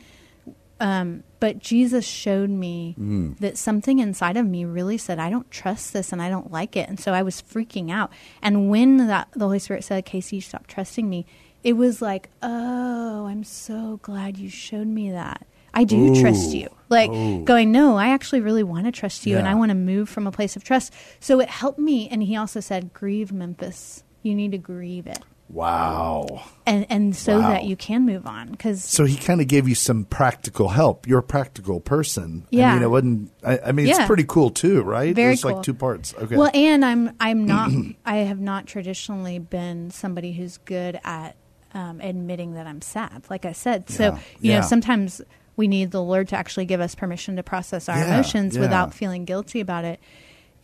Um, 0.80 1.24
but 1.40 1.58
Jesus 1.58 2.06
showed 2.06 2.50
me 2.50 2.94
that 3.40 3.58
something 3.58 3.98
inside 3.98 4.36
of 4.36 4.46
me 4.46 4.64
really 4.64 4.98
said, 4.98 5.18
I 5.18 5.30
don't 5.30 5.50
trust 5.50 5.92
this 5.92 6.12
and 6.12 6.22
I 6.22 6.28
don't 6.28 6.52
like 6.52 6.76
it. 6.76 6.88
And 6.88 6.98
so 6.98 7.12
I 7.12 7.22
was 7.22 7.42
freaking 7.42 7.90
out. 7.90 8.12
And 8.42 8.68
when 8.70 9.08
that 9.08 9.28
the 9.32 9.44
Holy 9.44 9.58
Spirit 9.58 9.84
said, 9.84 10.04
Casey, 10.04 10.40
stop 10.40 10.66
trusting 10.66 11.08
me, 11.08 11.26
it 11.64 11.74
was 11.74 12.00
like, 12.00 12.30
oh, 12.42 13.26
I'm 13.26 13.44
so 13.44 13.98
glad 14.02 14.36
you 14.36 14.48
showed 14.48 14.86
me 14.86 15.10
that. 15.10 15.46
I 15.74 15.84
do 15.84 15.96
Ooh. 15.96 16.20
trust 16.20 16.54
you. 16.54 16.68
Like 16.88 17.10
Ooh. 17.10 17.44
going, 17.44 17.70
no, 17.70 17.96
I 17.96 18.08
actually 18.08 18.40
really 18.40 18.62
want 18.62 18.86
to 18.86 18.92
trust 18.92 19.26
you 19.26 19.36
and 19.36 19.46
I 19.46 19.54
want 19.54 19.70
to 19.70 19.74
move 19.74 20.08
from 20.08 20.26
a 20.26 20.32
place 20.32 20.56
of 20.56 20.64
trust. 20.64 20.92
So 21.20 21.40
it 21.40 21.48
helped 21.48 21.78
me. 21.78 22.08
And 22.08 22.22
he 22.22 22.36
also 22.36 22.60
said, 22.60 22.92
grieve 22.92 23.32
Memphis. 23.32 24.02
You 24.22 24.34
need 24.34 24.52
to 24.52 24.58
grieve 24.58 25.06
it. 25.06 25.20
Wow. 25.48 26.42
And, 26.66 26.86
and 26.90 27.16
so 27.16 27.40
Wow. 27.40 27.48
that 27.48 27.64
you 27.64 27.74
can 27.76 28.04
move 28.04 28.26
on. 28.26 28.50
Because 28.50 28.84
So 28.84 29.04
he 29.04 29.16
kind 29.16 29.40
of 29.40 29.48
gave 29.48 29.68
you 29.68 29.74
some 29.74 30.04
practical 30.04 30.68
help. 30.68 31.06
You're 31.06 31.20
a 31.20 31.22
practical 31.22 31.80
person. 31.80 32.46
Yeah. 32.50 32.70
I 32.70 32.74
mean, 32.74 32.82
it 32.82 32.90
wasn't. 32.90 33.32
I, 33.44 33.58
I 33.66 33.72
mean, 33.72 33.86
it's 33.88 33.98
Yeah. 33.98 34.06
pretty 34.06 34.24
cool 34.24 34.50
too, 34.50 34.82
right? 34.82 35.14
Very 35.14 35.32
It's 35.34 35.42
cool. 35.42 35.54
like 35.54 35.62
two 35.62 35.74
parts. 35.74 36.14
Okay. 36.20 36.36
Well, 36.36 36.50
and 36.52 36.84
I'm 36.84 37.12
I'm 37.20 37.46
not 37.46 37.70
I 38.04 38.16
have 38.18 38.40
not 38.40 38.66
traditionally 38.66 39.38
been 39.38 39.90
somebody 39.90 40.32
who's 40.32 40.58
good 40.58 41.00
at 41.04 41.36
um, 41.74 42.00
admitting 42.00 42.54
that 42.54 42.66
I'm 42.66 42.80
sad. 42.82 43.24
Like 43.30 43.44
I 43.44 43.52
said, 43.52 43.88
so 43.90 44.02
Yeah, 44.04 44.18
you 44.40 44.50
yeah. 44.52 44.60
know 44.60 44.66
sometimes 44.66 45.20
we 45.56 45.66
need 45.68 45.90
the 45.90 46.02
Lord 46.02 46.28
to 46.28 46.36
actually 46.36 46.66
give 46.66 46.80
us 46.80 46.94
permission 46.94 47.36
to 47.36 47.42
process 47.42 47.88
our 47.88 47.96
Yeah, 47.98 48.14
emotions 48.14 48.54
yeah. 48.54 48.60
without 48.62 48.94
feeling 48.94 49.24
guilty 49.24 49.60
about 49.60 49.84
it. 49.84 49.98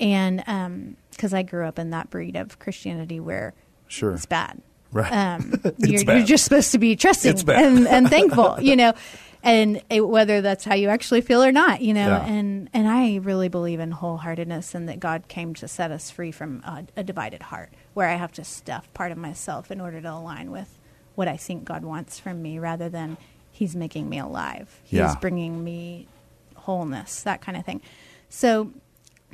And 0.01 0.97
because 1.11 1.33
I 1.35 1.43
grew 1.43 1.67
up 1.67 1.79
in 1.79 1.91
that 1.91 2.11
breed 2.11 2.37
of 2.37 2.59
Christianity 2.59 3.19
where 3.21 3.55
Sure. 3.87 4.13
it's 4.15 4.27
bad. 4.27 4.61
Right. 4.95 5.13
Um, 5.13 5.61
you're, 5.79 6.03
you're 6.03 6.25
just 6.25 6.45
supposed 6.45 6.73
to 6.73 6.79
be 6.79 6.97
trusting 6.97 7.51
and, 7.51 7.87
and 7.87 8.09
thankful, 8.17 8.59
you 8.61 8.77
know, 8.77 8.95
and 9.43 9.83
it, 9.91 10.01
whether 10.01 10.41
that's 10.41 10.65
how 10.65 10.75
you 10.75 10.89
actually 10.89 11.21
feel 11.21 11.43
or 11.45 11.53
not, 11.53 11.83
you 11.83 11.93
know, 11.93 12.07
Yeah. 12.09 12.25
and 12.25 12.71
and 12.73 12.89
I 12.89 13.17
really 13.17 13.49
believe 13.49 13.81
in 13.81 13.93
wholeheartedness 13.93 14.75
and 14.75 14.89
that 14.89 15.01
God 15.01 15.29
came 15.29 15.53
to 15.57 15.69
set 15.69 15.91
us 15.91 16.11
free 16.11 16.31
from 16.31 16.63
a, 16.65 16.85
a 16.97 17.03
divided 17.05 17.43
heart, 17.43 17.71
where 17.93 18.09
I 18.09 18.15
have 18.15 18.33
to 18.33 18.45
stuff 18.45 18.89
part 18.95 19.13
of 19.13 19.19
myself 19.19 19.71
in 19.71 19.81
order 19.81 20.01
to 20.01 20.11
align 20.13 20.51
with 20.53 20.79
what 21.17 21.29
I 21.29 21.37
think 21.37 21.65
God 21.65 21.85
wants 21.85 22.19
from 22.21 22.41
me, 22.41 22.59
rather 22.59 22.89
than 22.89 23.17
He's 23.51 23.77
making 23.77 24.09
me 24.09 24.19
alive. 24.19 24.81
He's 24.85 24.99
Yeah. 24.99 25.15
bringing 25.21 25.63
me 25.65 26.07
wholeness, 26.55 27.23
that 27.23 27.41
kind 27.41 27.59
of 27.59 27.65
thing. 27.67 27.81
So. 28.29 28.71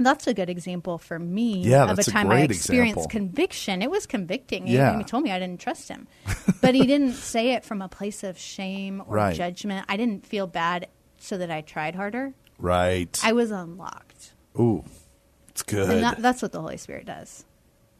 That's 0.02 0.26
a 0.26 0.34
good 0.34 0.48
example 0.50 0.98
for 0.98 1.18
me 1.18 1.62
Yeah, 1.62 1.90
of 1.90 1.98
a 1.98 2.02
time 2.02 2.30
I 2.30 2.40
experienced 2.42 2.96
example. 2.96 3.08
conviction. 3.08 3.82
It 3.82 3.90
was 3.90 4.06
convicting. 4.06 4.66
He- 4.66 4.74
Yeah. 4.74 4.96
He 4.98 5.04
told 5.04 5.22
me 5.24 5.30
I 5.30 5.38
didn't 5.38 5.60
trust 5.60 5.88
him. 5.88 6.08
But 6.60 6.74
he 6.74 6.86
didn't 6.86 7.12
say 7.14 7.52
it 7.52 7.64
from 7.64 7.80
a 7.82 7.88
place 7.88 8.22
of 8.24 8.36
shame 8.38 9.00
or 9.06 9.16
Right. 9.16 9.34
judgment. 9.36 9.86
I 9.88 9.96
didn't 9.96 10.26
feel 10.26 10.46
bad 10.46 10.88
so 11.18 11.38
that 11.38 11.50
I 11.50 11.60
tried 11.62 11.94
harder. 11.94 12.34
right. 12.58 13.18
I 13.24 13.32
was 13.32 13.50
unlocked. 13.50 14.32
Ooh, 14.58 14.84
it's 15.48 15.62
good. 15.62 15.88
And 15.90 16.02
that, 16.02 16.20
that's 16.20 16.42
what 16.42 16.52
the 16.52 16.60
Holy 16.60 16.76
Spirit 16.76 17.06
does. 17.06 17.44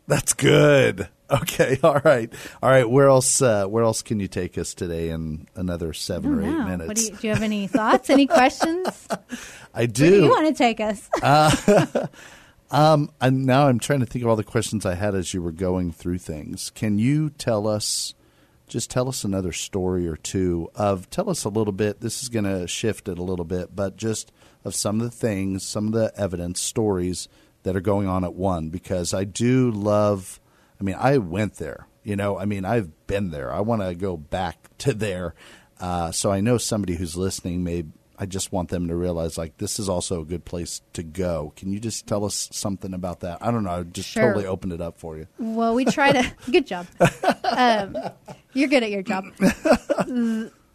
That's 0.06 0.32
good. 0.34 1.08
Okay. 1.42 1.78
All 1.82 2.00
right. 2.04 2.32
All 2.62 2.70
right. 2.70 2.88
Where 2.88 3.08
else? 3.08 3.40
Uh, 3.40 3.66
where 3.66 3.84
else 3.84 4.02
can 4.02 4.18
you 4.18 4.26
take 4.28 4.58
us 4.58 4.74
today 4.74 5.10
in 5.10 5.46
another 5.54 5.92
seven 5.92 6.34
or 6.34 6.42
eight 6.42 6.46
know. 6.46 6.64
minutes? 6.64 7.04
Do, 7.04 7.12
you, 7.12 7.18
do 7.18 7.26
you 7.28 7.34
have 7.34 7.42
any 7.42 7.66
thoughts? 7.68 8.10
Any 8.10 8.26
questions? 8.38 9.06
I 9.72 9.80
Where 9.80 9.86
do. 9.86 10.10
do 10.10 10.22
you 10.24 10.30
want 10.30 10.48
to 10.48 10.54
take 10.54 10.80
us? 10.80 11.08
Um, 12.70 13.10
and 13.20 13.46
now 13.46 13.66
I'm 13.66 13.80
trying 13.80 14.00
to 14.00 14.06
think 14.06 14.22
of 14.24 14.28
all 14.28 14.36
the 14.36 14.44
questions 14.44 14.86
I 14.86 14.94
had 14.94 15.14
as 15.14 15.34
you 15.34 15.42
were 15.42 15.52
going 15.52 15.90
through 15.90 16.18
things. 16.18 16.70
Can 16.70 16.98
you 16.98 17.30
tell 17.30 17.66
us, 17.66 18.14
just 18.68 18.90
tell 18.90 19.08
us 19.08 19.24
another 19.24 19.52
story 19.52 20.06
or 20.06 20.16
two 20.16 20.70
of, 20.76 21.10
tell 21.10 21.28
us 21.28 21.44
a 21.44 21.48
little 21.48 21.72
bit. 21.72 22.00
This 22.00 22.22
is 22.22 22.28
going 22.28 22.44
to 22.44 22.68
shift 22.68 23.08
it 23.08 23.18
a 23.18 23.22
little 23.22 23.44
bit, 23.44 23.74
but 23.74 23.96
just 23.96 24.30
of 24.64 24.74
some 24.74 25.00
of 25.00 25.10
the 25.10 25.16
things, 25.16 25.66
some 25.66 25.88
of 25.88 25.92
the 25.94 26.12
evidence, 26.16 26.60
stories 26.60 27.28
that 27.64 27.74
are 27.74 27.80
going 27.80 28.06
on 28.06 28.24
at 28.24 28.34
one, 28.34 28.68
because 28.68 29.12
I 29.12 29.24
do 29.24 29.70
love, 29.72 30.39
I 30.80 30.84
mean, 30.84 30.96
I 30.98 31.18
went 31.18 31.56
there, 31.56 31.86
you 32.02 32.16
know, 32.16 32.38
I 32.38 32.44
mean, 32.46 32.64
I've 32.64 33.06
been 33.06 33.30
there. 33.30 33.52
I 33.52 33.60
want 33.60 33.82
to 33.82 33.94
go 33.94 34.16
back 34.16 34.56
to 34.78 34.94
there. 34.94 35.34
Uh, 35.78 36.10
so 36.12 36.30
I 36.32 36.40
know 36.40 36.58
somebody 36.58 36.94
who's 36.94 37.16
listening 37.16 37.62
may 37.64 37.84
I 38.18 38.26
just 38.26 38.52
want 38.52 38.68
them 38.68 38.88
to 38.88 38.94
realize 38.94 39.38
like 39.38 39.56
this 39.56 39.78
is 39.78 39.88
also 39.88 40.20
a 40.20 40.24
good 40.26 40.44
place 40.44 40.82
to 40.92 41.02
go. 41.02 41.54
Can 41.56 41.72
you 41.72 41.80
just 41.80 42.06
tell 42.06 42.26
us 42.26 42.50
something 42.52 42.92
about 42.92 43.20
that? 43.20 43.38
I 43.40 43.50
don't 43.50 43.64
know. 43.64 43.70
I 43.70 43.82
just 43.84 44.10
Sure. 44.10 44.24
totally 44.24 44.44
opened 44.44 44.74
it 44.74 44.80
up 44.82 44.98
for 44.98 45.16
you. 45.16 45.26
Well, 45.38 45.74
we 45.74 45.86
try 45.86 46.12
to. 46.12 46.30
Good 46.52 46.66
job. 46.66 46.86
Um, 47.44 47.96
you're 48.52 48.68
good 48.68 48.82
at 48.82 48.90
your 48.90 49.00
job. 49.02 49.24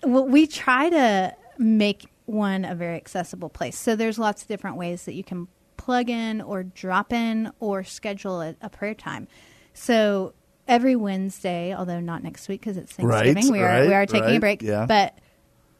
well, 0.03 0.25
we 0.27 0.47
try 0.47 0.89
to 0.89 1.35
make 1.59 2.07
one 2.25 2.65
a 2.65 2.73
very 2.73 2.95
accessible 2.95 3.49
place. 3.49 3.77
So 3.77 3.95
there's 3.95 4.17
lots 4.17 4.41
of 4.41 4.47
different 4.47 4.77
ways 4.77 5.05
that 5.05 5.13
you 5.13 5.23
can 5.23 5.47
plug 5.77 6.09
in 6.09 6.41
or 6.41 6.63
drop 6.63 7.13
in 7.13 7.51
or 7.59 7.83
schedule 7.83 8.41
a, 8.41 8.55
a 8.61 8.69
prayer 8.71 8.95
time. 8.95 9.27
So 9.75 10.33
every 10.67 10.95
Wednesday, 10.95 11.75
although 11.75 11.99
not 11.99 12.23
next 12.23 12.47
week 12.49 12.61
because 12.61 12.77
it's 12.77 12.91
Thanksgiving, 12.93 13.35
Right, 13.35 13.51
we 13.51 13.59
are 13.59 13.65
right, 13.65 13.88
we 13.88 13.93
are 13.93 14.05
taking 14.07 14.23
right, 14.29 14.38
a 14.38 14.39
break. 14.39 14.61
yeah. 14.63 14.85
But 14.88 15.17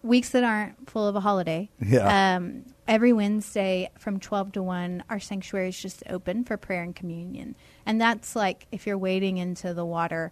weeks 0.04 0.30
that 0.30 0.44
aren't 0.44 0.88
full 0.90 1.08
of 1.08 1.16
a 1.16 1.20
holiday, 1.22 1.70
Yeah. 1.84 2.36
um, 2.36 2.66
every 2.88 3.14
Wednesday 3.14 3.90
from 3.98 4.20
12 4.20 4.52
to 4.52 4.62
1, 4.64 5.04
our 5.10 5.20
sanctuary 5.20 5.70
is 5.70 5.82
just 5.82 6.04
open 6.08 6.44
for 6.44 6.58
prayer 6.58 6.84
and 6.84 6.96
communion. 6.96 7.56
And 7.86 8.00
that's 8.00 8.36
like 8.36 8.68
if 8.72 8.86
you're 8.86 8.98
wading 8.98 9.38
into 9.38 9.74
the 9.74 9.86
water, 9.86 10.32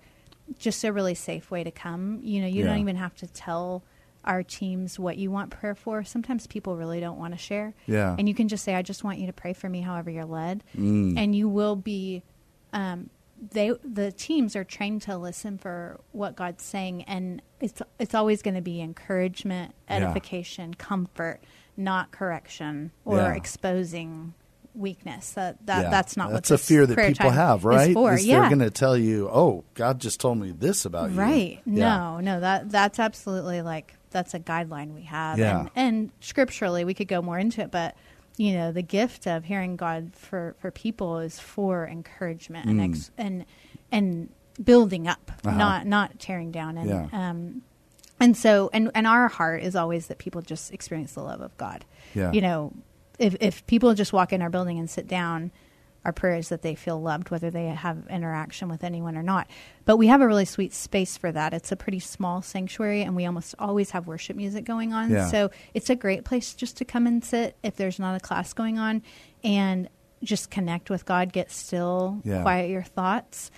just 0.59 0.83
a 0.83 0.91
really 0.93 1.15
safe 1.15 1.49
way 1.49 1.63
to 1.63 1.71
come. 1.71 2.19
You 2.21 2.41
know, 2.41 2.47
you 2.47 2.63
Yeah. 2.63 2.69
don't 2.71 2.79
even 2.79 2.97
have 2.97 3.15
to 3.15 3.27
tell 3.27 3.81
our 4.25 4.43
teams 4.43 4.99
what 4.99 5.17
you 5.17 5.31
want 5.31 5.49
prayer 5.49 5.73
for. 5.75 6.03
Sometimes 6.03 6.47
people 6.47 6.77
really 6.77 6.99
don't 6.99 7.17
want 7.17 7.33
to 7.33 7.37
share. 7.37 7.73
Yeah. 7.87 8.15
And 8.19 8.27
you 8.29 8.35
can 8.35 8.47
just 8.47 8.63
say, 8.63 8.75
I 8.75 8.81
just 8.81 9.03
want 9.03 9.19
you 9.19 9.27
to 9.27 9.33
pray 9.33 9.53
for 9.53 9.67
me 9.67 9.81
however 9.81 10.11
you're 10.11 10.23
led. 10.25 10.63
Mm. 10.77 11.17
And 11.17 11.35
you 11.35 11.49
will 11.49 11.75
be 11.75 12.23
um, 12.73 13.09
they 13.51 13.71
the 13.83 14.11
teams 14.11 14.55
are 14.55 14.63
trained 14.63 15.01
to 15.03 15.17
listen 15.17 15.57
for 15.57 15.99
what 16.11 16.35
God's 16.35 16.63
saying, 16.63 17.03
and 17.03 17.41
it's 17.59 17.81
it's 17.99 18.13
always 18.15 18.41
going 18.41 18.55
to 18.55 18.61
be 18.61 18.81
encouragement, 18.81 19.73
Yeah. 19.89 19.97
edification, 19.97 20.73
comfort, 20.75 21.41
not 21.75 22.11
correction 22.11 22.91
or 23.05 23.17
Yeah. 23.17 23.33
exposing 23.33 24.33
weakness. 24.75 25.31
That 25.31 25.65
that 25.65 25.83
Yeah. 25.83 25.89
that's 25.89 26.17
not 26.17 26.31
That's 26.31 26.49
what 26.49 26.59
a 26.59 26.63
fear 26.63 26.85
that 26.87 26.97
people 26.97 27.29
have, 27.29 27.59
is 27.59 27.65
right? 27.65 27.93
for. 27.93 28.13
Is 28.13 28.25
yeah, 28.25 28.39
They're 28.41 28.49
going 28.49 28.59
to 28.59 28.71
tell 28.71 28.97
you, 28.97 29.29
"Oh, 29.29 29.63
God 29.75 29.99
just 29.99 30.19
told 30.19 30.37
me 30.39 30.51
this 30.51 30.85
about 30.85 31.11
you." 31.11 31.19
Right. 31.19 31.61
Yeah. 31.65 31.97
No, 31.97 32.19
no, 32.19 32.39
that 32.39 32.69
that's 32.71 32.97
absolutely 32.99 33.61
like 33.61 33.93
that's 34.09 34.33
a 34.33 34.39
guideline 34.39 34.93
we 34.93 35.03
have. 35.03 35.37
Yeah. 35.39 35.59
And 35.59 35.69
and 35.75 36.11
scripturally 36.21 36.85
we 36.85 36.93
could 36.93 37.07
go 37.07 37.21
more 37.21 37.37
into 37.39 37.61
it, 37.61 37.71
but 37.71 37.95
you 38.37 38.53
know, 38.53 38.71
the 38.71 38.81
gift 38.81 39.27
of 39.27 39.45
hearing 39.45 39.75
God 39.75 40.11
for 40.15 40.55
for 40.59 40.71
people 40.71 41.19
is 41.19 41.39
for 41.39 41.87
encouragement 41.87 42.67
and 42.69 42.81
ex, 42.81 43.11
and 43.17 43.45
and 43.91 44.29
building 44.63 45.07
up, 45.07 45.31
Mm. 45.43 45.49
Uh-huh. 45.49 45.57
not 45.57 45.87
not 45.87 46.19
tearing 46.19 46.51
down 46.51 46.77
and 46.77 46.89
Yeah. 46.89 47.07
um 47.29 47.61
and 48.19 48.35
so 48.37 48.69
and 48.73 48.89
and 48.95 49.05
our 49.07 49.27
heart 49.27 49.63
is 49.63 49.75
always 49.75 50.07
that 50.07 50.17
people 50.17 50.41
just 50.41 50.71
experience 50.73 51.13
the 51.13 51.23
love 51.23 51.41
of 51.41 51.55
God. 51.57 51.85
Yeah. 52.15 52.31
You 52.31 52.41
know, 52.41 52.73
if 53.19 53.35
if 53.39 53.65
people 53.67 53.93
just 53.93 54.13
walk 54.13 54.31
in 54.33 54.41
our 54.41 54.49
building 54.49 54.79
and 54.79 54.89
sit 54.89 55.07
down, 55.07 55.51
our 56.05 56.11
prayer 56.11 56.35
is 56.35 56.49
that 56.49 56.61
they 56.61 56.75
feel 56.75 57.01
loved, 57.01 57.31
whether 57.31 57.49
they 57.49 57.67
have 57.67 58.07
interaction 58.09 58.67
with 58.69 58.83
anyone 58.83 59.15
or 59.15 59.23
not. 59.23 59.47
But 59.85 59.97
we 59.97 60.07
have 60.07 60.21
a 60.21 60.27
really 60.27 60.45
sweet 60.45 60.73
space 60.73 61.17
for 61.17 61.31
that. 61.31 61.53
It's 61.53 61.71
a 61.71 61.75
pretty 61.75 61.99
small 61.99 62.41
sanctuary, 62.41 63.01
and 63.03 63.15
we 63.15 63.25
almost 63.25 63.55
always 63.57 63.91
have 63.91 64.07
worship 64.07 64.35
music 64.35 64.65
going 64.65 64.93
on. 64.93 65.11
Yeah. 65.11 65.27
So 65.27 65.51
it's 65.73 65.89
a 65.89 65.95
great 65.95 66.25
place 66.25 66.53
just 66.53 66.77
to 66.77 66.85
come 66.85 67.07
and 67.07 67.23
sit 67.23 67.55
if 67.63 67.75
there's 67.75 67.99
not 67.99 68.15
a 68.15 68.19
class 68.19 68.53
going 68.53 68.77
on, 68.79 69.01
and 69.43 69.87
just 70.23 70.49
connect 70.49 70.89
with 70.89 71.05
God, 71.05 71.33
get 71.33 71.51
still, 71.51 72.21
Yeah. 72.23 72.41
quiet 72.41 72.69
your 72.69 72.83
thoughts. 72.83 73.51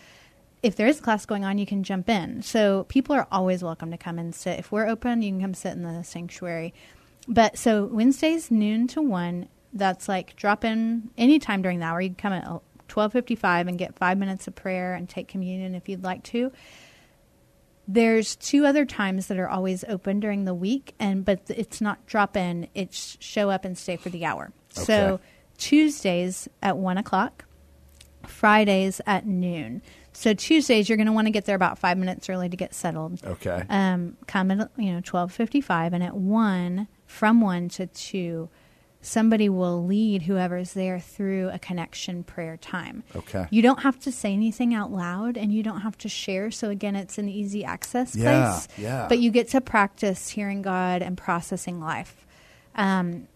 If 0.63 0.75
there 0.75 0.87
is 0.87 0.99
a 0.99 1.01
class 1.03 1.25
going 1.27 1.45
on, 1.45 1.59
you 1.59 1.65
can 1.67 1.83
jump 1.83 2.09
in. 2.09 2.41
So 2.41 2.85
people 2.85 3.15
are 3.15 3.27
always 3.31 3.63
welcome 3.63 3.91
to 3.91 3.97
come 3.97 4.17
and 4.17 4.33
sit. 4.33 4.57
If 4.57 4.71
we're 4.71 4.87
open, 4.87 5.21
you 5.21 5.31
can 5.31 5.41
come 5.41 5.53
sit 5.53 5.73
in 5.73 5.83
the 5.83 6.03
sanctuary. 6.03 6.73
But 7.27 7.57
so 7.57 7.85
Wednesdays 7.85 8.49
noon 8.49 8.87
to 8.89 9.01
one. 9.01 9.47
That's 9.75 10.07
like 10.07 10.35
drop 10.37 10.63
in 10.63 11.09
anytime 11.17 11.61
during 11.61 11.79
the 11.79 11.85
hour. 11.85 11.99
You 12.01 12.09
can 12.09 12.15
come 12.15 12.33
at 12.33 12.61
twelve 12.87 13.11
fifty 13.11 13.35
five 13.35 13.67
and 13.67 13.77
get 13.77 13.95
five 13.97 14.17
minutes 14.17 14.47
of 14.47 14.55
prayer 14.55 14.93
and 14.93 15.07
take 15.07 15.27
communion 15.27 15.75
if 15.75 15.89
you'd 15.89 16.03
like 16.03 16.23
to. 16.25 16.51
There's 17.87 18.35
two 18.37 18.65
other 18.65 18.83
times 18.85 19.27
that 19.27 19.37
are 19.37 19.49
always 19.49 19.83
open 19.83 20.19
during 20.19 20.45
the 20.45 20.53
week, 20.55 20.95
and 20.99 21.23
but 21.23 21.41
it's 21.49 21.81
not 21.81 22.03
drop 22.07 22.35
in. 22.35 22.67
It's 22.73 23.17
show 23.19 23.49
up 23.51 23.63
and 23.65 23.77
stay 23.77 23.95
for 23.95 24.09
the 24.09 24.25
hour. 24.25 24.51
So 24.69 25.19
Tuesdays 25.57 26.47
at 26.63 26.77
one 26.77 26.97
o'clock, 26.97 27.45
Fridays 28.23 29.01
at 29.05 29.25
noon. 29.27 29.81
So 30.13 30.33
Tuesdays 30.33 30.87
you're 30.89 30.95
going 30.97 31.07
to 31.07 31.11
want 31.13 31.27
to 31.27 31.31
get 31.31 31.45
there 31.45 31.55
about 31.55 31.77
five 31.77 31.97
minutes 31.97 32.29
early 32.29 32.47
to 32.49 32.55
get 32.57 32.73
settled 32.73 33.21
Okay. 33.25 33.63
um, 33.69 34.15
come 34.27 34.49
at 34.51 34.71
you 34.77 34.93
know 34.93 35.01
twelve 35.03 35.31
fifty 35.31 35.61
five, 35.61 35.93
and 35.93 36.01
at 36.03 36.15
one 36.15 36.87
from 37.05 37.41
one 37.41 37.69
to 37.69 37.85
two, 37.87 38.49
somebody 39.01 39.49
will 39.49 39.85
lead 39.85 40.23
whoever's 40.23 40.73
there 40.73 40.99
through 40.99 41.49
a 41.49 41.59
connection 41.59 42.23
prayer 42.23 42.57
time. 42.57 43.03
Okay. 43.15 43.45
You 43.51 43.61
don't 43.61 43.81
have 43.81 43.99
to 44.01 44.11
say 44.11 44.33
anything 44.33 44.73
out 44.73 44.91
loud, 44.91 45.37
and 45.37 45.53
you 45.53 45.61
don't 45.63 45.81
have 45.81 45.97
to 45.99 46.09
share. 46.09 46.49
So 46.51 46.69
again, 46.69 46.95
it's 46.95 47.17
an 47.17 47.29
easy 47.29 47.63
access 47.63 48.15
Yeah, 48.15 48.51
place. 48.53 48.67
yeah. 48.77 49.05
But 49.07 49.19
you 49.19 49.29
get 49.31 49.49
to 49.49 49.61
practice 49.61 50.29
hearing 50.29 50.61
God 50.61 51.01
and 51.01 51.17
processing 51.17 51.79
life. 51.79 52.25
Um, 52.75 53.27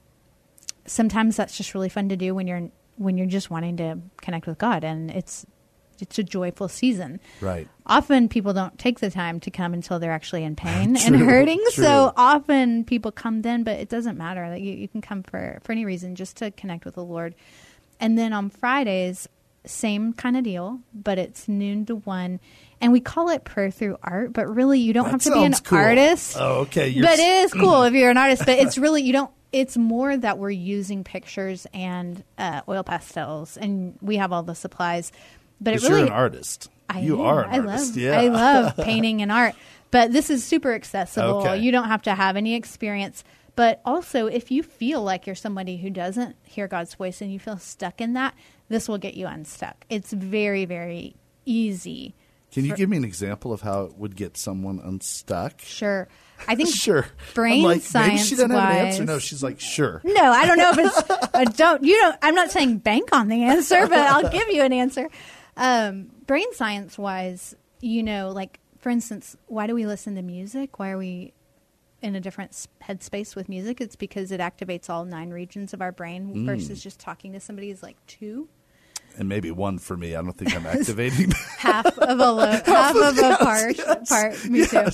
sometimes 0.86 1.36
that's 1.36 1.55
just 1.55 1.74
really 1.74 1.89
fun 1.89 2.10
to 2.10 2.18
do 2.18 2.34
when 2.34 2.47
you're 2.47 2.70
when 2.97 3.18
you're 3.18 3.28
just 3.28 3.49
wanting 3.49 3.78
to 3.78 3.97
connect 4.18 4.45
with 4.47 4.57
God, 4.57 4.84
and 4.84 5.10
it's 5.12 5.45
it's 6.02 6.18
a 6.20 6.24
joyful 6.24 6.68
season. 6.68 7.20
Right. 7.41 7.68
Often 7.86 8.30
people 8.30 8.54
don't 8.54 8.78
take 8.80 9.00
the 9.00 9.10
time 9.10 9.39
to 9.41 9.52
come 9.52 9.74
until 9.74 10.00
they're 10.00 10.12
actually 10.12 10.43
in 10.43 10.56
pain 10.56 10.95
and 11.06 11.16
hurting. 11.16 11.60
true. 11.74 11.84
So 11.84 12.14
often 12.16 12.84
people 12.86 13.12
come 13.12 13.41
then, 13.41 13.64
but 13.64 13.80
it 13.80 13.89
doesn't 13.89 14.18
matter. 14.18 14.47
Like 14.50 14.62
you, 14.62 14.74
you 14.74 14.88
can 14.88 15.02
come 15.02 15.24
for 15.24 15.60
for 15.64 15.72
any 15.72 15.86
reason, 15.86 16.16
just 16.16 16.38
to 16.38 16.52
connect 16.52 16.86
with 16.86 16.95
the 16.95 17.04
Lord. 17.04 17.36
And 18.00 18.18
then 18.18 18.32
on 18.34 18.50
Fridays, 18.50 19.28
same 19.66 20.14
kind 20.14 20.38
of 20.38 20.43
deal, 20.43 20.80
but 20.93 21.18
it's 21.18 21.47
noon 21.50 21.86
to 21.88 21.95
one, 21.97 22.39
and 22.80 22.93
we 22.93 23.02
call 23.02 23.30
it 23.30 23.43
prayer 23.43 23.70
through 23.72 23.97
art. 24.02 24.32
But 24.32 24.47
really, 24.47 24.80
you 24.80 24.93
don't 24.93 25.06
That 25.06 25.12
have 25.12 25.22
to 25.24 25.32
be 25.34 25.43
an 25.43 25.54
cool. 25.66 25.78
artist. 25.80 26.38
Oh, 26.39 26.60
okay. 26.62 26.88
You're 26.88 27.06
but 27.06 27.20
it 27.20 27.43
is 27.43 27.54
cool 27.54 27.84
if 27.84 27.93
you're 27.93 28.10
an 28.10 28.18
artist. 28.18 28.43
But 28.45 28.58
it's 28.60 28.78
really 28.78 29.04
you 29.04 29.12
don't. 29.14 29.32
It's 29.52 29.76
more 29.78 30.16
that 30.16 30.38
we're 30.38 30.52
using 30.52 31.04
pictures 31.04 31.66
and 31.74 32.24
uh, 32.38 32.62
oil 32.70 32.84
pastels, 32.84 33.58
and 33.58 33.97
we 34.00 34.18
have 34.18 34.32
all 34.32 34.43
the 34.43 34.54
supplies. 34.56 35.12
But 35.62 35.76
it 35.76 35.82
really, 35.84 35.97
you're 35.99 36.07
an 36.07 36.14
artist. 36.14 36.70
I 36.89 36.99
you 37.01 37.16
am. 37.20 37.26
are 37.26 37.43
an 37.43 37.49
I 37.49 37.60
artist. 37.68 37.89
love, 37.89 37.97
yeah. 37.97 38.20
I 38.20 38.28
love 38.28 38.78
painting 38.78 39.22
and 39.22 39.32
art. 39.32 39.55
But 39.91 40.12
this 40.12 40.30
is 40.30 40.43
super 40.43 40.74
accessible. 40.74 41.39
Okay. 41.41 41.57
You 41.60 41.72
don't 41.72 41.88
have 41.88 42.03
to 42.03 42.14
have 42.16 42.36
any 42.36 42.55
experience. 42.55 43.24
But 43.55 43.82
also, 43.84 44.28
if 44.28 44.51
you 44.51 44.64
feel 44.64 45.01
like 45.03 45.26
you're 45.28 45.36
somebody 45.36 45.78
who 45.78 45.89
doesn't 45.89 46.36
hear 46.43 46.68
God's 46.68 46.93
voice 46.93 47.22
and 47.22 47.32
you 47.34 47.39
feel 47.39 47.57
stuck 47.57 47.99
in 47.99 48.14
that, 48.14 48.34
this 48.70 48.88
will 48.88 48.97
get 48.99 49.16
you 49.16 49.28
unstuck. 49.28 49.86
It's 49.89 50.14
very, 50.14 50.64
very 50.66 51.16
easy. 51.45 52.14
Can 52.51 52.64
you 52.66 52.72
for- 52.72 52.78
give 52.78 52.89
me 52.89 52.97
an 52.97 53.03
example 53.03 53.51
of 53.51 53.62
how 53.62 53.84
it 53.86 53.97
would 53.97 54.16
get 54.16 54.38
someone 54.38 54.80
unstuck? 54.80 55.62
Sure. 55.62 56.07
I 56.47 56.55
think 56.55 56.70
Sure. 56.74 57.05
brain 57.34 57.60
I'm 57.60 57.64
like, 57.64 57.76
maybe 57.78 57.86
science 57.86 58.26
she 58.28 58.36
doesn't 58.36 58.51
have 58.51 58.70
an 58.70 58.86
answer. 58.88 59.01
wise- 59.01 59.07
No, 59.07 59.20
she's 59.20 59.43
like, 59.43 59.60
sure. 59.60 60.01
No, 60.05 60.32
I 60.32 60.45
don't 60.45 60.57
know 60.57 60.72
if 60.72 60.78
it's. 60.78 61.30
I 61.36 61.43
don't. 61.45 61.84
You 61.84 61.97
don't. 61.97 62.16
I'm 62.22 62.36
not 62.36 62.51
saying 62.51 62.78
bank 62.78 63.10
on 63.12 63.28
the 63.28 63.43
answer, 63.43 63.88
but 63.88 63.99
I'll 63.99 64.30
give 64.32 64.47
you 64.49 64.62
an 64.62 64.72
answer. 64.74 65.10
Um, 65.60 66.10
brain 66.26 66.51
science 66.53 66.97
wise, 66.97 67.55
you 67.82 68.01
know, 68.01 68.30
like 68.30 68.60
for 68.80 68.89
instance, 68.89 69.36
why 69.47 69.68
do 69.68 69.76
we 69.76 69.86
listen 69.86 70.16
to 70.16 70.22
music? 70.22 70.80
Why 70.80 70.91
are 70.91 70.97
we 70.97 71.34
in 72.01 72.16
a 72.16 72.22
different 72.22 72.51
headspace 72.82 73.36
with 73.36 73.49
music? 73.49 73.82
It's 73.82 73.97
because 73.97 74.32
it 74.32 74.39
activates 74.39 74.89
all 74.89 75.03
nine 75.03 75.32
regions 75.32 75.74
of 75.74 75.82
our 75.82 75.91
brain 75.91 76.34
Mm. 76.34 76.45
versus 76.45 76.82
just 76.82 76.97
talking 76.99 77.34
to 77.34 77.39
somebody 77.41 77.70
is 77.72 77.84
like 77.84 77.97
two. 78.07 78.47
And 79.18 79.28
maybe 79.28 79.51
one 79.51 79.80
for 79.80 79.97
me. 79.97 80.16
I 80.16 80.22
don't 80.22 80.32
think 80.38 80.55
I'm 80.55 80.66
activating. 80.66 81.32
Half 81.57 81.88
of 81.97 82.20
a 82.20 82.32
lo- 82.32 82.62
half 82.66 82.95
of 82.95 83.18
a 83.18 83.36
part 83.38 83.78
part. 84.07 84.45
Me 84.45 84.66
too. 84.66 84.88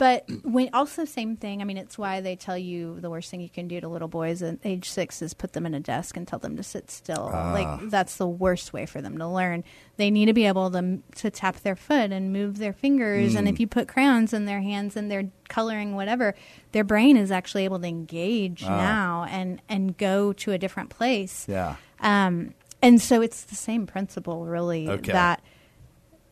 But 0.00 0.24
when 0.44 0.70
also 0.72 1.04
same 1.04 1.36
thing. 1.36 1.60
I 1.60 1.64
mean, 1.64 1.76
it's 1.76 1.98
why 1.98 2.22
they 2.22 2.34
tell 2.34 2.56
you 2.56 2.98
the 3.00 3.10
worst 3.10 3.30
thing 3.30 3.42
you 3.42 3.50
can 3.50 3.68
do 3.68 3.82
to 3.82 3.86
little 3.86 4.08
boys 4.08 4.42
at 4.42 4.56
age 4.64 4.88
six 4.88 5.20
is 5.20 5.34
put 5.34 5.52
them 5.52 5.66
in 5.66 5.74
a 5.74 5.80
desk 5.80 6.16
and 6.16 6.26
tell 6.26 6.38
them 6.38 6.56
to 6.56 6.62
sit 6.62 6.90
still. 6.90 7.28
Ah. 7.30 7.52
Like 7.52 7.90
that's 7.90 8.16
the 8.16 8.26
worst 8.26 8.72
way 8.72 8.86
for 8.86 9.02
them 9.02 9.18
to 9.18 9.28
learn. 9.28 9.62
They 9.98 10.10
need 10.10 10.24
to 10.26 10.32
be 10.32 10.46
able 10.46 10.70
to 10.70 11.00
to 11.16 11.30
tap 11.30 11.56
their 11.60 11.76
foot 11.76 12.12
and 12.12 12.32
move 12.32 12.56
their 12.56 12.72
fingers. 12.72 13.34
And 13.34 13.46
Mm. 13.46 13.50
if 13.52 13.60
you 13.60 13.66
put 13.66 13.88
crayons 13.88 14.32
in 14.32 14.46
their 14.46 14.62
hands 14.62 14.96
and 14.96 15.10
they're 15.10 15.28
coloring 15.50 15.94
whatever, 15.94 16.34
their 16.72 16.84
brain 16.84 17.18
is 17.18 17.30
actually 17.30 17.64
able 17.66 17.78
to 17.80 17.86
engage 17.86 18.64
Ah. 18.64 18.76
now 18.76 19.26
and 19.28 19.60
and 19.68 19.98
go 19.98 20.32
to 20.32 20.52
a 20.52 20.56
different 20.58 20.88
place. 20.88 21.44
Yeah. 21.46 21.76
Um, 22.00 22.54
and 22.80 23.02
so 23.02 23.20
it's 23.20 23.42
the 23.42 23.54
same 23.54 23.86
principle, 23.86 24.46
really, 24.46 24.88
Okay. 24.88 25.12
that 25.12 25.42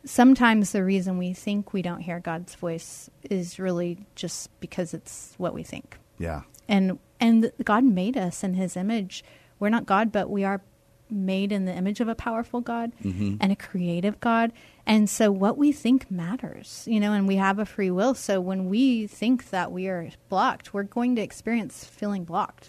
sometimes 0.05 0.73
the 0.73 0.85
reason 0.85 1.19
we 1.19 1.33
think 1.33 1.73
we 1.73 1.83
don't 1.83 2.01
hear 2.01 2.21
God's 2.21 2.55
voice 2.55 3.11
is 3.31 3.59
really 3.59 3.99
just 4.15 4.49
because 4.61 4.95
it's 4.95 5.35
what 5.39 5.55
we 5.55 5.63
think. 5.63 5.99
Yeah. 6.19 6.43
And 6.69 6.99
and 7.21 7.51
God 7.65 7.85
made 7.85 8.17
us 8.17 8.45
in 8.45 8.55
His 8.55 8.77
image. 8.77 9.25
We're 9.59 9.71
not 9.71 9.87
God, 9.87 10.13
but 10.13 10.31
we 10.31 10.45
are 10.45 10.61
made 11.11 11.53
in 11.53 11.65
the 11.65 11.73
image 11.73 12.01
of 12.01 12.09
a 12.09 12.15
powerful 12.15 12.61
God 12.61 12.93
and 13.41 13.51
a 13.51 13.57
creative 13.57 14.21
God. 14.21 14.53
And 14.87 15.09
so 15.09 15.33
what 15.33 15.57
we 15.57 15.73
think 15.73 16.11
matters, 16.11 16.85
you 16.87 17.01
know, 17.01 17.13
and 17.15 17.27
we 17.27 17.37
have 17.37 17.59
a 17.59 17.65
free 17.65 17.91
will. 17.91 18.15
So 18.15 18.41
when 18.41 18.69
we 18.69 19.07
think 19.07 19.49
that 19.51 19.73
we 19.73 19.89
are 19.89 20.11
blocked, 20.29 20.75
we're 20.75 20.83
going 20.83 21.17
to 21.17 21.23
experience 21.23 21.83
feeling 21.83 22.25
blocked. 22.25 22.69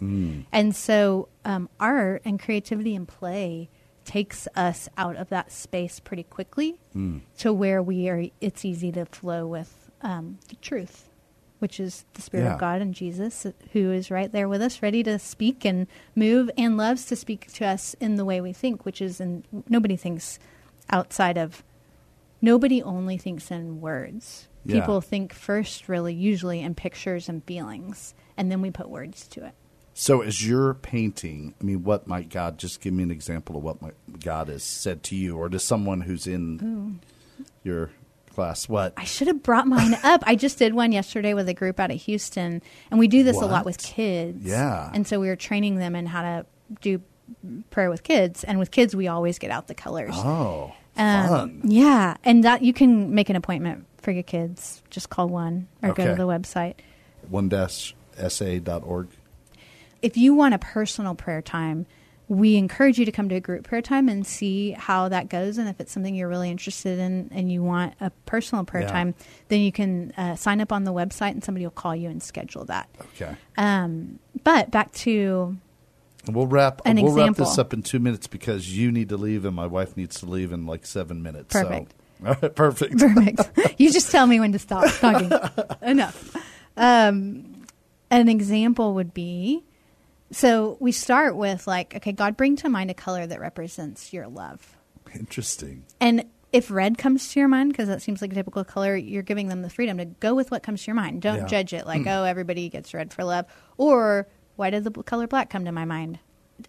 And 0.54 0.74
so 0.76 1.28
um, 1.44 1.68
art 1.82 2.22
and 2.24 2.40
creativity 2.40 2.96
and 2.96 3.08
play 3.08 3.70
takes 4.10 4.48
us 4.56 4.90
out 4.98 5.16
of 5.16 5.30
that 5.30 5.52
space 5.52 6.00
pretty 6.00 6.24
quickly 6.24 6.80
to 7.38 7.54
where 7.54 7.82
we 7.84 8.10
are, 8.10 8.26
it's 8.42 8.66
easy 8.66 8.92
to 8.92 9.06
flow 9.06 9.46
with 9.46 9.92
um, 10.02 10.40
the 10.50 10.56
truth 10.56 11.06
which 11.60 11.78
is 11.78 12.06
the 12.14 12.22
Spirit 12.22 12.46
Yeah. 12.46 12.54
of 12.54 12.60
God 12.60 12.82
and 12.82 12.94
Jesus, 12.96 13.46
who 13.74 13.92
is 13.92 14.10
right 14.10 14.32
there 14.32 14.48
with 14.48 14.62
us, 14.62 14.82
ready 14.82 15.04
to 15.04 15.20
speak 15.20 15.66
and 15.66 15.88
move, 16.16 16.50
and 16.58 16.78
loves 16.78 17.04
to 17.08 17.18
speak 17.18 17.52
to 17.52 17.66
us 17.66 17.96
in 18.00 18.16
the 18.16 18.24
way 18.24 18.40
we 18.40 18.54
think, 18.54 18.86
which 18.86 19.02
is 19.02 19.20
in 19.20 19.44
nobody 19.68 19.98
thinks 19.98 20.40
outside 20.90 21.38
of. 21.38 21.62
Nobody 22.42 22.82
only 22.82 23.18
thinks 23.18 23.52
in 23.52 23.82
words. 23.82 24.48
Yeah. 24.64 24.80
People 24.80 25.02
think 25.02 25.34
first, 25.34 25.90
really, 25.90 26.14
usually 26.14 26.62
in 26.62 26.76
pictures 26.76 27.28
and 27.28 27.44
feelings, 27.44 28.14
and 28.38 28.50
then 28.50 28.62
we 28.62 28.72
put 28.72 28.88
words 28.90 29.28
to 29.28 29.46
it. 29.46 29.54
So, 29.94 30.22
as 30.22 30.46
you're 30.48 30.76
painting, 30.76 31.54
I 31.60 31.64
mean, 31.64 31.84
what 31.84 32.08
might 32.08 32.30
God 32.30 32.58
just 32.58 32.80
give 32.80 32.94
me 32.94 33.04
an 33.04 33.12
example 33.12 33.58
of 33.58 33.64
what 33.64 33.82
might 33.82 33.96
God 34.24 34.48
has 34.48 34.64
said 34.64 35.04
to 35.04 35.16
you, 35.16 35.38
or 35.38 35.50
to 35.50 35.60
someone 35.60 36.02
who's 36.02 36.26
in 36.26 37.02
your 37.64 37.90
class? 38.34 38.70
What? 38.70 38.94
I 38.96 39.04
should 39.04 39.28
have 39.28 39.44
brought 39.44 39.68
mine 39.68 39.96
up. 40.04 40.24
I 40.26 40.36
just 40.36 40.58
did 40.58 40.74
one 40.74 40.92
yesterday 40.94 41.34
with 41.34 41.50
a 41.50 41.54
group 41.54 41.80
out 41.80 41.92
of 41.92 42.02
Houston, 42.04 42.62
and 42.90 43.00
we 43.00 43.08
do 43.10 43.24
this 43.24 43.36
a 43.36 43.46
lot 43.46 43.66
with 43.66 43.78
kids. 43.80 44.42
Yeah. 44.44 44.90
And 44.94 45.06
so 45.06 45.20
we 45.20 45.28
were 45.28 45.36
training 45.36 45.76
them 45.76 45.96
in 45.96 46.06
how 46.06 46.22
to 46.22 46.46
do 46.82 47.02
prayer 47.70 47.90
with 47.90 48.04
kids, 48.04 48.44
and 48.46 48.58
with 48.58 48.72
kids 48.72 48.96
we 48.96 49.08
always 49.08 49.38
get 49.38 49.52
out 49.52 49.68
the 49.68 49.76
colors. 49.76 50.14
Oh, 50.16 50.74
Um, 50.98 51.28
fun. 51.28 51.62
Yeah, 51.66 52.16
and 52.24 52.44
that 52.46 52.62
you 52.62 52.72
can 52.74 53.14
make 53.14 53.30
an 53.30 53.36
appointment 53.36 53.86
for 53.98 54.12
your 54.12 54.24
kids. 54.24 54.82
Just 54.90 55.10
call 55.10 55.28
one 55.28 55.68
or 55.84 55.94
go 55.94 56.06
to 56.08 56.16
the 56.16 56.24
website. 56.28 56.76
One 57.30 57.50
dash 57.50 57.94
sa.org. 58.28 59.08
If 60.02 60.18
you 60.18 60.34
want 60.34 60.54
a 60.54 60.60
personal 60.60 61.16
prayer 61.16 61.42
time, 61.42 61.86
we 62.28 62.58
encourage 62.58 63.00
you 63.00 63.06
to 63.06 63.12
come 63.12 63.28
to 63.30 63.36
a 63.36 63.40
group 63.40 63.64
prayer 63.64 63.82
time 63.82 64.08
and 64.08 64.26
see 64.26 64.72
how 64.72 65.10
that 65.10 65.30
goes. 65.30 65.58
And 65.58 65.68
if 65.68 65.80
it's 65.80 65.92
something 65.92 66.14
you're 66.14 66.28
really 66.30 66.52
interested 66.52 67.00
in 67.00 67.30
and 67.34 67.52
you 67.52 67.64
want 67.64 67.96
a 68.00 68.12
personal 68.28 68.64
prayer 68.66 68.84
Yeah. 68.84 68.92
time, 68.92 69.16
then 69.48 69.62
you 69.62 69.72
can 69.72 70.12
uh, 70.16 70.36
sign 70.36 70.62
up 70.62 70.72
on 70.72 70.84
the 70.84 70.94
website 70.94 71.32
and 71.32 71.44
somebody 71.44 71.66
will 71.66 71.72
call 71.72 71.96
you 71.96 72.08
and 72.08 72.22
schedule 72.22 72.66
that. 72.66 72.88
Okay. 73.16 73.36
Um, 73.58 74.20
but 74.44 74.70
back 74.70 74.92
to 74.94 75.58
And 76.28 76.36
we'll 76.36 76.46
wrap. 76.46 76.82
An 76.86 77.02
we'll 77.02 77.14
wrap 77.14 77.36
this 77.36 77.58
up 77.58 77.74
in 77.74 77.82
two 77.82 77.98
minutes 78.00 78.28
because 78.28 78.78
you 78.78 78.92
need 78.92 79.10
to 79.10 79.18
leave 79.18 79.44
and 79.44 79.56
my 79.56 79.66
wife 79.66 79.98
needs 79.98 80.20
to 80.20 80.28
leave 80.28 80.52
in 80.54 80.68
like 80.68 80.86
seven 80.86 81.24
minutes. 81.24 81.54
so- 81.54 81.64
Perfect. 81.64 81.94
All 82.26 82.36
right, 82.42 82.54
perfect. 82.56 82.98
Perfect. 83.00 83.80
you 83.80 83.92
just 83.92 84.12
tell 84.12 84.28
me 84.28 84.40
when 84.42 84.52
to 84.52 84.60
stop 84.60 84.86
talking. 85.00 85.32
Enough. 85.82 86.36
Um, 86.78 87.66
an 88.12 88.28
example 88.30 88.94
would 88.96 89.14
be 89.14 89.64
so 90.32 90.78
we 90.80 90.92
start 90.92 91.36
with 91.36 91.66
like, 91.68 91.96
okay, 91.96 92.12
God, 92.12 92.38
bring 92.38 92.56
to 92.58 92.70
mind 92.70 92.92
a 92.92 92.94
color 92.94 93.26
that 93.26 93.40
represents 93.40 94.14
your 94.14 94.28
love. 94.28 94.78
Interesting. 95.16 95.86
And 96.00 96.26
if 96.54 96.70
red 96.72 96.98
comes 96.98 97.32
to 97.34 97.40
your 97.40 97.50
mind, 97.50 97.72
because 97.72 97.88
that 97.88 98.02
seems 98.02 98.22
like 98.22 98.32
a 98.32 98.36
typical 98.36 98.64
color, 98.64 98.96
you're 98.96 99.24
giving 99.24 99.50
them 99.50 99.62
the 99.62 99.70
freedom 99.70 99.98
to 99.98 100.06
go 100.06 100.34
with 100.36 100.52
what 100.52 100.64
comes 100.64 100.82
to 100.84 100.88
your 100.88 100.96
mind. 100.96 101.22
Don't 101.22 101.38
Yeah. 101.40 101.46
judge 101.48 101.74
it 101.74 101.86
like, 101.86 102.06
oh, 102.08 102.24
everybody 102.24 102.70
gets 102.70 102.94
red 102.94 103.14
for 103.14 103.24
love. 103.24 103.46
Or 103.78 104.28
why 104.56 104.70
did 104.70 104.84
the 104.84 104.92
color 104.92 105.28
black 105.28 105.50
come 105.50 105.66
to 105.66 105.72
my 105.72 105.86
mind? 105.86 106.20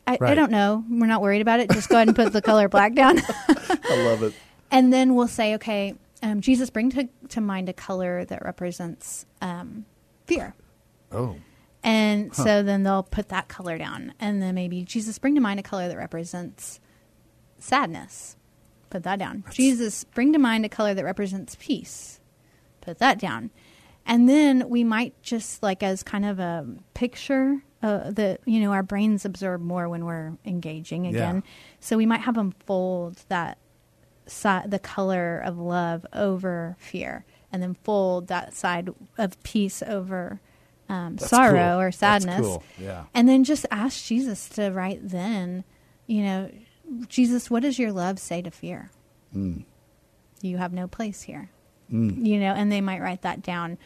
I, 0.06 0.18
I 0.20 0.34
don't 0.34 0.50
know. 0.52 0.84
We're 0.88 1.06
not 1.06 1.20
worried 1.20 1.42
about 1.42 1.60
it. 1.60 1.70
Just 1.70 1.88
go 1.88 1.96
ahead 1.96 2.08
and 2.08 2.16
put 2.16 2.32
the 2.32 2.42
color 2.42 2.68
black 2.68 2.94
down. 2.94 3.18
I 3.48 4.02
love 4.04 4.22
it. 4.22 4.32
And 4.70 4.92
then 4.92 5.14
we'll 5.16 5.26
say, 5.28 5.54
okay, 5.56 5.94
um, 6.22 6.40
Jesus, 6.40 6.70
bring 6.70 6.90
to, 6.90 7.08
to 7.30 7.40
mind 7.40 7.68
a 7.68 7.72
color 7.72 8.24
that 8.26 8.44
represents 8.44 9.26
um, 9.42 9.84
fear. 10.26 10.54
Oh, 11.10 11.36
And 11.82 12.34
so 12.34 12.62
then 12.62 12.82
they'll 12.82 13.02
put 13.02 13.28
that 13.30 13.48
color 13.48 13.78
down. 13.78 14.12
And 14.20 14.42
then 14.42 14.54
maybe, 14.54 14.84
Jesus, 14.84 15.18
bring 15.18 15.34
to 15.34 15.40
mind 15.40 15.60
a 15.60 15.62
color 15.62 15.88
that 15.88 15.96
represents 15.96 16.78
sadness. 17.58 18.36
Put 18.90 19.04
that 19.04 19.18
down. 19.18 19.44
Jesus, 19.50 20.04
bring 20.04 20.32
to 20.32 20.38
mind 20.38 20.64
a 20.64 20.68
color 20.68 20.94
that 20.94 21.04
represents 21.04 21.56
peace. 21.58 22.20
Put 22.80 22.98
that 22.98 23.18
down. 23.18 23.50
And 24.04 24.28
then 24.28 24.68
we 24.68 24.82
might 24.84 25.20
just 25.22 25.62
like 25.62 25.82
as 25.82 26.02
kind 26.02 26.24
of 26.24 26.38
a 26.38 26.66
picture 26.94 27.62
uh, 27.82 28.10
that 28.10 28.40
you 28.44 28.60
know 28.60 28.72
our 28.72 28.82
brains 28.82 29.24
absorb 29.24 29.60
more 29.60 29.88
when 29.88 30.04
we're 30.04 30.32
engaging 30.44 31.06
again. 31.06 31.36
Yeah. 31.36 31.50
So 31.80 31.96
we 31.96 32.06
might 32.06 32.20
have 32.20 32.34
them 32.34 32.54
fold 32.66 33.24
that 33.28 33.58
si- 34.26 34.66
the 34.66 34.78
color 34.78 35.38
of 35.38 35.58
love 35.58 36.04
over 36.12 36.76
fear, 36.78 37.24
and 37.52 37.62
then 37.62 37.74
fold 37.74 38.26
that 38.28 38.54
side 38.54 38.90
of 39.16 39.42
peace 39.42 39.82
over 39.82 40.40
um, 40.90 41.18
sorrow 41.18 41.74
cool. 41.74 41.80
or 41.80 41.92
sadness. 41.92 42.40
cool. 42.40 42.62
Yeah. 42.78 43.04
And 43.14 43.28
then 43.28 43.44
just 43.44 43.64
ask 43.70 44.04
Jesus 44.04 44.48
to 44.50 44.70
right 44.70 44.98
then, 45.02 45.64
you 46.06 46.24
know, 46.24 46.50
Jesus, 47.08 47.50
what 47.50 47.62
does 47.62 47.78
your 47.78 47.92
love 47.92 48.18
say 48.18 48.42
to 48.42 48.50
fear? 48.50 48.90
Mm. 49.34 49.64
You 50.42 50.58
have 50.58 50.72
no 50.72 50.88
place 50.88 51.22
here. 51.22 51.50
You 52.22 52.40
know, 52.40 52.52
and 52.52 52.70
they 52.70 52.80
might 52.80 53.00
write 53.00 53.22
that 53.22 53.42
down. 53.42 53.78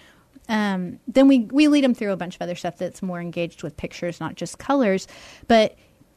Um, 0.49 1.01
then 1.09 1.27
we 1.27 1.41
we 1.41 1.69
lead 1.69 1.85
them 1.85 1.95
through 1.95 2.13
a 2.13 2.17
bunch 2.17 2.35
of 2.35 2.43
other 2.43 2.55
stuff 2.55 2.77
that's 2.77 3.03
more 3.03 3.21
engaged 3.21 3.63
with 3.63 3.77
pictures, 3.77 4.21
not 4.21 4.35
just 4.35 4.59
colors. 4.59 5.09
But 5.49 5.77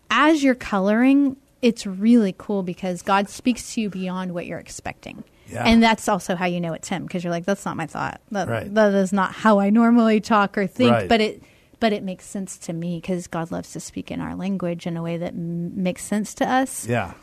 as 0.09 0.43
you're 0.43 0.55
coloring, 0.55 1.37
it's 1.61 1.85
really 1.85 2.35
cool 2.37 2.61
because 2.63 3.01
God 3.01 3.29
speaks 3.29 3.73
to 3.73 3.81
you 3.81 3.89
beyond 3.89 4.33
what 4.33 4.45
you're 4.45 4.59
expecting. 4.59 5.23
Yeah. 5.49 5.63
And 5.65 5.81
that's 5.81 6.07
also 6.09 6.35
how 6.35 6.45
you 6.45 6.59
know 6.61 6.73
it's 6.73 6.89
him 6.89 7.03
because 7.03 7.23
you're 7.23 7.31
like, 7.31 7.45
that's 7.45 7.65
not 7.65 7.77
my 7.77 7.87
thought. 7.87 8.21
That, 8.31 8.47
Right. 8.47 8.73
that 8.73 8.93
is 8.93 9.13
not 9.13 9.33
how 9.33 9.59
I 9.59 9.69
normally 9.69 10.19
talk 10.19 10.57
or 10.57 10.67
think. 10.67 10.91
Right. 10.91 11.09
But 11.09 11.21
it, 11.21 11.41
but 11.79 11.93
it 11.93 12.03
makes 12.03 12.25
sense 12.25 12.57
to 12.59 12.73
me 12.73 12.97
because 12.99 13.27
God 13.27 13.51
loves 13.51 13.71
to 13.73 13.79
speak 13.79 14.11
in 14.11 14.19
our 14.19 14.35
language 14.35 14.85
in 14.87 14.97
a 14.97 15.01
way 15.03 15.17
that 15.17 15.33
m- 15.33 15.81
makes 15.83 16.03
sense 16.03 16.33
to 16.35 16.49
us, 16.49 16.87
Yeah. 16.87 17.13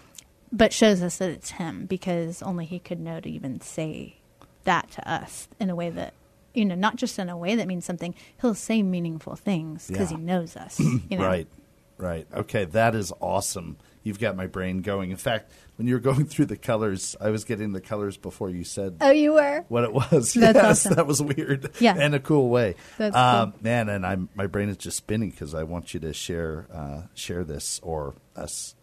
but 0.52 0.72
shows 0.72 1.02
us 1.02 1.16
that 1.18 1.30
it's 1.30 1.50
him 1.52 1.86
because 1.86 2.40
only 2.42 2.64
he 2.64 2.78
could 2.78 3.00
know 3.00 3.20
to 3.20 3.28
even 3.28 3.60
say 3.60 4.16
that 4.64 4.90
to 4.92 5.10
us 5.10 5.48
in 5.60 5.68
a 5.70 5.74
way 5.74 5.90
that, 5.90 6.14
you 6.54 6.64
know, 6.64 6.74
not 6.76 6.96
just 6.96 7.18
in 7.18 7.28
a 7.28 7.36
way 7.36 7.54
that 7.56 7.66
means 7.66 7.84
something. 7.84 8.14
He'll 8.40 8.54
say 8.54 8.82
meaningful 8.82 9.36
things 9.36 9.88
because 9.88 10.10
Yeah. 10.12 10.16
he 10.18 10.22
knows 10.22 10.56
us. 10.56 10.78
You 11.10 11.18
know? 11.18 11.26
Right. 11.26 11.46
Right. 11.98 12.26
Okay, 12.34 12.64
that 12.64 12.94
is 12.94 13.12
awesome. 13.20 13.76
You've 14.04 14.20
got 14.20 14.36
my 14.36 14.46
brain 14.46 14.82
going. 14.82 15.10
In 15.10 15.16
fact, 15.16 15.50
when 15.76 15.88
you 15.88 15.94
were 15.94 16.00
going 16.12 16.26
through 16.26 16.44
the 16.46 16.56
colors, 16.56 17.16
I 17.20 17.30
was 17.30 17.42
getting 17.44 17.72
the 17.72 17.80
colors 17.80 18.16
before 18.16 18.50
you 18.50 18.62
said 18.62 18.98
Oh, 19.00 19.10
you 19.10 19.32
were. 19.32 19.64
what 19.68 19.82
it 19.82 19.92
was. 19.92 20.10
That's 20.34 20.34
yes, 20.34 20.56
awesome. 20.86 20.94
that 20.94 21.06
was 21.06 21.20
weird. 21.20 21.70
Yeah. 21.80 21.96
in 21.96 22.14
a 22.14 22.20
cool 22.20 22.48
way. 22.50 22.76
That's 22.98 23.16
um, 23.16 23.52
cool. 23.52 23.60
Man, 23.62 23.88
and 23.88 24.06
I'm 24.06 24.28
my 24.36 24.46
brain 24.46 24.68
is 24.68 24.76
just 24.76 24.96
spinning 24.98 25.30
because 25.30 25.54
I 25.54 25.64
want 25.64 25.94
you 25.94 26.00
to 26.00 26.12
share 26.12 26.66
uh, 26.72 27.02
share 27.14 27.42
this 27.42 27.80
or 27.82 28.14
us 28.36 28.74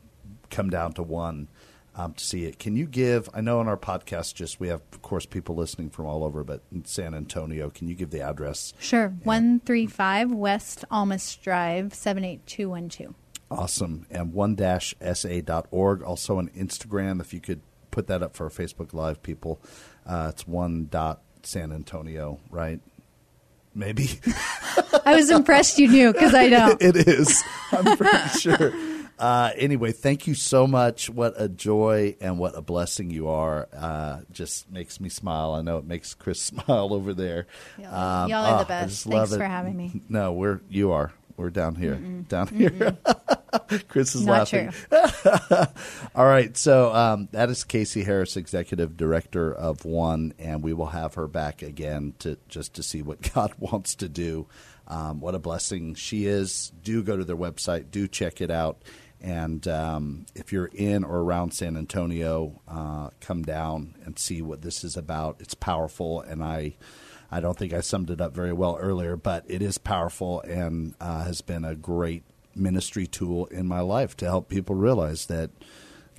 come 0.49 0.69
down 0.69 0.91
to 0.93 1.03
one 1.03 1.47
um, 1.95 2.13
to 2.13 2.23
see 2.23 2.45
it. 2.45 2.57
Can 2.57 2.75
you 2.75 2.85
give? 2.85 3.29
I 3.33 3.41
know 3.41 3.59
on 3.59 3.67
our 3.67 3.77
podcast, 3.77 4.33
just 4.33 4.59
we 4.59 4.69
have 4.69 4.81
of 4.91 5.01
course 5.01 5.25
people 5.25 5.55
listening 5.55 5.89
from 5.89 6.05
all 6.07 6.23
over, 6.23 6.43
but 6.43 6.61
in 6.71 6.85
San 6.85 7.13
Antonio, 7.13 7.69
can 7.69 7.87
you 7.87 7.95
give 7.95 8.09
the 8.09 8.21
address? 8.21 8.73
Sure. 8.79 9.09
135 9.23 10.31
West 10.31 10.83
Olmos 10.91 11.39
Drive, 11.41 11.93
78212. 11.93 13.13
Awesome. 13.51 14.05
And 14.09 14.33
one 14.33 14.55
dash 14.55 14.95
sa.org. 15.01 16.01
Also 16.01 16.37
on 16.37 16.47
Instagram, 16.49 17.19
if 17.19 17.33
you 17.33 17.41
could 17.41 17.61
put 17.91 18.07
that 18.07 18.23
up 18.23 18.35
for 18.35 18.49
Facebook 18.49 18.93
Live 18.93 19.21
people. 19.21 19.61
Uh, 20.05 20.31
it's 20.33 20.47
one 20.47 20.87
dot 20.89 21.21
San 21.43 21.71
Antonio, 21.71 22.39
right? 22.49 22.79
Maybe. 23.75 24.19
I 25.05 25.15
was 25.15 25.29
impressed 25.29 25.77
you 25.77 25.87
knew 25.87 26.11
because 26.11 26.33
I 26.33 26.49
don't. 26.49 26.81
it 26.81 26.95
is. 26.95 27.43
I'm 27.71 27.97
pretty 27.97 28.27
sure. 28.39 28.73
Uh, 29.19 29.51
anyway, 29.55 29.91
thank 29.91 30.25
you 30.25 30.33
so 30.33 30.65
much. 30.65 31.09
What 31.09 31.35
a 31.37 31.47
joy 31.47 32.15
and 32.19 32.39
what 32.39 32.57
a 32.57 32.61
blessing 32.61 33.11
you 33.11 33.27
are. 33.27 33.69
Uh, 33.71 34.21
just 34.31 34.69
makes 34.71 34.99
me 34.99 35.09
smile. 35.09 35.53
I 35.53 35.61
know 35.61 35.77
it 35.77 35.85
makes 35.85 36.15
Chris 36.15 36.41
smile 36.41 36.93
over 36.93 37.13
there. 37.13 37.45
Y'all- 37.77 38.27
y'all 38.29 38.45
are 38.45 38.51
the 38.51 38.57
oh, 38.57 38.59
I 38.61 38.63
best. 38.63 39.03
Thanks 39.03 39.05
love 39.05 39.31
it. 39.33 39.37
for 39.37 39.45
having 39.45 39.77
me. 39.77 40.01
No, 40.09 40.33
we're 40.33 40.61
you 40.69 40.91
are. 40.91 41.13
We're 41.37 41.49
down 41.49 41.75
here. 41.75 41.95
Down 41.95 42.47
here. 42.47 42.97
Chris 43.87 44.15
is 44.15 44.25
Not 44.25 44.51
laughing. 44.51 44.73
All 46.15 46.25
right, 46.25 46.55
so 46.55 46.93
um, 46.93 47.27
that 47.31 47.49
is 47.49 47.63
Casey 47.63 48.03
Harris, 48.03 48.37
executive 48.37 48.97
director 48.97 49.53
of 49.53 49.85
One, 49.85 50.33
and 50.39 50.63
we 50.63 50.73
will 50.73 50.87
have 50.87 51.15
her 51.15 51.27
back 51.27 51.61
again 51.61 52.13
to 52.19 52.37
just 52.47 52.75
to 52.75 52.83
see 52.83 53.01
what 53.01 53.21
God 53.33 53.53
wants 53.59 53.95
to 53.95 54.09
do. 54.09 54.47
Um, 54.87 55.19
what 55.19 55.35
a 55.35 55.39
blessing 55.39 55.95
she 55.95 56.25
is! 56.25 56.71
Do 56.83 57.03
go 57.03 57.17
to 57.17 57.23
their 57.23 57.37
website, 57.37 57.91
do 57.91 58.07
check 58.07 58.41
it 58.41 58.51
out, 58.51 58.81
and 59.21 59.65
um, 59.67 60.25
if 60.35 60.51
you're 60.51 60.69
in 60.73 61.03
or 61.03 61.19
around 61.19 61.53
San 61.53 61.77
Antonio, 61.77 62.61
uh, 62.67 63.09
come 63.19 63.43
down 63.43 63.95
and 64.05 64.17
see 64.17 64.41
what 64.41 64.61
this 64.61 64.83
is 64.83 64.97
about. 64.97 65.37
It's 65.39 65.53
powerful, 65.53 66.21
and 66.21 66.43
I. 66.43 66.75
I 67.31 67.39
don't 67.39 67.57
think 67.57 67.73
I 67.73 67.79
summed 67.79 68.09
it 68.09 68.19
up 68.19 68.33
very 68.33 68.53
well 68.53 68.77
earlier, 68.79 69.15
but 69.15 69.45
it 69.47 69.61
is 69.61 69.77
powerful 69.77 70.41
and 70.41 70.95
uh, 70.99 71.23
has 71.23 71.41
been 71.41 71.63
a 71.63 71.75
great 71.75 72.23
ministry 72.55 73.07
tool 73.07 73.45
in 73.45 73.67
my 73.67 73.79
life 73.79 74.17
to 74.17 74.25
help 74.25 74.49
people 74.49 74.75
realize 74.75 75.27
that 75.27 75.49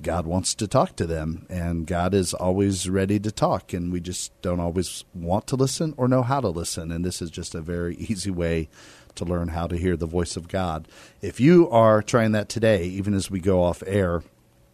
God 0.01 0.25
wants 0.25 0.55
to 0.55 0.67
talk 0.67 0.95
to 0.95 1.05
them 1.05 1.45
and 1.49 1.85
God 1.85 2.13
is 2.13 2.33
always 2.33 2.89
ready 2.89 3.19
to 3.19 3.31
talk 3.31 3.73
and 3.73 3.91
we 3.91 3.99
just 3.99 4.39
don't 4.41 4.59
always 4.59 5.05
want 5.13 5.47
to 5.47 5.55
listen 5.55 5.93
or 5.97 6.07
know 6.07 6.23
how 6.23 6.41
to 6.41 6.49
listen 6.49 6.91
and 6.91 7.05
this 7.05 7.21
is 7.21 7.29
just 7.29 7.53
a 7.53 7.61
very 7.61 7.95
easy 7.99 8.31
way 8.31 8.69
to 9.15 9.25
learn 9.25 9.49
how 9.49 9.67
to 9.67 9.77
hear 9.77 9.95
the 9.95 10.07
voice 10.07 10.35
of 10.35 10.47
God. 10.47 10.87
If 11.21 11.39
you 11.39 11.69
are 11.69 12.01
trying 12.01 12.31
that 12.31 12.49
today 12.49 12.85
even 12.85 13.13
as 13.13 13.29
we 13.29 13.39
go 13.39 13.63
off 13.63 13.83
air, 13.85 14.23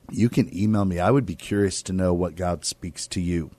you 0.10 0.30
can 0.30 0.56
email 0.58 0.86
me. 0.86 1.00
I 1.00 1.12
would 1.12 1.26
be 1.26 1.36
curious 1.36 1.84
to 1.84 1.94
know 1.94 2.14
what 2.14 2.36
God 2.36 2.66
speaks 2.66 3.06
to 3.08 3.22
you. 3.22 3.52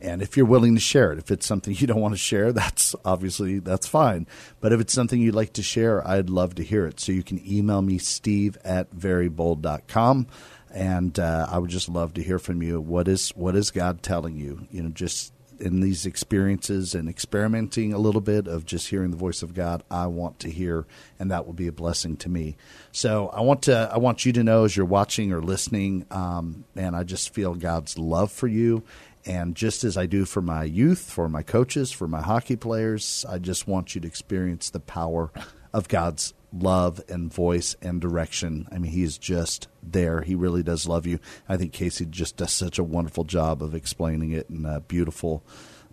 And 0.00 0.22
if 0.22 0.36
you're 0.36 0.46
willing 0.46 0.74
to 0.74 0.80
share 0.80 1.12
it, 1.12 1.18
if 1.18 1.30
it's 1.30 1.46
something 1.46 1.74
you 1.78 1.86
don't 1.86 2.00
want 2.00 2.14
to 2.14 2.18
share, 2.18 2.52
that's 2.52 2.94
obviously 3.04 3.58
that's 3.58 3.86
fine. 3.86 4.26
But 4.60 4.72
if 4.72 4.80
it's 4.80 4.92
something 4.92 5.20
you'd 5.20 5.34
like 5.34 5.52
to 5.54 5.62
share, 5.62 6.06
I'd 6.06 6.30
love 6.30 6.54
to 6.56 6.64
hear 6.64 6.86
it. 6.86 7.00
So 7.00 7.12
you 7.12 7.22
can 7.22 7.40
email 7.46 7.82
me, 7.82 7.98
steve 7.98 8.58
at 8.64 8.90
verybold.com. 8.94 10.26
And 10.72 11.18
uh, 11.18 11.48
I 11.50 11.58
would 11.58 11.70
just 11.70 11.88
love 11.88 12.14
to 12.14 12.22
hear 12.22 12.38
from 12.38 12.62
you. 12.62 12.80
What 12.80 13.08
is 13.08 13.30
what 13.30 13.56
is 13.56 13.72
God 13.72 14.02
telling 14.04 14.36
you? 14.36 14.68
You 14.70 14.84
know, 14.84 14.90
just 14.90 15.32
in 15.60 15.80
these 15.80 16.06
experiences 16.06 16.94
and 16.94 17.08
experimenting 17.08 17.92
a 17.92 17.98
little 17.98 18.20
bit 18.20 18.48
of 18.48 18.64
just 18.64 18.88
hearing 18.88 19.10
the 19.10 19.16
voice 19.16 19.42
of 19.42 19.54
God, 19.54 19.82
I 19.90 20.06
want 20.06 20.38
to 20.40 20.50
hear, 20.50 20.86
and 21.18 21.30
that 21.30 21.46
will 21.46 21.52
be 21.52 21.66
a 21.66 21.72
blessing 21.72 22.16
to 22.18 22.28
me. 22.28 22.56
So 22.92 23.28
I 23.28 23.42
want 23.42 23.62
to 23.62 23.90
I 23.92 23.98
want 23.98 24.24
you 24.24 24.32
to 24.32 24.42
know 24.42 24.64
as 24.64 24.76
you're 24.76 24.86
watching 24.86 25.32
or 25.32 25.42
listening, 25.42 26.06
um, 26.10 26.64
man, 26.74 26.94
I 26.94 27.04
just 27.04 27.34
feel 27.34 27.54
God's 27.54 27.98
love 27.98 28.32
for 28.32 28.46
you. 28.46 28.82
And 29.26 29.54
just 29.54 29.84
as 29.84 29.96
I 29.96 30.06
do 30.06 30.24
for 30.24 30.40
my 30.40 30.64
youth, 30.64 31.10
for 31.10 31.28
my 31.28 31.42
coaches, 31.42 31.92
for 31.92 32.08
my 32.08 32.22
hockey 32.22 32.56
players, 32.56 33.26
I 33.28 33.38
just 33.38 33.68
want 33.68 33.94
you 33.94 34.00
to 34.00 34.08
experience 34.08 34.70
the 34.70 34.80
power 34.80 35.30
of 35.72 35.88
God's 35.88 36.34
love 36.52 37.00
and 37.08 37.32
voice 37.32 37.76
and 37.80 38.00
direction. 38.00 38.66
I 38.72 38.78
mean, 38.78 38.90
He's 38.90 39.18
just 39.18 39.68
there. 39.82 40.22
He 40.22 40.34
really 40.34 40.62
does 40.62 40.88
love 40.88 41.06
you. 41.06 41.20
I 41.48 41.56
think 41.56 41.72
Casey 41.72 42.06
just 42.06 42.38
does 42.38 42.52
such 42.52 42.78
a 42.78 42.84
wonderful 42.84 43.24
job 43.24 43.62
of 43.62 43.74
explaining 43.74 44.32
it 44.32 44.48
in 44.50 44.64
a 44.64 44.80
beautiful, 44.80 45.44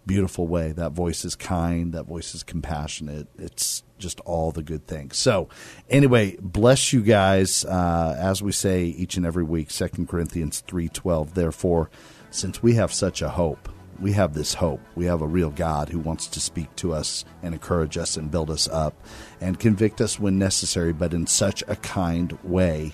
beautiful 0.06 0.48
way. 0.48 0.72
That 0.72 0.94
voice 0.94 1.26
is 1.26 1.36
kind. 1.36 1.94
That 1.94 2.06
voice 2.06 2.34
is 2.34 2.44
compassionate. 2.44 3.28
It's 3.38 3.84
just 4.00 4.20
all 4.22 4.52
the 4.52 4.64
good 4.64 4.88
things. 4.88 5.18
So, 5.18 5.50
anyway, 5.90 6.38
bless 6.42 6.94
you 6.94 7.02
guys. 7.02 7.66
Uh, 7.66 8.16
as 8.18 8.42
we 8.42 8.52
say 8.52 8.86
each 8.86 9.18
and 9.18 9.26
every 9.26 9.44
week, 9.44 9.70
Second 9.70 10.08
Corinthians 10.08 10.62
three 10.62 10.88
twelve. 10.88 11.34
Therefore, 11.34 11.92
since 12.30 12.62
we 12.62 12.74
have 12.74 12.94
such 12.94 13.22
a 13.22 13.30
hope, 13.30 13.70
we 14.00 14.12
have 14.12 14.34
this 14.34 14.54
hope. 14.54 14.82
We 14.96 15.06
have 15.06 15.22
a 15.22 15.28
real 15.28 15.50
God 15.50 15.90
who 15.90 16.00
wants 16.00 16.28
to 16.28 16.40
speak 16.40 16.76
to 16.78 16.94
us 16.94 17.26
and 17.42 17.54
encourage 17.54 17.98
us 17.98 18.16
and 18.16 18.30
build 18.30 18.52
us 18.52 18.68
up 18.68 18.94
and 19.42 19.60
convict 19.60 20.02
us 20.02 20.20
when 20.20 20.38
necessary, 20.38 20.94
but 20.94 21.14
in 21.14 21.26
such 21.26 21.64
a 21.68 21.76
kind 21.78 22.38
way. 22.44 22.94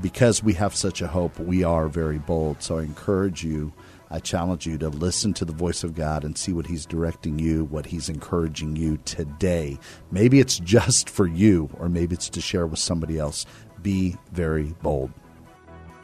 Because 0.00 0.42
we 0.42 0.54
have 0.54 0.74
such 0.74 1.02
a 1.02 1.06
hope, 1.06 1.38
we 1.38 1.64
are 1.64 1.86
very 1.88 2.18
bold. 2.18 2.62
So 2.62 2.78
I 2.78 2.82
encourage 2.82 3.44
you, 3.44 3.74
I 4.10 4.20
challenge 4.20 4.66
you 4.66 4.78
to 4.78 4.88
listen 4.88 5.34
to 5.34 5.44
the 5.44 5.52
voice 5.52 5.84
of 5.84 5.94
God 5.94 6.24
and 6.24 6.36
see 6.36 6.54
what 6.54 6.66
He's 6.66 6.86
directing 6.86 7.38
you, 7.38 7.64
what 7.64 7.84
He's 7.84 8.08
encouraging 8.08 8.74
you 8.74 8.98
today. 9.04 9.78
Maybe 10.10 10.40
it's 10.40 10.58
just 10.58 11.10
for 11.10 11.26
you, 11.26 11.68
or 11.78 11.90
maybe 11.90 12.14
it's 12.14 12.30
to 12.30 12.40
share 12.40 12.66
with 12.66 12.78
somebody 12.78 13.18
else. 13.18 13.44
Be 13.82 14.16
very 14.32 14.74
bold. 14.80 15.12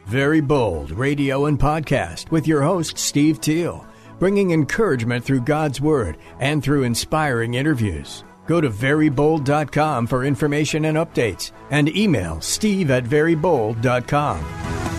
Very 0.09 0.41
Bold 0.41 0.91
Radio 0.91 1.45
and 1.45 1.59
Podcast 1.59 2.31
with 2.31 2.47
your 2.47 2.63
host, 2.63 2.97
Steve 2.97 3.43
Teal, 3.43 3.87
bringing 4.19 4.53
encouragement 4.53 5.23
through 5.23 5.43
God's 5.43 5.83
Word 5.83 6.17
and 6.41 6.65
through 6.65 6.85
inspiring 6.85 7.53
interviews. 7.53 8.25
Go 8.47 8.59
to 8.63 8.71
verybold.com 8.71 10.07
for 10.07 10.25
information 10.25 10.87
and 10.87 10.97
updates 10.97 11.53
and 11.71 11.95
email 11.95 12.41
steve 12.41 12.91
at 12.91 13.05
verybold.com. 13.05 14.98